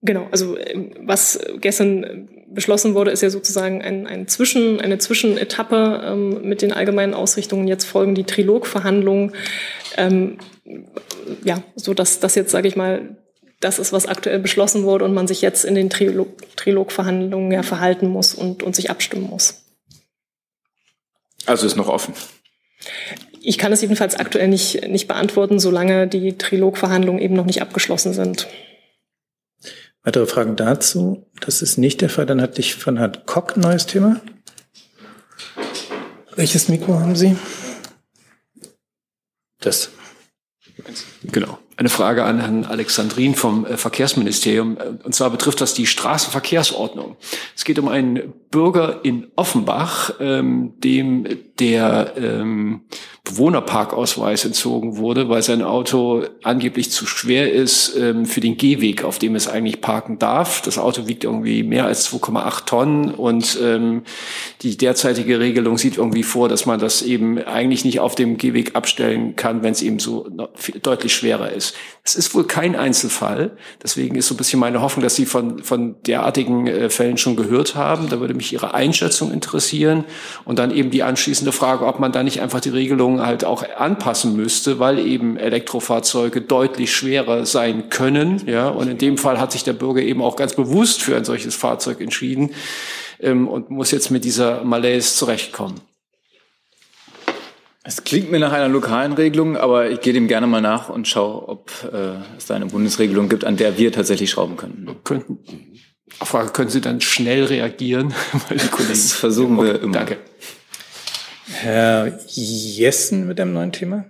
Genau, 0.00 0.28
also 0.30 0.56
ähm, 0.56 0.92
was 1.00 1.40
gestern 1.60 2.28
beschlossen 2.48 2.94
wurde, 2.94 3.10
ist 3.10 3.22
ja 3.22 3.30
sozusagen 3.30 3.82
ein, 3.82 4.06
ein 4.06 4.28
Zwischen, 4.28 4.80
eine 4.80 4.98
Zwischenetappe 4.98 6.02
ähm, 6.04 6.48
mit 6.48 6.62
den 6.62 6.72
allgemeinen 6.72 7.14
Ausrichtungen. 7.14 7.66
Jetzt 7.66 7.84
folgen 7.84 8.14
die 8.14 8.24
Trilogverhandlungen. 8.24 9.34
Ähm, 9.96 10.38
ja, 11.44 11.62
so 11.74 11.94
dass 11.94 12.20
das 12.20 12.36
jetzt, 12.36 12.52
sage 12.52 12.68
ich 12.68 12.76
mal, 12.76 13.16
das 13.60 13.80
ist, 13.80 13.92
was 13.92 14.06
aktuell 14.06 14.38
beschlossen 14.38 14.84
wurde 14.84 15.04
und 15.04 15.14
man 15.14 15.26
sich 15.26 15.42
jetzt 15.42 15.64
in 15.64 15.74
den 15.74 15.90
Trilog, 15.90 16.28
Trilogverhandlungen 16.56 17.50
ja 17.50 17.64
verhalten 17.64 18.06
muss 18.08 18.34
und, 18.34 18.62
und 18.62 18.76
sich 18.76 18.90
abstimmen 18.90 19.28
muss. 19.28 19.64
Also 21.44 21.66
ist 21.66 21.76
noch 21.76 21.88
offen. 21.88 22.14
Ich 23.40 23.58
kann 23.58 23.72
es 23.72 23.82
jedenfalls 23.82 24.14
aktuell 24.16 24.48
nicht, 24.48 24.88
nicht 24.88 25.08
beantworten, 25.08 25.58
solange 25.58 26.06
die 26.08 26.36
Trilogverhandlungen 26.36 27.20
eben 27.22 27.34
noch 27.34 27.46
nicht 27.46 27.62
abgeschlossen 27.62 28.12
sind. 28.12 28.48
Weitere 30.02 30.26
Fragen 30.26 30.56
dazu? 30.56 31.26
Das 31.40 31.60
ist 31.60 31.76
nicht 31.76 32.00
der 32.00 32.08
Fall. 32.08 32.26
Dann 32.26 32.40
hatte 32.40 32.60
ich 32.60 32.74
von 32.74 32.96
Herrn 32.96 33.18
Kock 33.26 33.56
ein 33.56 33.60
neues 33.60 33.86
Thema. 33.86 34.20
Welches 36.34 36.68
Mikro 36.68 36.98
haben 36.98 37.16
Sie? 37.16 37.36
Das. 39.60 39.90
Genau. 41.24 41.58
Eine 41.78 41.90
Frage 41.90 42.24
an 42.24 42.40
Herrn 42.40 42.64
Alexandrin 42.64 43.36
vom 43.36 43.64
äh, 43.64 43.76
Verkehrsministerium. 43.76 44.76
Und 45.04 45.14
zwar 45.14 45.30
betrifft 45.30 45.60
das 45.60 45.74
die 45.74 45.86
Straßenverkehrsordnung. 45.86 47.16
Es 47.54 47.64
geht 47.64 47.78
um 47.78 47.86
einen 47.86 48.34
Bürger 48.50 49.04
in 49.04 49.28
Offenbach, 49.36 50.10
ähm, 50.18 50.72
dem 50.80 51.24
der 51.60 52.14
ähm, 52.16 52.80
Bewohnerparkausweis 53.28 54.44
entzogen 54.44 54.96
wurde, 54.96 55.28
weil 55.28 55.42
sein 55.42 55.62
Auto 55.62 56.24
angeblich 56.42 56.90
zu 56.90 57.06
schwer 57.06 57.52
ist 57.52 57.94
ähm, 57.96 58.24
für 58.24 58.40
den 58.40 58.56
Gehweg, 58.56 59.04
auf 59.04 59.18
dem 59.18 59.34
es 59.34 59.48
eigentlich 59.48 59.80
parken 59.80 60.18
darf. 60.18 60.62
Das 60.62 60.78
Auto 60.78 61.06
wiegt 61.06 61.24
irgendwie 61.24 61.62
mehr 61.62 61.84
als 61.84 62.10
2,8 62.10 62.64
Tonnen 62.64 63.14
und 63.14 63.58
ähm, 63.62 64.02
die 64.62 64.76
derzeitige 64.76 65.40
Regelung 65.40 65.76
sieht 65.76 65.98
irgendwie 65.98 66.22
vor, 66.22 66.48
dass 66.48 66.64
man 66.64 66.80
das 66.80 67.02
eben 67.02 67.38
eigentlich 67.38 67.84
nicht 67.84 68.00
auf 68.00 68.14
dem 68.14 68.38
Gehweg 68.38 68.74
abstellen 68.74 69.36
kann, 69.36 69.62
wenn 69.62 69.72
es 69.72 69.82
eben 69.82 69.98
so 69.98 70.28
deutlich 70.82 71.14
schwerer 71.14 71.52
ist. 71.52 71.74
Es 72.04 72.14
ist 72.14 72.34
wohl 72.34 72.44
kein 72.44 72.74
Einzelfall. 72.74 73.56
Deswegen 73.82 74.16
ist 74.16 74.28
so 74.28 74.34
ein 74.34 74.38
bisschen 74.38 74.58
meine 74.58 74.80
Hoffnung, 74.80 75.02
dass 75.02 75.16
Sie 75.16 75.26
von, 75.26 75.62
von 75.62 75.96
derartigen 76.06 76.66
äh, 76.66 76.88
Fällen 76.88 77.18
schon 77.18 77.36
gehört 77.36 77.74
haben. 77.74 78.08
Da 78.08 78.20
würde 78.20 78.32
mich 78.32 78.52
Ihre 78.52 78.72
Einschätzung 78.72 79.30
interessieren 79.30 80.04
und 80.46 80.58
dann 80.58 80.70
eben 80.70 80.90
die 80.90 81.02
anschließende 81.02 81.52
Frage, 81.52 81.86
ob 81.86 82.00
man 82.00 82.12
da 82.12 82.22
nicht 82.22 82.40
einfach 82.40 82.60
die 82.60 82.70
Regelung 82.70 83.17
halt 83.24 83.44
auch 83.44 83.64
anpassen 83.76 84.36
müsste, 84.36 84.78
weil 84.78 84.98
eben 84.98 85.36
Elektrofahrzeuge 85.36 86.40
deutlich 86.40 86.92
schwerer 86.92 87.46
sein 87.46 87.90
können. 87.90 88.42
Ja, 88.46 88.68
und 88.68 88.88
in 88.88 88.98
dem 88.98 89.18
Fall 89.18 89.40
hat 89.40 89.52
sich 89.52 89.64
der 89.64 89.72
Bürger 89.72 90.02
eben 90.02 90.22
auch 90.22 90.36
ganz 90.36 90.54
bewusst 90.54 91.02
für 91.02 91.16
ein 91.16 91.24
solches 91.24 91.54
Fahrzeug 91.54 92.00
entschieden 92.00 92.50
ähm, 93.20 93.48
und 93.48 93.70
muss 93.70 93.90
jetzt 93.90 94.10
mit 94.10 94.24
dieser 94.24 94.64
Malaise 94.64 95.14
zurechtkommen. 95.14 95.80
Es 97.84 98.04
klingt 98.04 98.30
mir 98.30 98.38
nach 98.38 98.52
einer 98.52 98.68
lokalen 98.68 99.14
Regelung, 99.14 99.56
aber 99.56 99.90
ich 99.90 100.02
gehe 100.02 100.12
dem 100.12 100.28
gerne 100.28 100.46
mal 100.46 100.60
nach 100.60 100.90
und 100.90 101.08
schaue, 101.08 101.48
ob 101.48 101.70
äh, 101.90 102.16
es 102.36 102.44
da 102.44 102.54
eine 102.54 102.66
Bundesregelung 102.66 103.30
gibt, 103.30 103.46
an 103.46 103.56
der 103.56 103.78
wir 103.78 103.92
tatsächlich 103.92 104.30
schrauben 104.30 104.58
können. 104.58 104.94
Könnten. 105.04 105.38
Frage, 106.20 106.50
können 106.50 106.68
Sie 106.68 106.82
dann 106.82 107.00
schnell 107.00 107.44
reagieren? 107.44 108.12
das 108.88 109.12
versuchen 109.12 109.56
wir 109.56 109.80
immer. 109.80 109.92
Danke. 109.92 110.18
Herr 111.50 112.20
Jessen 112.26 113.26
mit 113.26 113.40
einem 113.40 113.52
neuen 113.52 113.72
Thema. 113.72 114.04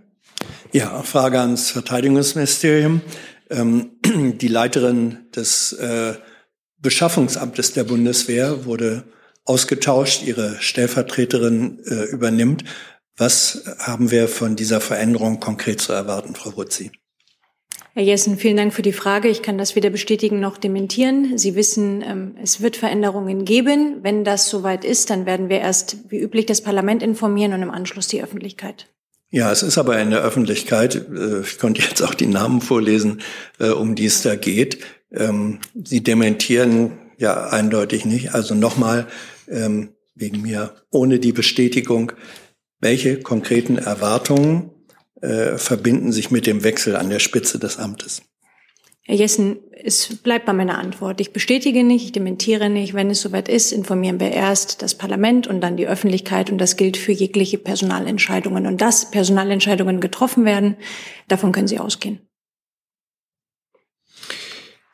Ja, 0.73 1.03
Frage 1.03 1.41
ans 1.41 1.71
Verteidigungsministerium. 1.71 3.01
Ähm, 3.51 3.93
die 4.41 4.49
Leiterin 4.49 5.29
des 5.35 5.73
äh, 5.73 6.15
Beschaffungsamtes 6.81 7.73
der 7.73 7.85
Bundeswehr 7.85 8.65
wurde 8.65 9.05
ausgetauscht, 9.45 10.23
ihre 10.23 10.61
Stellvertreterin 10.61 11.81
äh, 11.87 12.05
übernimmt. 12.05 12.65
Was 13.17 13.65
haben 13.79 14.11
wir 14.11 14.29
von 14.29 14.55
dieser 14.55 14.81
Veränderung 14.81 15.41
konkret 15.41 15.81
zu 15.81 15.93
erwarten, 15.93 16.35
Frau 16.35 16.57
Wutzi? 16.57 16.93
Herr 17.99 18.05
Jessen, 18.05 18.39
vielen 18.39 18.57
Dank 18.57 18.73
für 18.73 18.83
die 18.83 18.93
Frage. 18.93 19.27
Ich 19.27 19.43
kann 19.43 19.59
das 19.59 19.75
weder 19.75 19.91
bestätigen 19.91 20.39
noch 20.39 20.57
dementieren. 20.57 21.37
Sie 21.37 21.57
wissen, 21.57 22.01
ähm, 22.07 22.37
es 22.41 22.61
wird 22.61 22.77
Veränderungen 22.77 23.45
geben. 23.45 23.97
Wenn 24.03 24.23
das 24.23 24.49
soweit 24.49 24.85
ist, 24.85 25.11
dann 25.11 25.27
werden 25.27 25.49
wir 25.49 25.59
erst 25.59 25.97
wie 26.09 26.21
üblich 26.21 26.47
das 26.47 26.61
Parlament 26.61 27.03
informieren 27.03 27.55
und 27.55 27.63
im 27.63 27.73
Anschluss 27.73 28.07
die 28.07 28.23
Öffentlichkeit. 28.23 28.87
Ja, 29.31 29.51
es 29.51 29.65
ist 29.65 29.79
aber 29.79 29.99
in 29.99 30.11
der 30.11 30.23
Öffentlichkeit, 30.23 30.95
äh, 30.95 31.41
ich 31.41 31.59
konnte 31.59 31.83
jetzt 31.83 32.01
auch 32.05 32.15
die 32.15 32.29
Namen 32.29 32.61
vorlesen, 32.61 33.21
äh, 33.59 33.71
um 33.71 33.97
die 33.97 34.07
es 34.07 34.23
da 34.23 34.37
geht. 34.37 34.79
Ähm, 35.11 35.59
Sie 35.83 36.01
dementieren 36.01 36.93
ja 37.17 37.49
eindeutig 37.49 38.05
nicht. 38.05 38.33
Also 38.33 38.55
nochmal 38.55 39.09
ähm, 39.49 39.89
wegen 40.15 40.43
mir 40.43 40.73
ohne 40.93 41.19
die 41.19 41.33
Bestätigung, 41.33 42.13
welche 42.79 43.19
konkreten 43.19 43.77
Erwartungen 43.77 44.71
äh, 45.21 45.59
verbinden 45.59 46.13
sich 46.13 46.31
mit 46.31 46.47
dem 46.47 46.65
Wechsel 46.65 46.97
an 46.97 47.11
der 47.11 47.19
Spitze 47.19 47.59
des 47.59 47.79
Amtes. 47.79 48.23
Herr 49.09 49.17
Jessen, 49.17 49.57
es 49.73 50.19
bleibt 50.19 50.45
bei 50.45 50.53
meiner 50.53 50.77
Antwort. 50.77 51.19
Ich 51.23 51.33
bestätige 51.33 51.83
nicht, 51.83 52.05
ich 52.05 52.13
dementiere 52.13 52.69
nicht. 52.69 52.93
Wenn 52.93 53.09
es 53.09 53.23
soweit 53.23 53.49
ist, 53.49 53.73
informieren 53.73 54.21
wir 54.21 54.33
erst 54.33 54.83
das 54.83 54.95
Parlament 54.95 55.47
und 55.47 55.63
dann 55.63 55.79
die 55.79 55.89
Öffentlichkeit. 55.89 56.51
Und 56.51 56.59
das 56.59 56.77
gilt 56.77 56.99
für 56.99 57.13
jegliche 57.13 57.57
Personalentscheidungen. 57.57 58.67
Und 58.67 58.83
dass 58.83 59.11
Personalentscheidungen 59.11 60.01
getroffen 60.01 60.45
werden, 60.45 60.77
davon 61.27 61.53
können 61.53 61.69
Sie 61.69 61.79
ausgehen. 61.79 62.21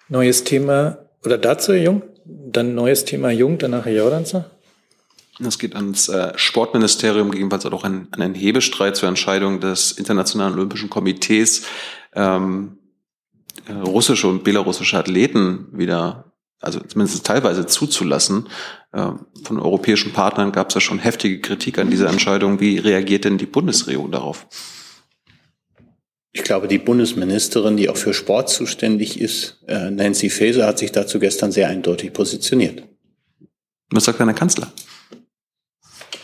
Neues 0.08 0.44
Thema, 0.44 1.10
oder 1.24 1.36
dazu, 1.36 1.72
Herr 1.72 1.82
Jung? 1.82 2.02
Dann 2.24 2.76
neues 2.76 3.04
Thema 3.04 3.32
Jung, 3.32 3.58
danach 3.58 3.84
Herr 3.84 3.94
Jordanzer. 3.94 4.53
Das 5.40 5.58
geht 5.58 5.74
ans 5.74 6.08
äh, 6.08 6.32
Sportministerium, 6.36 7.30
gegebenenfalls 7.30 7.66
auch 7.66 7.84
an, 7.84 8.08
an 8.12 8.22
einen 8.22 8.34
Hebestreit 8.34 8.96
zur 8.96 9.08
Entscheidung 9.08 9.60
des 9.60 9.92
Internationalen 9.92 10.54
Olympischen 10.54 10.90
Komitees, 10.90 11.66
ähm, 12.14 12.78
äh, 13.66 13.72
russische 13.72 14.28
und 14.28 14.44
belarussische 14.44 14.96
Athleten 14.96 15.66
wieder, 15.72 16.32
also 16.60 16.80
zumindest 16.80 17.26
teilweise 17.26 17.66
zuzulassen. 17.66 18.48
Äh, 18.92 19.10
von 19.42 19.58
europäischen 19.58 20.12
Partnern 20.12 20.52
gab 20.52 20.68
es 20.68 20.74
ja 20.74 20.80
schon 20.80 21.00
heftige 21.00 21.40
Kritik 21.40 21.78
an 21.78 21.90
dieser 21.90 22.08
Entscheidung. 22.08 22.60
Wie 22.60 22.78
reagiert 22.78 23.24
denn 23.24 23.36
die 23.36 23.46
Bundesregierung 23.46 24.12
darauf? 24.12 24.46
Ich 26.36 26.42
glaube, 26.42 26.68
die 26.68 26.78
Bundesministerin, 26.78 27.76
die 27.76 27.88
auch 27.88 27.96
für 27.96 28.14
Sport 28.14 28.50
zuständig 28.50 29.20
ist, 29.20 29.62
äh, 29.66 29.90
Nancy 29.90 30.30
Faeser, 30.30 30.66
hat 30.66 30.78
sich 30.78 30.92
dazu 30.92 31.18
gestern 31.18 31.50
sehr 31.50 31.68
eindeutig 31.68 32.12
positioniert. 32.12 32.84
Was 33.90 34.04
sagt 34.04 34.18
denn 34.20 34.26
der 34.26 34.34
Kanzler? 34.34 34.72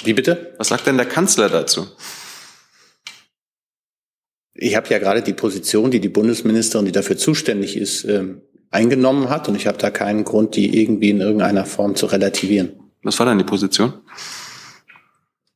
Wie 0.04 0.14
bitte? 0.14 0.54
Was 0.58 0.68
sagt 0.68 0.86
denn 0.86 0.96
der 0.96 1.06
Kanzler 1.06 1.48
dazu? 1.48 1.86
Ich 4.54 4.76
habe 4.76 4.88
ja 4.88 4.98
gerade 4.98 5.22
die 5.22 5.32
Position, 5.32 5.90
die 5.90 6.00
die 6.00 6.08
Bundesministerin, 6.08 6.86
die 6.86 6.92
dafür 6.92 7.16
zuständig 7.16 7.76
ist, 7.76 8.04
ähm, 8.04 8.42
eingenommen 8.70 9.28
hat. 9.28 9.48
Und 9.48 9.54
ich 9.54 9.66
habe 9.66 9.78
da 9.78 9.90
keinen 9.90 10.24
Grund, 10.24 10.56
die 10.56 10.80
irgendwie 10.82 11.10
in 11.10 11.20
irgendeiner 11.20 11.64
Form 11.64 11.96
zu 11.96 12.06
relativieren. 12.06 12.72
Was 13.02 13.18
war 13.18 13.26
denn 13.26 13.38
die 13.38 13.44
Position? 13.44 13.94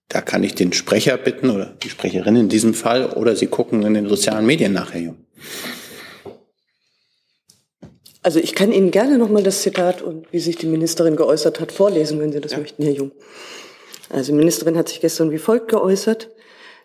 Da 0.09 0.21
kann 0.21 0.45
ich 0.45 0.55
den 0.55 0.73
Sprecher 0.73 1.17
bitten 1.17 1.51
oder 1.51 1.77
die 1.83 1.91
Sprecherin 1.91 2.37
in 2.37 2.49
diesem 2.49 2.75
Fall 2.75 3.11
oder 3.11 3.35
Sie 3.37 3.47
gucken 3.47 3.83
in 3.83 3.95
den 3.95 4.09
sozialen 4.09 4.47
Medien 4.47 4.73
nachher. 4.73 5.01
Jung. 5.01 5.17
Also 8.23 8.39
ich 8.39 8.55
kann 8.55 8.73
Ihnen 8.73 8.91
gerne 8.91 9.19
nochmal 9.19 9.43
das 9.43 9.61
Zitat 9.61 10.01
und 10.01 10.33
wie 10.33 10.39
sich 10.39 10.57
die 10.57 10.67
Ministerin 10.67 11.17
geäußert 11.17 11.61
hat 11.61 11.73
vorlesen, 11.73 12.21
wenn 12.21 12.33
Sie 12.33 12.41
das 12.41 12.53
ja. 12.53 12.59
möchten, 12.59 12.83
Herr 12.83 12.93
Jung. 12.93 13.13
Also 14.15 14.31
die 14.31 14.39
Ministerin 14.39 14.79
hat 14.79 14.89
sich 14.89 15.01
gestern 15.01 15.33
wie 15.33 15.39
folgt 15.39 15.69
geäußert. 15.69 16.31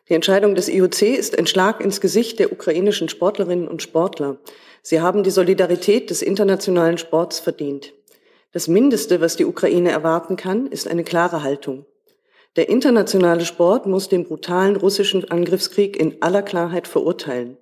Die 0.10 0.16
Entscheidung 0.16 0.56
des 0.56 0.68
IOC 0.68 1.04
ist 1.04 1.38
ein 1.38 1.46
Schlag 1.46 1.80
ins 1.80 2.02
Gesicht 2.02 2.40
der 2.40 2.52
ukrainischen 2.52 3.08
Sportlerinnen 3.08 3.68
und 3.68 3.84
Sportler. 3.84 4.38
Sie 4.82 5.00
haben 5.00 5.22
die 5.22 5.30
Solidarität 5.30 6.10
des 6.10 6.24
internationalen 6.24 6.98
Sports 6.98 7.40
verdient. 7.40 7.94
Das 8.52 8.68
Mindeste, 8.68 9.22
was 9.22 9.36
die 9.36 9.46
Ukraine 9.46 9.92
erwarten 9.92 10.38
kann, 10.38 10.66
ist 10.66 10.88
eine 10.88 11.04
klare 11.04 11.44
Haltung. 11.44 11.86
Der 12.56 12.68
internationale 12.68 13.46
Sport 13.46 13.86
muss 13.86 14.10
den 14.10 14.24
brutalen 14.24 14.76
russischen 14.76 15.30
Angriffskrieg 15.30 15.98
in 16.00 16.24
aller 16.24 16.42
Klarheit 16.42 16.88
verurteilen. 16.88 17.58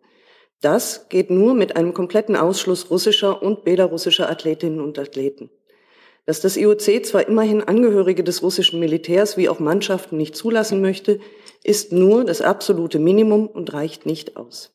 Das 0.61 1.09
geht 1.09 1.29
nur 1.29 1.53
mit 1.55 1.75
einem 1.75 1.93
kompletten 1.93 2.37
Ausschluss 2.37 2.89
russischer 2.89 3.43
und 3.43 3.65
belarussischer 3.65 4.29
Athletinnen 4.29 4.79
und 4.79 4.97
Athleten. 4.97 5.49
Dass 6.27 6.41
das 6.41 6.57
IOC 6.57 7.05
zwar 7.05 7.25
immerhin 7.29 7.63
Angehörige 7.63 8.21
des 8.21 8.43
russischen 8.43 8.81
Militärs 8.81 9.37
wie 9.37 9.47
auch 9.47 9.59
Mannschaften 9.59 10.17
nicht 10.17 10.35
zulassen 10.35 10.81
möchte, 10.81 11.21
ist 11.63 11.93
nur 11.93 12.25
das 12.25 12.41
absolute 12.41 12.99
Minimum 12.99 13.47
und 13.47 13.71
reicht 13.71 14.05
nicht 14.05 14.35
aus. 14.35 14.73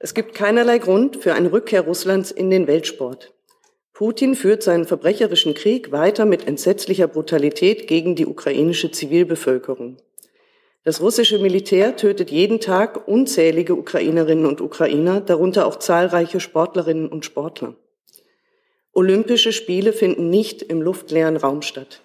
Es 0.00 0.14
gibt 0.14 0.34
keinerlei 0.34 0.78
Grund 0.78 1.16
für 1.16 1.34
eine 1.34 1.52
Rückkehr 1.52 1.82
Russlands 1.82 2.32
in 2.32 2.50
den 2.50 2.66
Weltsport. 2.66 3.32
Putin 3.92 4.34
führt 4.34 4.64
seinen 4.64 4.84
verbrecherischen 4.84 5.54
Krieg 5.54 5.92
weiter 5.92 6.24
mit 6.24 6.48
entsetzlicher 6.48 7.06
Brutalität 7.06 7.86
gegen 7.86 8.16
die 8.16 8.26
ukrainische 8.26 8.90
Zivilbevölkerung. 8.90 9.98
Das 10.82 11.00
russische 11.00 11.38
Militär 11.38 11.94
tötet 11.94 12.32
jeden 12.32 12.58
Tag 12.58 13.06
unzählige 13.06 13.76
Ukrainerinnen 13.76 14.46
und 14.46 14.60
Ukrainer, 14.60 15.20
darunter 15.20 15.66
auch 15.66 15.76
zahlreiche 15.76 16.40
Sportlerinnen 16.40 17.06
und 17.06 17.24
Sportler. 17.24 17.76
Olympische 18.92 19.52
Spiele 19.52 19.92
finden 19.92 20.28
nicht 20.28 20.62
im 20.62 20.82
luftleeren 20.82 21.36
Raum 21.36 21.62
statt. 21.62 22.02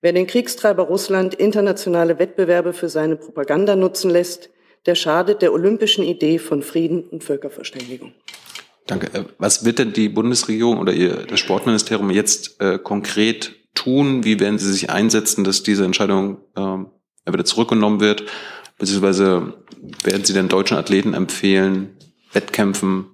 Wer 0.00 0.12
den 0.12 0.26
Kriegstreiber 0.26 0.84
Russland 0.84 1.34
internationale 1.34 2.18
Wettbewerbe 2.18 2.72
für 2.72 2.88
seine 2.88 3.16
Propaganda 3.16 3.76
nutzen 3.76 4.10
lässt, 4.10 4.50
der 4.86 4.94
schadet 4.94 5.42
der 5.42 5.52
olympischen 5.52 6.04
Idee 6.04 6.38
von 6.38 6.62
Frieden 6.62 7.04
und 7.04 7.22
Völkerverständigung. 7.22 8.12
Danke. 8.86 9.06
Äh, 9.14 9.24
was 9.38 9.64
wird 9.64 9.78
denn 9.78 9.92
die 9.92 10.08
Bundesregierung 10.08 10.78
oder 10.78 10.92
ihr, 10.92 11.24
das 11.26 11.40
Sportministerium 11.40 12.10
jetzt 12.10 12.60
äh, 12.60 12.78
konkret 12.78 13.52
tun? 13.74 14.24
Wie 14.24 14.40
werden 14.40 14.58
Sie 14.58 14.70
sich 14.72 14.90
einsetzen, 14.90 15.44
dass 15.44 15.62
diese 15.62 15.84
Entscheidung 15.84 16.38
ähm, 16.56 16.88
wieder 17.24 17.44
zurückgenommen 17.44 18.00
wird? 18.00 18.24
Beziehungsweise 18.78 19.54
werden 20.02 20.24
Sie 20.24 20.32
den 20.32 20.48
deutschen 20.48 20.76
Athleten 20.76 21.14
empfehlen, 21.14 21.96
Wettkämpfen 22.32 23.06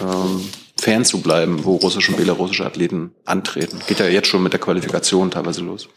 ähm, 0.00 0.48
fern 0.80 1.04
zu 1.04 1.20
bleiben, 1.20 1.64
wo 1.64 1.76
russische 1.76 2.12
und 2.12 2.18
belarussische 2.18 2.64
Athleten 2.64 3.12
antreten. 3.24 3.80
Geht 3.86 4.00
ja 4.00 4.06
jetzt 4.06 4.28
schon 4.28 4.42
mit 4.42 4.52
der 4.52 4.60
Qualifikation 4.60 5.30
teilweise 5.30 5.62
los. 5.62 5.88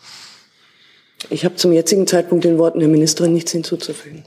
Ich 1.30 1.46
habe 1.46 1.56
zum 1.56 1.72
jetzigen 1.72 2.08
Zeitpunkt 2.08 2.44
den 2.44 2.58
Worten 2.58 2.80
der 2.80 2.88
Ministerin 2.88 3.34
nichts 3.34 3.52
hinzuzufügen. 3.52 4.26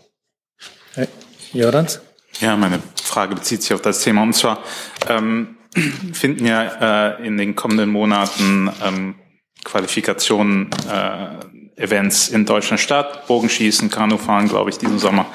Hey, 0.95 1.09
Jordans? 1.53 2.01
Ja, 2.41 2.57
meine 2.57 2.81
Frage 3.03 3.35
bezieht 3.35 3.63
sich 3.63 3.75
auf 3.75 3.83
das 3.83 4.03
Thema. 4.03 4.23
Und 4.23 4.35
zwar 4.35 4.63
ähm, 5.09 5.57
finden 6.13 6.47
ja 6.47 7.17
äh, 7.17 7.27
in 7.27 7.37
den 7.37 7.57
kommenden 7.57 7.91
Monaten 7.91 8.71
ähm, 8.85 9.17
Qualifikationen, 9.65 10.71
äh, 10.91 11.29
Events 11.77 12.29
in 12.29 12.45
Deutschland 12.45 12.81
statt. 12.81 13.27
Bogenschießen, 13.27 13.91
Kanufahren, 13.91 14.49
glaube 14.49 14.71
ich, 14.71 14.79
diesen 14.79 14.99
Sommer 14.99 15.27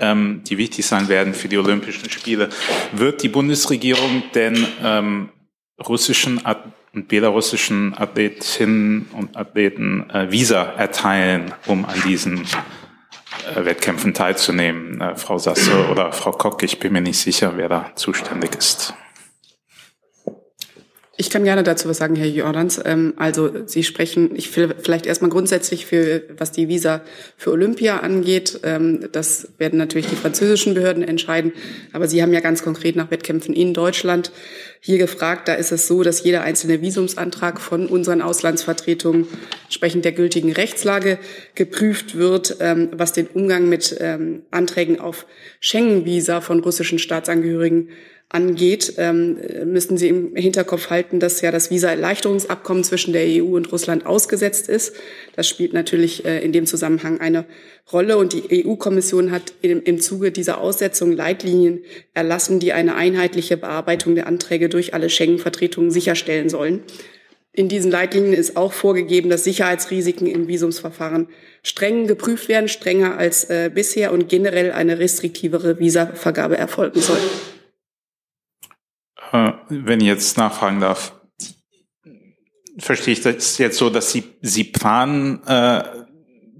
ähm, 0.00 0.42
die 0.44 0.58
wichtig 0.58 0.86
sein 0.86 1.08
werden 1.08 1.34
für 1.34 1.48
die 1.48 1.58
Olympischen 1.58 2.10
Spiele. 2.10 2.48
Wird 2.92 3.22
die 3.22 3.28
Bundesregierung 3.28 4.22
denn 4.34 4.66
ähm, 4.82 5.28
russischen 5.86 6.40
und 6.94 7.08
belarussischen 7.08 7.94
Athletinnen 7.96 9.08
und 9.12 9.36
Athleten 9.36 10.08
äh, 10.10 10.30
Visa 10.30 10.62
erteilen, 10.62 11.52
um 11.66 11.84
an 11.84 12.00
diesen 12.06 12.46
äh, 13.54 13.64
Wettkämpfen 13.64 14.14
teilzunehmen? 14.14 15.00
Äh, 15.00 15.16
Frau 15.16 15.38
Sasse 15.38 15.88
oder 15.90 16.12
Frau 16.12 16.30
Kock, 16.30 16.62
ich 16.62 16.78
bin 16.78 16.92
mir 16.92 17.00
nicht 17.00 17.18
sicher, 17.18 17.54
wer 17.56 17.68
da 17.68 17.90
zuständig 17.96 18.54
ist. 18.54 18.94
Ich 21.16 21.30
kann 21.30 21.44
gerne 21.44 21.62
dazu 21.62 21.88
was 21.88 21.98
sagen, 21.98 22.16
Herr 22.16 22.26
Jordans. 22.26 22.80
Ähm, 22.84 23.14
also 23.16 23.50
Sie 23.66 23.84
sprechen, 23.84 24.34
ich 24.34 24.54
will 24.56 24.74
vielleicht 24.82 25.06
erstmal 25.06 25.30
grundsätzlich 25.30 25.86
für, 25.86 26.22
was 26.38 26.50
die 26.50 26.68
Visa 26.68 27.02
für 27.36 27.52
Olympia 27.52 27.98
angeht. 27.98 28.58
Ähm, 28.64 29.08
das 29.12 29.48
werden 29.58 29.78
natürlich 29.78 30.08
die 30.08 30.16
französischen 30.16 30.74
Behörden 30.74 31.04
entscheiden. 31.04 31.52
Aber 31.92 32.08
Sie 32.08 32.20
haben 32.20 32.32
ja 32.32 32.40
ganz 32.40 32.64
konkret 32.64 32.96
nach 32.96 33.12
Wettkämpfen 33.12 33.54
in 33.54 33.74
Deutschland 33.74 34.32
hier 34.80 34.98
gefragt. 34.98 35.46
Da 35.46 35.54
ist 35.54 35.70
es 35.70 35.86
so, 35.86 36.02
dass 36.02 36.24
jeder 36.24 36.42
einzelne 36.42 36.82
Visumsantrag 36.82 37.60
von 37.60 37.86
unseren 37.86 38.20
Auslandsvertretungen 38.20 39.28
entsprechend 39.66 40.04
der 40.04 40.12
gültigen 40.12 40.50
Rechtslage 40.50 41.18
geprüft 41.54 42.16
wird, 42.16 42.56
ähm, 42.58 42.88
was 42.92 43.12
den 43.12 43.28
Umgang 43.28 43.68
mit 43.68 43.96
Anträgen 44.50 45.00
auf 45.00 45.26
Schengen-Visa 45.60 46.40
von 46.40 46.60
russischen 46.60 46.98
Staatsangehörigen 46.98 47.90
angeht, 48.34 48.94
ähm, 48.98 49.38
müssten 49.64 49.96
Sie 49.96 50.08
im 50.08 50.34
Hinterkopf 50.34 50.90
halten, 50.90 51.20
dass 51.20 51.40
ja 51.40 51.52
das 51.52 51.70
Visa-Erleichterungsabkommen 51.70 52.82
zwischen 52.82 53.12
der 53.12 53.24
EU 53.26 53.54
und 53.54 53.70
Russland 53.70 54.04
ausgesetzt 54.04 54.68
ist. 54.68 54.92
Das 55.36 55.48
spielt 55.48 55.72
natürlich 55.72 56.24
äh, 56.24 56.44
in 56.44 56.52
dem 56.52 56.66
Zusammenhang 56.66 57.20
eine 57.20 57.44
Rolle. 57.92 58.18
Und 58.18 58.32
die 58.32 58.66
EU-Kommission 58.66 59.30
hat 59.30 59.54
im, 59.62 59.82
im 59.82 60.00
Zuge 60.00 60.32
dieser 60.32 60.60
Aussetzung 60.60 61.12
Leitlinien 61.12 61.84
erlassen, 62.12 62.58
die 62.58 62.72
eine 62.72 62.96
einheitliche 62.96 63.56
Bearbeitung 63.56 64.16
der 64.16 64.26
Anträge 64.26 64.68
durch 64.68 64.94
alle 64.94 65.10
Schengen-Vertretungen 65.10 65.92
sicherstellen 65.92 66.48
sollen. 66.48 66.82
In 67.52 67.68
diesen 67.68 67.92
Leitlinien 67.92 68.32
ist 68.32 68.56
auch 68.56 68.72
vorgegeben, 68.72 69.30
dass 69.30 69.44
Sicherheitsrisiken 69.44 70.26
im 70.26 70.48
Visumsverfahren 70.48 71.28
streng 71.62 72.08
geprüft 72.08 72.48
werden, 72.48 72.66
strenger 72.66 73.16
als 73.16 73.44
äh, 73.44 73.70
bisher 73.72 74.12
und 74.12 74.28
generell 74.28 74.72
eine 74.72 74.98
restriktivere 74.98 75.78
Visavergabe 75.78 76.58
erfolgen 76.58 77.00
soll. 77.00 77.20
Äh, 79.34 79.52
wenn 79.68 80.00
ich 80.00 80.06
jetzt 80.06 80.38
nachfragen 80.38 80.80
darf, 80.80 81.12
verstehe 82.78 83.12
ich 83.12 83.20
das 83.20 83.58
jetzt 83.58 83.76
so, 83.76 83.90
dass 83.90 84.12
Sie, 84.12 84.24
Sie 84.40 84.64
planen, 84.64 85.42
äh, 85.46 85.82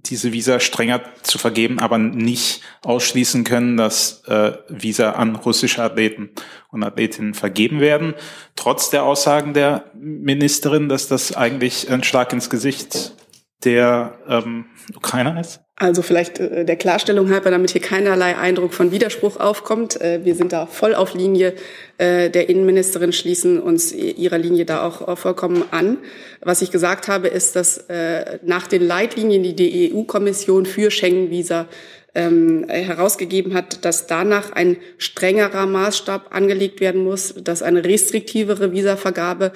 diese 0.07 0.33
Visa 0.33 0.61
strenger 0.61 1.01
zu 1.22 1.39
vergeben, 1.39 1.79
aber 1.79 1.97
nicht 1.97 2.61
ausschließen 2.83 3.45
können, 3.45 3.79
dass 3.79 4.22
äh, 4.27 4.53
Visa 4.68 5.12
an 5.12 5.35
russische 5.37 5.83
Athleten 5.83 6.31
und 6.70 6.83
Athletinnen 6.83 7.33
vergeben 7.33 7.81
werden, 7.81 8.14
trotz 8.55 8.91
der 8.91 9.05
Aussagen 9.05 9.55
der 9.55 9.91
Ministerin, 9.95 10.91
dass 10.91 11.09
das 11.09 11.35
eigentlich 11.35 11.91
ein 11.91 12.05
Schlag 12.05 12.35
ins 12.35 12.51
Gesicht 12.51 13.14
der 13.63 14.19
ähm, 14.29 14.67
Ukrainer 14.95 15.41
ist? 15.41 15.61
Also 15.77 16.03
vielleicht 16.03 16.39
äh, 16.39 16.65
der 16.65 16.77
Klarstellung 16.77 17.31
halber, 17.31 17.51
damit 17.51 17.71
hier 17.71 17.81
keinerlei 17.81 18.37
Eindruck 18.37 18.75
von 18.75 18.93
Widerspruch 18.93 19.41
aufkommt. 19.41 20.01
Äh, 20.01 20.25
wir 20.25 20.37
sind 20.37 20.53
da 20.53 20.67
voll 20.67 20.95
auf 20.95 21.15
Linie 21.15 21.55
äh, 21.99 22.31
der 22.31 22.49
Innenministerin, 22.49 23.13
schließen 23.13 23.61
uns 23.61 23.93
ihrer 23.93 24.39
Linie 24.39 24.67
da 24.67 24.87
auch, 24.87 25.19
vollkommen 25.19 25.65
an. 25.73 25.99
Was 26.41 26.63
ich 26.63 26.71
gesagt 26.71 27.09
habe, 27.09 27.29
ist, 27.29 27.57
dass 27.57 27.79
äh, 27.89 28.39
nach 28.45 28.69
den 28.69 28.87
Leitlinien, 28.87 29.43
die 29.43 29.57
die 29.57 29.93
EU-Kommission 29.93 30.65
für 30.65 30.93
Schengen-Visa 30.93 31.67
ähm, 32.15 32.67
herausgegeben 32.69 33.55
hat, 33.55 33.85
dass 33.85 34.07
danach 34.07 34.53
ein 34.53 34.77
strengerer 34.99 35.67
Maßstab 35.67 36.33
angelegt 36.33 36.81
werden 36.81 37.03
muss, 37.03 37.35
dass 37.43 37.63
eine 37.63 37.85
restriktivere 37.85 38.71
Visavergabe 38.71 39.53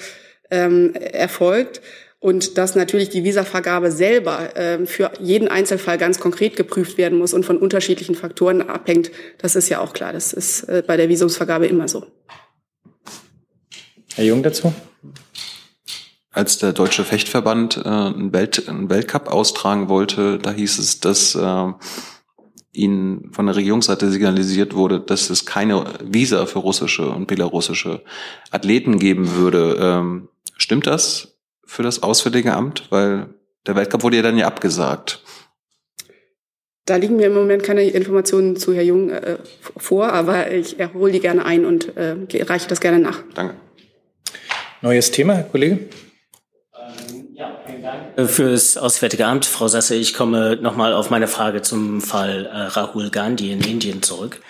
ähm, 0.50 0.94
erfolgt 0.94 1.80
und 2.20 2.58
dass 2.58 2.74
natürlich 2.74 3.10
die 3.10 3.22
Visavergabe 3.22 3.92
selber 3.92 4.56
äh, 4.56 4.84
für 4.86 5.12
jeden 5.20 5.48
Einzelfall 5.48 5.98
ganz 5.98 6.18
konkret 6.18 6.56
geprüft 6.56 6.98
werden 6.98 7.18
muss 7.18 7.32
und 7.32 7.44
von 7.44 7.58
unterschiedlichen 7.58 8.14
Faktoren 8.14 8.62
abhängt. 8.62 9.10
Das 9.38 9.54
ist 9.54 9.68
ja 9.68 9.80
auch 9.80 9.92
klar. 9.92 10.12
Das 10.12 10.32
ist 10.32 10.64
äh, 10.64 10.82
bei 10.84 10.96
der 10.96 11.08
Visumsvergabe 11.08 11.66
immer 11.66 11.86
so. 11.86 12.06
Herr 14.14 14.24
Jung 14.24 14.42
dazu? 14.42 14.74
Als 16.32 16.58
der 16.58 16.72
Deutsche 16.72 17.04
Fechtverband 17.04 17.76
äh, 17.76 17.88
einen, 17.88 18.32
Welt, 18.32 18.68
einen 18.68 18.90
Weltcup 18.90 19.28
austragen 19.28 19.88
wollte, 19.88 20.38
da 20.38 20.50
hieß 20.50 20.78
es, 20.78 20.98
dass 20.98 21.36
äh, 21.36 21.72
ihnen 22.72 23.32
von 23.32 23.46
der 23.46 23.54
Regierungsseite 23.54 24.10
signalisiert 24.10 24.74
wurde, 24.74 25.00
dass 25.00 25.30
es 25.30 25.46
keine 25.46 25.84
Visa 26.02 26.46
für 26.46 26.58
russische 26.58 27.08
und 27.08 27.26
belarussische 27.26 28.02
Athleten 28.50 28.98
geben 28.98 29.36
würde. 29.36 29.76
Ähm, 29.80 30.28
stimmt 30.56 30.88
das? 30.88 31.37
Für 31.68 31.84
das 31.84 32.02
Auswärtige 32.02 32.54
Amt? 32.54 32.86
Weil 32.90 33.28
der 33.66 33.76
Weltcup 33.76 34.02
wurde 34.02 34.16
ja 34.16 34.22
dann 34.22 34.38
ja 34.38 34.46
abgesagt. 34.46 35.22
Da 36.86 36.96
liegen 36.96 37.16
mir 37.16 37.26
im 37.26 37.34
Moment 37.34 37.62
keine 37.62 37.84
Informationen 37.84 38.56
zu 38.56 38.72
Herr 38.72 38.82
Jung 38.82 39.10
äh, 39.10 39.36
vor, 39.76 40.10
aber 40.10 40.50
ich 40.50 40.76
hole 40.94 41.12
die 41.12 41.20
gerne 41.20 41.44
ein 41.44 41.66
und 41.66 41.96
äh, 41.96 42.16
reiche 42.44 42.66
das 42.66 42.80
gerne 42.80 42.98
nach. 42.98 43.22
Danke. 43.34 43.54
Neues 44.80 45.10
Thema, 45.10 45.34
Herr 45.34 45.44
Kollege? 45.44 45.80
Äh, 48.18 48.26
fürs 48.26 48.76
Auswärtige 48.76 49.26
Amt, 49.26 49.46
Frau 49.46 49.68
Sasse, 49.68 49.94
ich 49.94 50.12
komme 50.12 50.56
nochmal 50.60 50.92
auf 50.92 51.08
meine 51.08 51.28
Frage 51.28 51.62
zum 51.62 52.00
Fall 52.00 52.46
äh, 52.46 52.62
Rahul 52.62 53.10
Gandhi 53.10 53.52
in 53.52 53.60
Indien 53.60 54.02
zurück, 54.02 54.40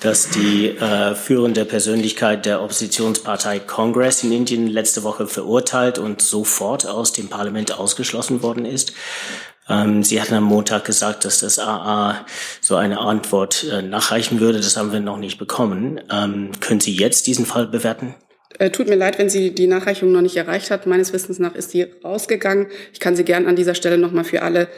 dass 0.00 0.30
die 0.30 0.70
äh, 0.70 1.14
führende 1.14 1.66
Persönlichkeit 1.66 2.46
der 2.46 2.62
Oppositionspartei 2.62 3.60
Congress 3.60 4.24
in 4.24 4.32
Indien 4.32 4.66
letzte 4.66 5.02
Woche 5.02 5.26
verurteilt 5.26 5.98
und 5.98 6.22
sofort 6.22 6.86
aus 6.86 7.12
dem 7.12 7.28
Parlament 7.28 7.78
ausgeschlossen 7.78 8.42
worden 8.42 8.64
ist. 8.64 8.94
Ähm, 9.68 10.02
Sie 10.02 10.20
hatten 10.20 10.34
am 10.34 10.44
Montag 10.44 10.84
gesagt, 10.84 11.26
dass 11.26 11.40
das 11.40 11.58
AA 11.58 12.24
so 12.60 12.76
eine 12.76 13.00
Antwort 13.00 13.64
äh, 13.64 13.82
nachreichen 13.82 14.40
würde. 14.40 14.60
Das 14.60 14.76
haben 14.78 14.92
wir 14.92 15.00
noch 15.00 15.18
nicht 15.18 15.38
bekommen. 15.38 16.00
Ähm, 16.10 16.52
können 16.60 16.80
Sie 16.80 16.94
jetzt 16.94 17.26
diesen 17.26 17.44
Fall 17.44 17.66
bewerten? 17.66 18.14
Äh, 18.58 18.70
tut 18.70 18.88
mir 18.88 18.94
leid, 18.94 19.18
wenn 19.18 19.28
sie 19.28 19.50
die 19.50 19.66
Nachreichung 19.66 20.12
noch 20.12 20.20
nicht 20.20 20.36
erreicht 20.36 20.70
hat. 20.70 20.86
Meines 20.86 21.12
Wissens 21.12 21.38
nach 21.38 21.54
ist 21.54 21.70
sie 21.70 21.86
rausgegangen. 22.04 22.66
Ich 22.92 23.00
kann 23.00 23.16
sie 23.16 23.24
gern 23.24 23.46
an 23.46 23.56
dieser 23.56 23.74
Stelle 23.74 23.98
nochmal 23.98 24.24
für 24.24 24.42
alle 24.42 24.68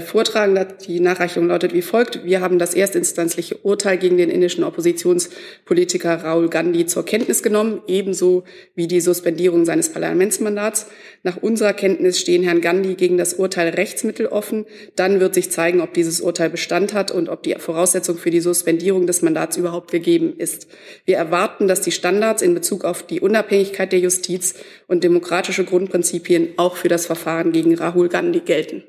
vortragen. 0.00 0.58
Die 0.86 1.00
Nachreichung 1.00 1.48
lautet 1.48 1.74
wie 1.74 1.82
folgt. 1.82 2.24
Wir 2.24 2.40
haben 2.40 2.58
das 2.58 2.74
erstinstanzliche 2.74 3.56
Urteil 3.56 3.98
gegen 3.98 4.16
den 4.16 4.30
indischen 4.30 4.62
Oppositionspolitiker 4.62 6.22
Rahul 6.22 6.48
Gandhi 6.48 6.86
zur 6.86 7.04
Kenntnis 7.04 7.42
genommen, 7.42 7.82
ebenso 7.88 8.44
wie 8.76 8.86
die 8.86 9.00
Suspendierung 9.00 9.64
seines 9.64 9.88
Parlamentsmandats. 9.88 10.86
Nach 11.24 11.36
unserer 11.38 11.72
Kenntnis 11.72 12.20
stehen 12.20 12.44
Herrn 12.44 12.60
Gandhi 12.60 12.94
gegen 12.94 13.18
das 13.18 13.34
Urteil 13.34 13.70
Rechtsmittel 13.70 14.26
offen. 14.26 14.66
Dann 14.94 15.18
wird 15.18 15.34
sich 15.34 15.50
zeigen, 15.50 15.80
ob 15.80 15.94
dieses 15.94 16.20
Urteil 16.20 16.50
Bestand 16.50 16.94
hat 16.94 17.10
und 17.10 17.28
ob 17.28 17.42
die 17.42 17.56
Voraussetzung 17.58 18.18
für 18.18 18.30
die 18.30 18.40
Suspendierung 18.40 19.06
des 19.06 19.22
Mandats 19.22 19.56
überhaupt 19.56 19.90
gegeben 19.90 20.34
ist. 20.36 20.68
Wir 21.04 21.16
erwarten, 21.16 21.66
dass 21.66 21.80
die 21.80 21.90
Standards 21.90 22.42
in 22.42 22.54
Bezug 22.54 22.84
auf 22.84 23.02
die 23.02 23.20
Unabhängigkeit 23.20 23.90
der 23.92 24.00
Justiz 24.00 24.54
und 24.86 25.02
demokratische 25.02 25.64
Grundprinzipien 25.64 26.50
auch 26.58 26.76
für 26.76 26.88
das 26.88 27.06
Verfahren 27.06 27.52
gegen 27.52 27.74
Rahul 27.74 28.08
Gandhi 28.08 28.40
gelten. 28.40 28.84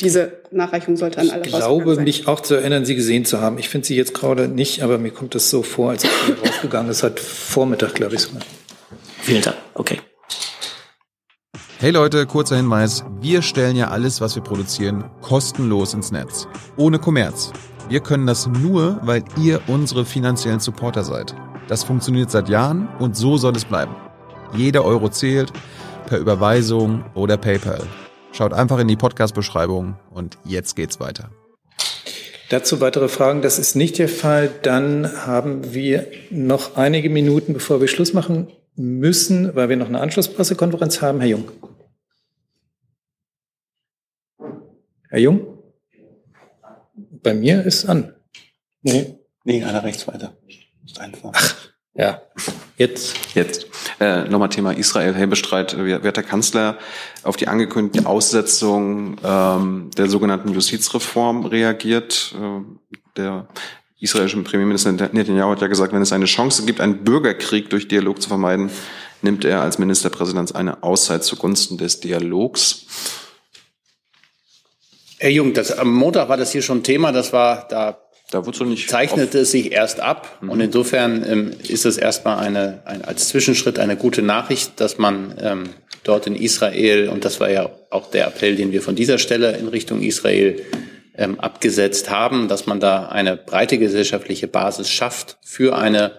Diese 0.00 0.32
Nachreichung 0.52 0.96
sollte 0.96 1.20
an 1.20 1.30
alle 1.30 1.42
Ich 1.44 1.48
glaube, 1.52 1.96
sein. 1.96 2.04
mich 2.04 2.28
auch 2.28 2.40
zu 2.40 2.54
erinnern, 2.54 2.84
Sie 2.84 2.94
gesehen 2.94 3.24
zu 3.24 3.40
haben. 3.40 3.58
Ich 3.58 3.68
finde 3.68 3.86
Sie 3.86 3.96
jetzt 3.96 4.14
gerade 4.14 4.46
nicht, 4.48 4.82
aber 4.82 4.98
mir 4.98 5.10
kommt 5.10 5.34
das 5.34 5.50
so 5.50 5.62
vor, 5.62 5.90
als 5.90 6.04
ich 6.04 6.10
rausgegangen 6.40 6.90
ist, 6.90 7.02
heute 7.02 7.20
Vormittag, 7.22 7.94
glaube 7.94 8.14
ich 8.14 8.20
sogar. 8.22 8.42
Vielen 9.20 9.42
Dank. 9.42 9.56
Okay. 9.74 10.00
Hey 11.80 11.90
Leute, 11.90 12.26
kurzer 12.26 12.56
Hinweis. 12.56 13.04
Wir 13.20 13.42
stellen 13.42 13.76
ja 13.76 13.88
alles, 13.88 14.20
was 14.20 14.34
wir 14.34 14.42
produzieren, 14.42 15.04
kostenlos 15.20 15.94
ins 15.94 16.10
Netz. 16.12 16.46
Ohne 16.76 16.98
Kommerz. 16.98 17.52
Wir 17.88 18.00
können 18.00 18.26
das 18.26 18.46
nur, 18.46 19.00
weil 19.02 19.24
ihr 19.40 19.60
unsere 19.66 20.04
finanziellen 20.04 20.60
Supporter 20.60 21.02
seid. 21.04 21.34
Das 21.68 21.84
funktioniert 21.84 22.30
seit 22.30 22.48
Jahren 22.48 22.88
und 22.98 23.16
so 23.16 23.36
soll 23.36 23.56
es 23.56 23.64
bleiben. 23.64 23.94
Jeder 24.54 24.84
Euro 24.84 25.08
zählt, 25.08 25.52
per 26.06 26.18
Überweisung 26.18 27.04
oder 27.14 27.36
PayPal. 27.36 27.80
Schaut 28.32 28.52
einfach 28.52 28.78
in 28.78 28.88
die 28.88 28.96
Podcast-Beschreibung 28.96 29.96
und 30.10 30.38
jetzt 30.44 30.76
geht's 30.76 31.00
weiter. 31.00 31.30
Dazu 32.50 32.80
weitere 32.80 33.08
Fragen. 33.08 33.42
Das 33.42 33.58
ist 33.58 33.74
nicht 33.74 33.98
der 33.98 34.08
Fall. 34.08 34.50
Dann 34.62 35.26
haben 35.26 35.74
wir 35.74 36.10
noch 36.30 36.76
einige 36.76 37.10
Minuten, 37.10 37.52
bevor 37.52 37.80
wir 37.80 37.88
Schluss 37.88 38.14
machen 38.14 38.48
müssen, 38.74 39.54
weil 39.54 39.68
wir 39.68 39.76
noch 39.76 39.88
eine 39.88 40.00
Anschlusspressekonferenz 40.00 41.02
haben. 41.02 41.20
Herr 41.20 41.28
Jung. 41.28 41.50
Herr 45.10 45.18
Jung? 45.18 45.58
Bei 47.22 47.34
mir 47.34 47.64
ist 47.64 47.86
an. 47.86 48.14
Nee, 48.82 49.18
nee, 49.44 49.64
einer 49.64 49.82
rechts 49.82 50.06
weiter. 50.06 50.36
Ist 50.84 51.00
einfach. 51.00 51.32
Ach, 51.34 51.70
ja. 51.98 52.22
Jetzt. 52.76 53.16
Jetzt. 53.34 53.66
Äh, 53.98 54.28
Nochmal 54.28 54.50
Thema 54.50 54.70
Israel-Helbestreit. 54.70 55.76
Wird 55.76 56.16
der 56.16 56.22
Kanzler 56.22 56.78
auf 57.24 57.36
die 57.36 57.48
angekündigte 57.48 58.08
Aussetzung 58.08 59.16
ähm, 59.24 59.90
der 59.96 60.08
sogenannten 60.08 60.50
Justizreform 60.50 61.44
reagiert? 61.44 62.34
Äh, 62.40 62.60
der 63.16 63.48
israelische 63.98 64.40
Premierminister 64.42 64.92
Netanyahu 64.92 65.50
hat 65.50 65.60
ja 65.60 65.66
gesagt, 65.66 65.92
wenn 65.92 66.02
es 66.02 66.12
eine 66.12 66.26
Chance 66.26 66.64
gibt, 66.64 66.80
einen 66.80 67.02
Bürgerkrieg 67.02 67.68
durch 67.68 67.88
Dialog 67.88 68.22
zu 68.22 68.28
vermeiden, 68.28 68.70
nimmt 69.22 69.44
er 69.44 69.62
als 69.62 69.78
Ministerpräsident 69.78 70.54
eine 70.54 70.84
Auszeit 70.84 71.24
zugunsten 71.24 71.78
des 71.78 71.98
Dialogs. 71.98 72.86
Herr 75.18 75.30
Jung, 75.30 75.52
das, 75.52 75.76
am 75.76 75.92
Montag 75.92 76.28
war 76.28 76.36
das 76.36 76.52
hier 76.52 76.62
schon 76.62 76.84
Thema. 76.84 77.10
Das 77.10 77.32
war, 77.32 77.66
da 77.66 77.98
da 78.30 78.44
wird 78.44 78.56
so 78.56 78.64
nicht 78.64 78.90
zeichnete 78.90 79.40
es 79.40 79.50
sich 79.50 79.72
erst 79.72 80.00
ab. 80.00 80.38
Mhm. 80.40 80.50
Und 80.50 80.60
insofern 80.60 81.24
ähm, 81.28 81.50
ist 81.66 81.86
es 81.86 81.96
erstmal 81.96 82.38
eine, 82.38 82.82
ein, 82.84 83.02
als 83.04 83.28
Zwischenschritt 83.28 83.78
eine 83.78 83.96
gute 83.96 84.22
Nachricht, 84.22 84.80
dass 84.80 84.98
man 84.98 85.34
ähm, 85.40 85.70
dort 86.04 86.26
in 86.26 86.34
Israel, 86.34 87.08
und 87.08 87.24
das 87.24 87.40
war 87.40 87.50
ja 87.50 87.70
auch 87.90 88.10
der 88.10 88.26
Appell, 88.26 88.56
den 88.56 88.72
wir 88.72 88.82
von 88.82 88.94
dieser 88.94 89.18
Stelle 89.18 89.56
in 89.56 89.68
Richtung 89.68 90.02
Israel 90.02 90.62
ähm, 91.16 91.40
abgesetzt 91.40 92.10
haben, 92.10 92.48
dass 92.48 92.66
man 92.66 92.80
da 92.80 93.08
eine 93.08 93.36
breite 93.36 93.78
gesellschaftliche 93.78 94.46
Basis 94.46 94.90
schafft 94.90 95.38
für 95.42 95.76
eine 95.76 96.12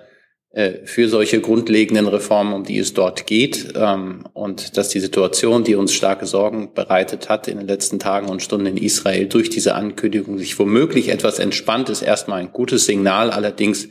für 0.52 1.08
solche 1.08 1.42
grundlegenden 1.42 2.08
Reformen, 2.08 2.54
um 2.54 2.64
die 2.64 2.80
es 2.80 2.96
dort 2.96 3.28
geht, 3.28 3.74
ähm, 3.76 4.26
und 4.34 4.78
dass 4.78 4.90
die 4.90 5.00
Situation, 5.00 5.64
die 5.64 5.76
uns 5.76 5.94
starke 5.94 6.26
Sorgen 6.26 6.74
bereitet 6.74 7.30
hat 7.30 7.48
in 7.48 7.60
den 7.60 7.68
letzten 7.68 8.00
Tagen 8.00 8.30
und 8.30 8.42
Stunden 8.42 8.66
in 8.66 8.78
Israel 8.78 9.28
durch 9.28 9.52
diese 9.52 9.76
Ankündigung 9.76 10.40
sich 10.40 10.58
womöglich 10.58 11.10
etwas 11.10 11.38
entspannt, 11.38 11.90
ist 11.90 12.02
erstmal 12.02 12.40
ein 12.40 12.52
gutes 12.52 12.88
Signal. 12.88 13.30
Allerdings 13.30 13.90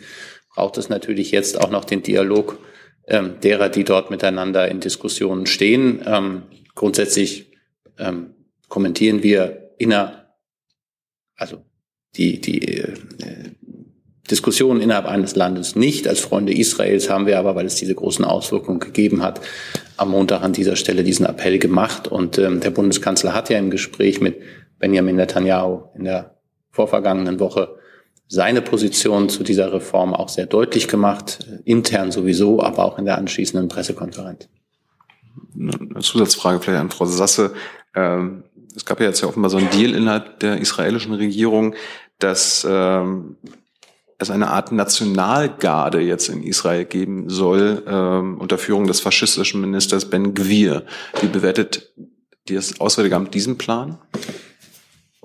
braucht 0.52 0.78
es 0.78 0.88
natürlich 0.88 1.30
jetzt 1.30 1.61
auch 1.61 1.70
noch 1.70 1.84
den 1.84 2.02
Dialog 2.02 2.59
ähm, 3.06 3.36
derer, 3.40 3.68
die 3.68 3.84
dort 3.84 4.11
miteinander 4.11 4.68
in 4.68 4.80
Diskussionen 4.80 5.46
stehen. 5.46 6.02
Ähm, 6.06 6.42
grundsätzlich 6.74 7.52
kommentieren 8.68 9.24
wir 9.24 9.72
inner, 9.78 10.36
also 11.34 11.64
die, 12.16 12.40
die 12.40 12.78
äh, 12.78 12.94
Diskussionen 14.30 14.80
innerhalb 14.80 15.06
eines 15.06 15.36
Landes 15.36 15.76
nicht. 15.76 16.06
Als 16.06 16.20
Freunde 16.20 16.52
Israels 16.52 17.10
haben 17.10 17.26
wir 17.26 17.38
aber, 17.38 17.54
weil 17.54 17.66
es 17.66 17.76
diese 17.76 17.94
großen 17.94 18.24
Auswirkungen 18.24 18.80
gegeben 18.80 19.22
hat, 19.22 19.40
am 19.96 20.10
Montag 20.10 20.42
an 20.42 20.52
dieser 20.52 20.76
Stelle 20.76 21.02
diesen 21.02 21.26
Appell 21.26 21.58
gemacht. 21.58 22.08
Und 22.08 22.38
ähm, 22.38 22.60
der 22.60 22.70
Bundeskanzler 22.70 23.34
hat 23.34 23.50
ja 23.50 23.58
im 23.58 23.70
Gespräch 23.70 24.20
mit 24.20 24.40
Benjamin 24.78 25.16
Netanyahu 25.16 25.88
in 25.96 26.04
der 26.04 26.36
vorvergangenen 26.70 27.40
Woche 27.40 27.76
seine 28.28 28.60
Position 28.60 29.28
zu 29.28 29.42
dieser 29.42 29.72
Reform 29.72 30.14
auch 30.14 30.28
sehr 30.28 30.46
deutlich 30.46 30.86
gemacht, 30.86 31.46
intern 31.64 32.12
sowieso, 32.12 32.62
aber 32.62 32.84
auch 32.84 32.98
in 32.98 33.06
der 33.06 33.16
anschließenden 33.16 33.68
Pressekonferenz. 33.68 34.48
Eine 35.58 36.00
Zusatzfrage 36.00 36.60
vielleicht 36.60 36.80
an 36.80 36.90
Frau 36.90 37.06
Sasse. 37.06 37.54
Ähm, 37.94 38.44
es 38.76 38.84
gab 38.84 39.00
ja 39.00 39.06
jetzt 39.06 39.22
ja 39.22 39.28
offenbar 39.28 39.50
so 39.50 39.56
ein 39.56 39.70
Deal 39.70 39.94
innerhalb 39.94 40.40
der 40.40 40.58
israelischen 40.58 41.14
Regierung, 41.14 41.74
dass 42.18 42.66
ähm, 42.68 43.36
es 44.18 44.30
eine 44.30 44.48
Art 44.48 44.72
Nationalgarde 44.72 46.00
jetzt 46.00 46.28
in 46.28 46.42
Israel 46.42 46.84
geben 46.84 47.28
soll, 47.28 47.84
ähm, 47.86 48.38
unter 48.38 48.58
Führung 48.58 48.86
des 48.86 49.00
faschistischen 49.00 49.60
Ministers 49.60 50.10
Ben 50.10 50.34
Gvir. 50.34 50.84
Wie 51.20 51.28
bewertet 51.28 51.92
das 52.48 52.80
Auswärtige 52.80 53.14
Amt 53.14 53.34
diesen 53.34 53.58
Plan? 53.58 53.98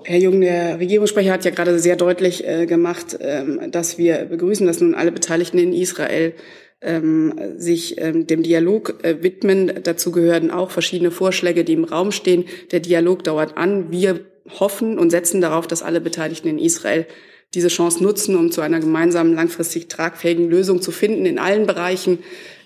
Herr 0.04 0.18
Jung, 0.18 0.40
der 0.40 0.78
Regierungssprecher 0.78 1.32
hat 1.32 1.44
ja 1.44 1.50
gerade 1.50 1.78
sehr 1.78 1.96
deutlich 1.96 2.46
äh, 2.46 2.66
gemacht, 2.66 3.16
ähm, 3.20 3.70
dass 3.70 3.98
wir 3.98 4.26
begrüßen, 4.26 4.66
dass 4.66 4.80
nun 4.80 4.94
alle 4.94 5.10
Beteiligten 5.10 5.58
in 5.58 5.72
Israel 5.72 6.34
ähm, 6.82 7.34
sich 7.56 7.98
ähm, 7.98 8.26
dem 8.26 8.42
Dialog 8.42 9.02
äh, 9.02 9.22
widmen. 9.22 9.72
Dazu 9.82 10.12
gehören 10.12 10.50
auch 10.50 10.70
verschiedene 10.70 11.10
Vorschläge, 11.10 11.64
die 11.64 11.72
im 11.72 11.84
Raum 11.84 12.12
stehen. 12.12 12.44
Der 12.70 12.80
Dialog 12.80 13.24
dauert 13.24 13.56
an. 13.56 13.90
Wir 13.90 14.20
hoffen 14.60 14.98
und 14.98 15.10
setzen 15.10 15.40
darauf, 15.40 15.66
dass 15.66 15.82
alle 15.82 16.02
Beteiligten 16.02 16.48
in 16.48 16.58
Israel 16.58 17.06
diese 17.54 17.68
Chance 17.68 18.02
nutzen, 18.02 18.36
um 18.36 18.50
zu 18.50 18.60
einer 18.60 18.80
gemeinsamen, 18.80 19.34
langfristig 19.34 19.88
tragfähigen 19.88 20.48
Lösung 20.48 20.82
zu 20.82 20.90
finden 20.90 21.26
in 21.26 21.38
allen 21.38 21.66
Bereichen. 21.66 22.18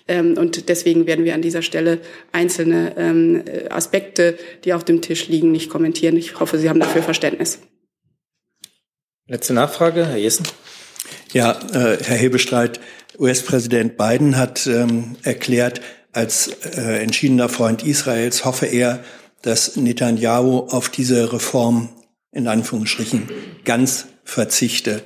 Ähm, 0.07 0.37
und 0.37 0.69
deswegen 0.69 1.05
werden 1.05 1.25
wir 1.25 1.35
an 1.35 1.41
dieser 1.41 1.61
Stelle 1.61 1.99
einzelne 2.31 2.95
ähm, 2.97 3.43
Aspekte, 3.69 4.37
die 4.65 4.73
auf 4.73 4.83
dem 4.83 5.01
Tisch 5.01 5.27
liegen, 5.27 5.51
nicht 5.51 5.69
kommentieren. 5.69 6.17
Ich 6.17 6.39
hoffe, 6.39 6.57
Sie 6.57 6.69
haben 6.69 6.79
dafür 6.79 7.03
Verständnis. 7.03 7.59
Letzte 9.27 9.53
Nachfrage, 9.53 10.07
Herr 10.07 10.17
Jessen. 10.17 10.47
Ja, 11.31 11.51
äh, 11.51 11.97
Herr 12.03 12.17
Hebestreit, 12.17 12.79
US-Präsident 13.19 13.97
Biden 13.97 14.37
hat 14.37 14.65
ähm, 14.65 15.17
erklärt, 15.23 15.81
als 16.11 16.47
äh, 16.47 17.03
entschiedener 17.03 17.49
Freund 17.49 17.85
Israels 17.85 18.45
hoffe 18.45 18.65
er, 18.65 19.03
dass 19.43 19.75
Netanyahu 19.75 20.67
auf 20.69 20.89
diese 20.89 21.31
Reform 21.31 21.89
in 22.31 22.47
Anführungsstrichen 22.47 23.29
ganz 23.65 24.07
verzichte. 24.23 25.03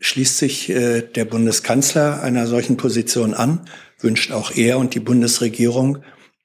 Schließt 0.00 0.38
sich 0.38 0.68
äh, 0.70 1.02
der 1.02 1.24
Bundeskanzler 1.24 2.22
einer 2.22 2.46
solchen 2.46 2.76
Position 2.76 3.34
an? 3.34 3.68
Wünscht 4.00 4.32
auch 4.32 4.50
er 4.54 4.78
und 4.78 4.94
die 4.94 5.00
Bundesregierung, 5.00 6.02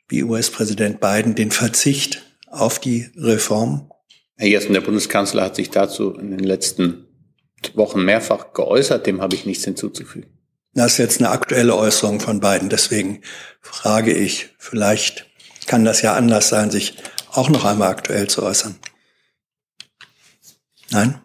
wie 0.09 0.23
US-Präsident 0.23 0.99
Biden, 0.99 1.35
den 1.35 1.51
Verzicht 1.51 2.23
auf 2.49 2.79
die 2.79 3.09
Reform? 3.17 3.91
Herr 4.35 4.47
Jessen, 4.47 4.73
der 4.73 4.81
Bundeskanzler 4.81 5.43
hat 5.43 5.55
sich 5.55 5.71
dazu 5.71 6.13
in 6.13 6.29
den 6.29 6.43
letzten 6.43 7.07
Wochen 7.73 8.03
mehrfach 8.03 8.53
geäußert. 8.53 9.07
Dem 9.07 9.21
habe 9.21 9.35
ich 9.35 9.45
nichts 9.45 9.65
hinzuzufügen. 9.65 10.29
Das 10.73 10.91
ist 10.93 10.97
jetzt 10.99 11.19
eine 11.19 11.31
aktuelle 11.31 11.75
Äußerung 11.75 12.19
von 12.19 12.39
beiden. 12.39 12.69
Deswegen 12.69 13.21
frage 13.61 14.13
ich, 14.13 14.49
vielleicht 14.59 15.25
kann 15.65 15.83
das 15.83 16.03
ja 16.03 16.13
anders 16.13 16.49
sein, 16.49 16.69
sich 16.69 16.97
auch 17.31 17.49
noch 17.49 17.65
einmal 17.65 17.89
aktuell 17.89 18.27
zu 18.27 18.43
äußern. 18.43 18.75
Nein? 20.91 21.21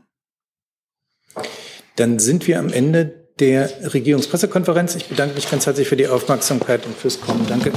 Dann 1.97 2.19
sind 2.19 2.47
wir 2.47 2.59
am 2.59 2.73
Ende 2.73 3.29
der 3.39 3.93
Regierungspressekonferenz. 3.93 4.95
Ich 4.95 5.09
bedanke 5.09 5.35
mich 5.35 5.51
ganz 5.51 5.67
herzlich 5.67 5.89
für 5.89 5.97
die 5.97 6.09
Aufmerksamkeit 6.09 6.87
und 6.87 6.97
fürs 6.97 7.21
Kommen. 7.21 7.47
Danke. 7.49 7.73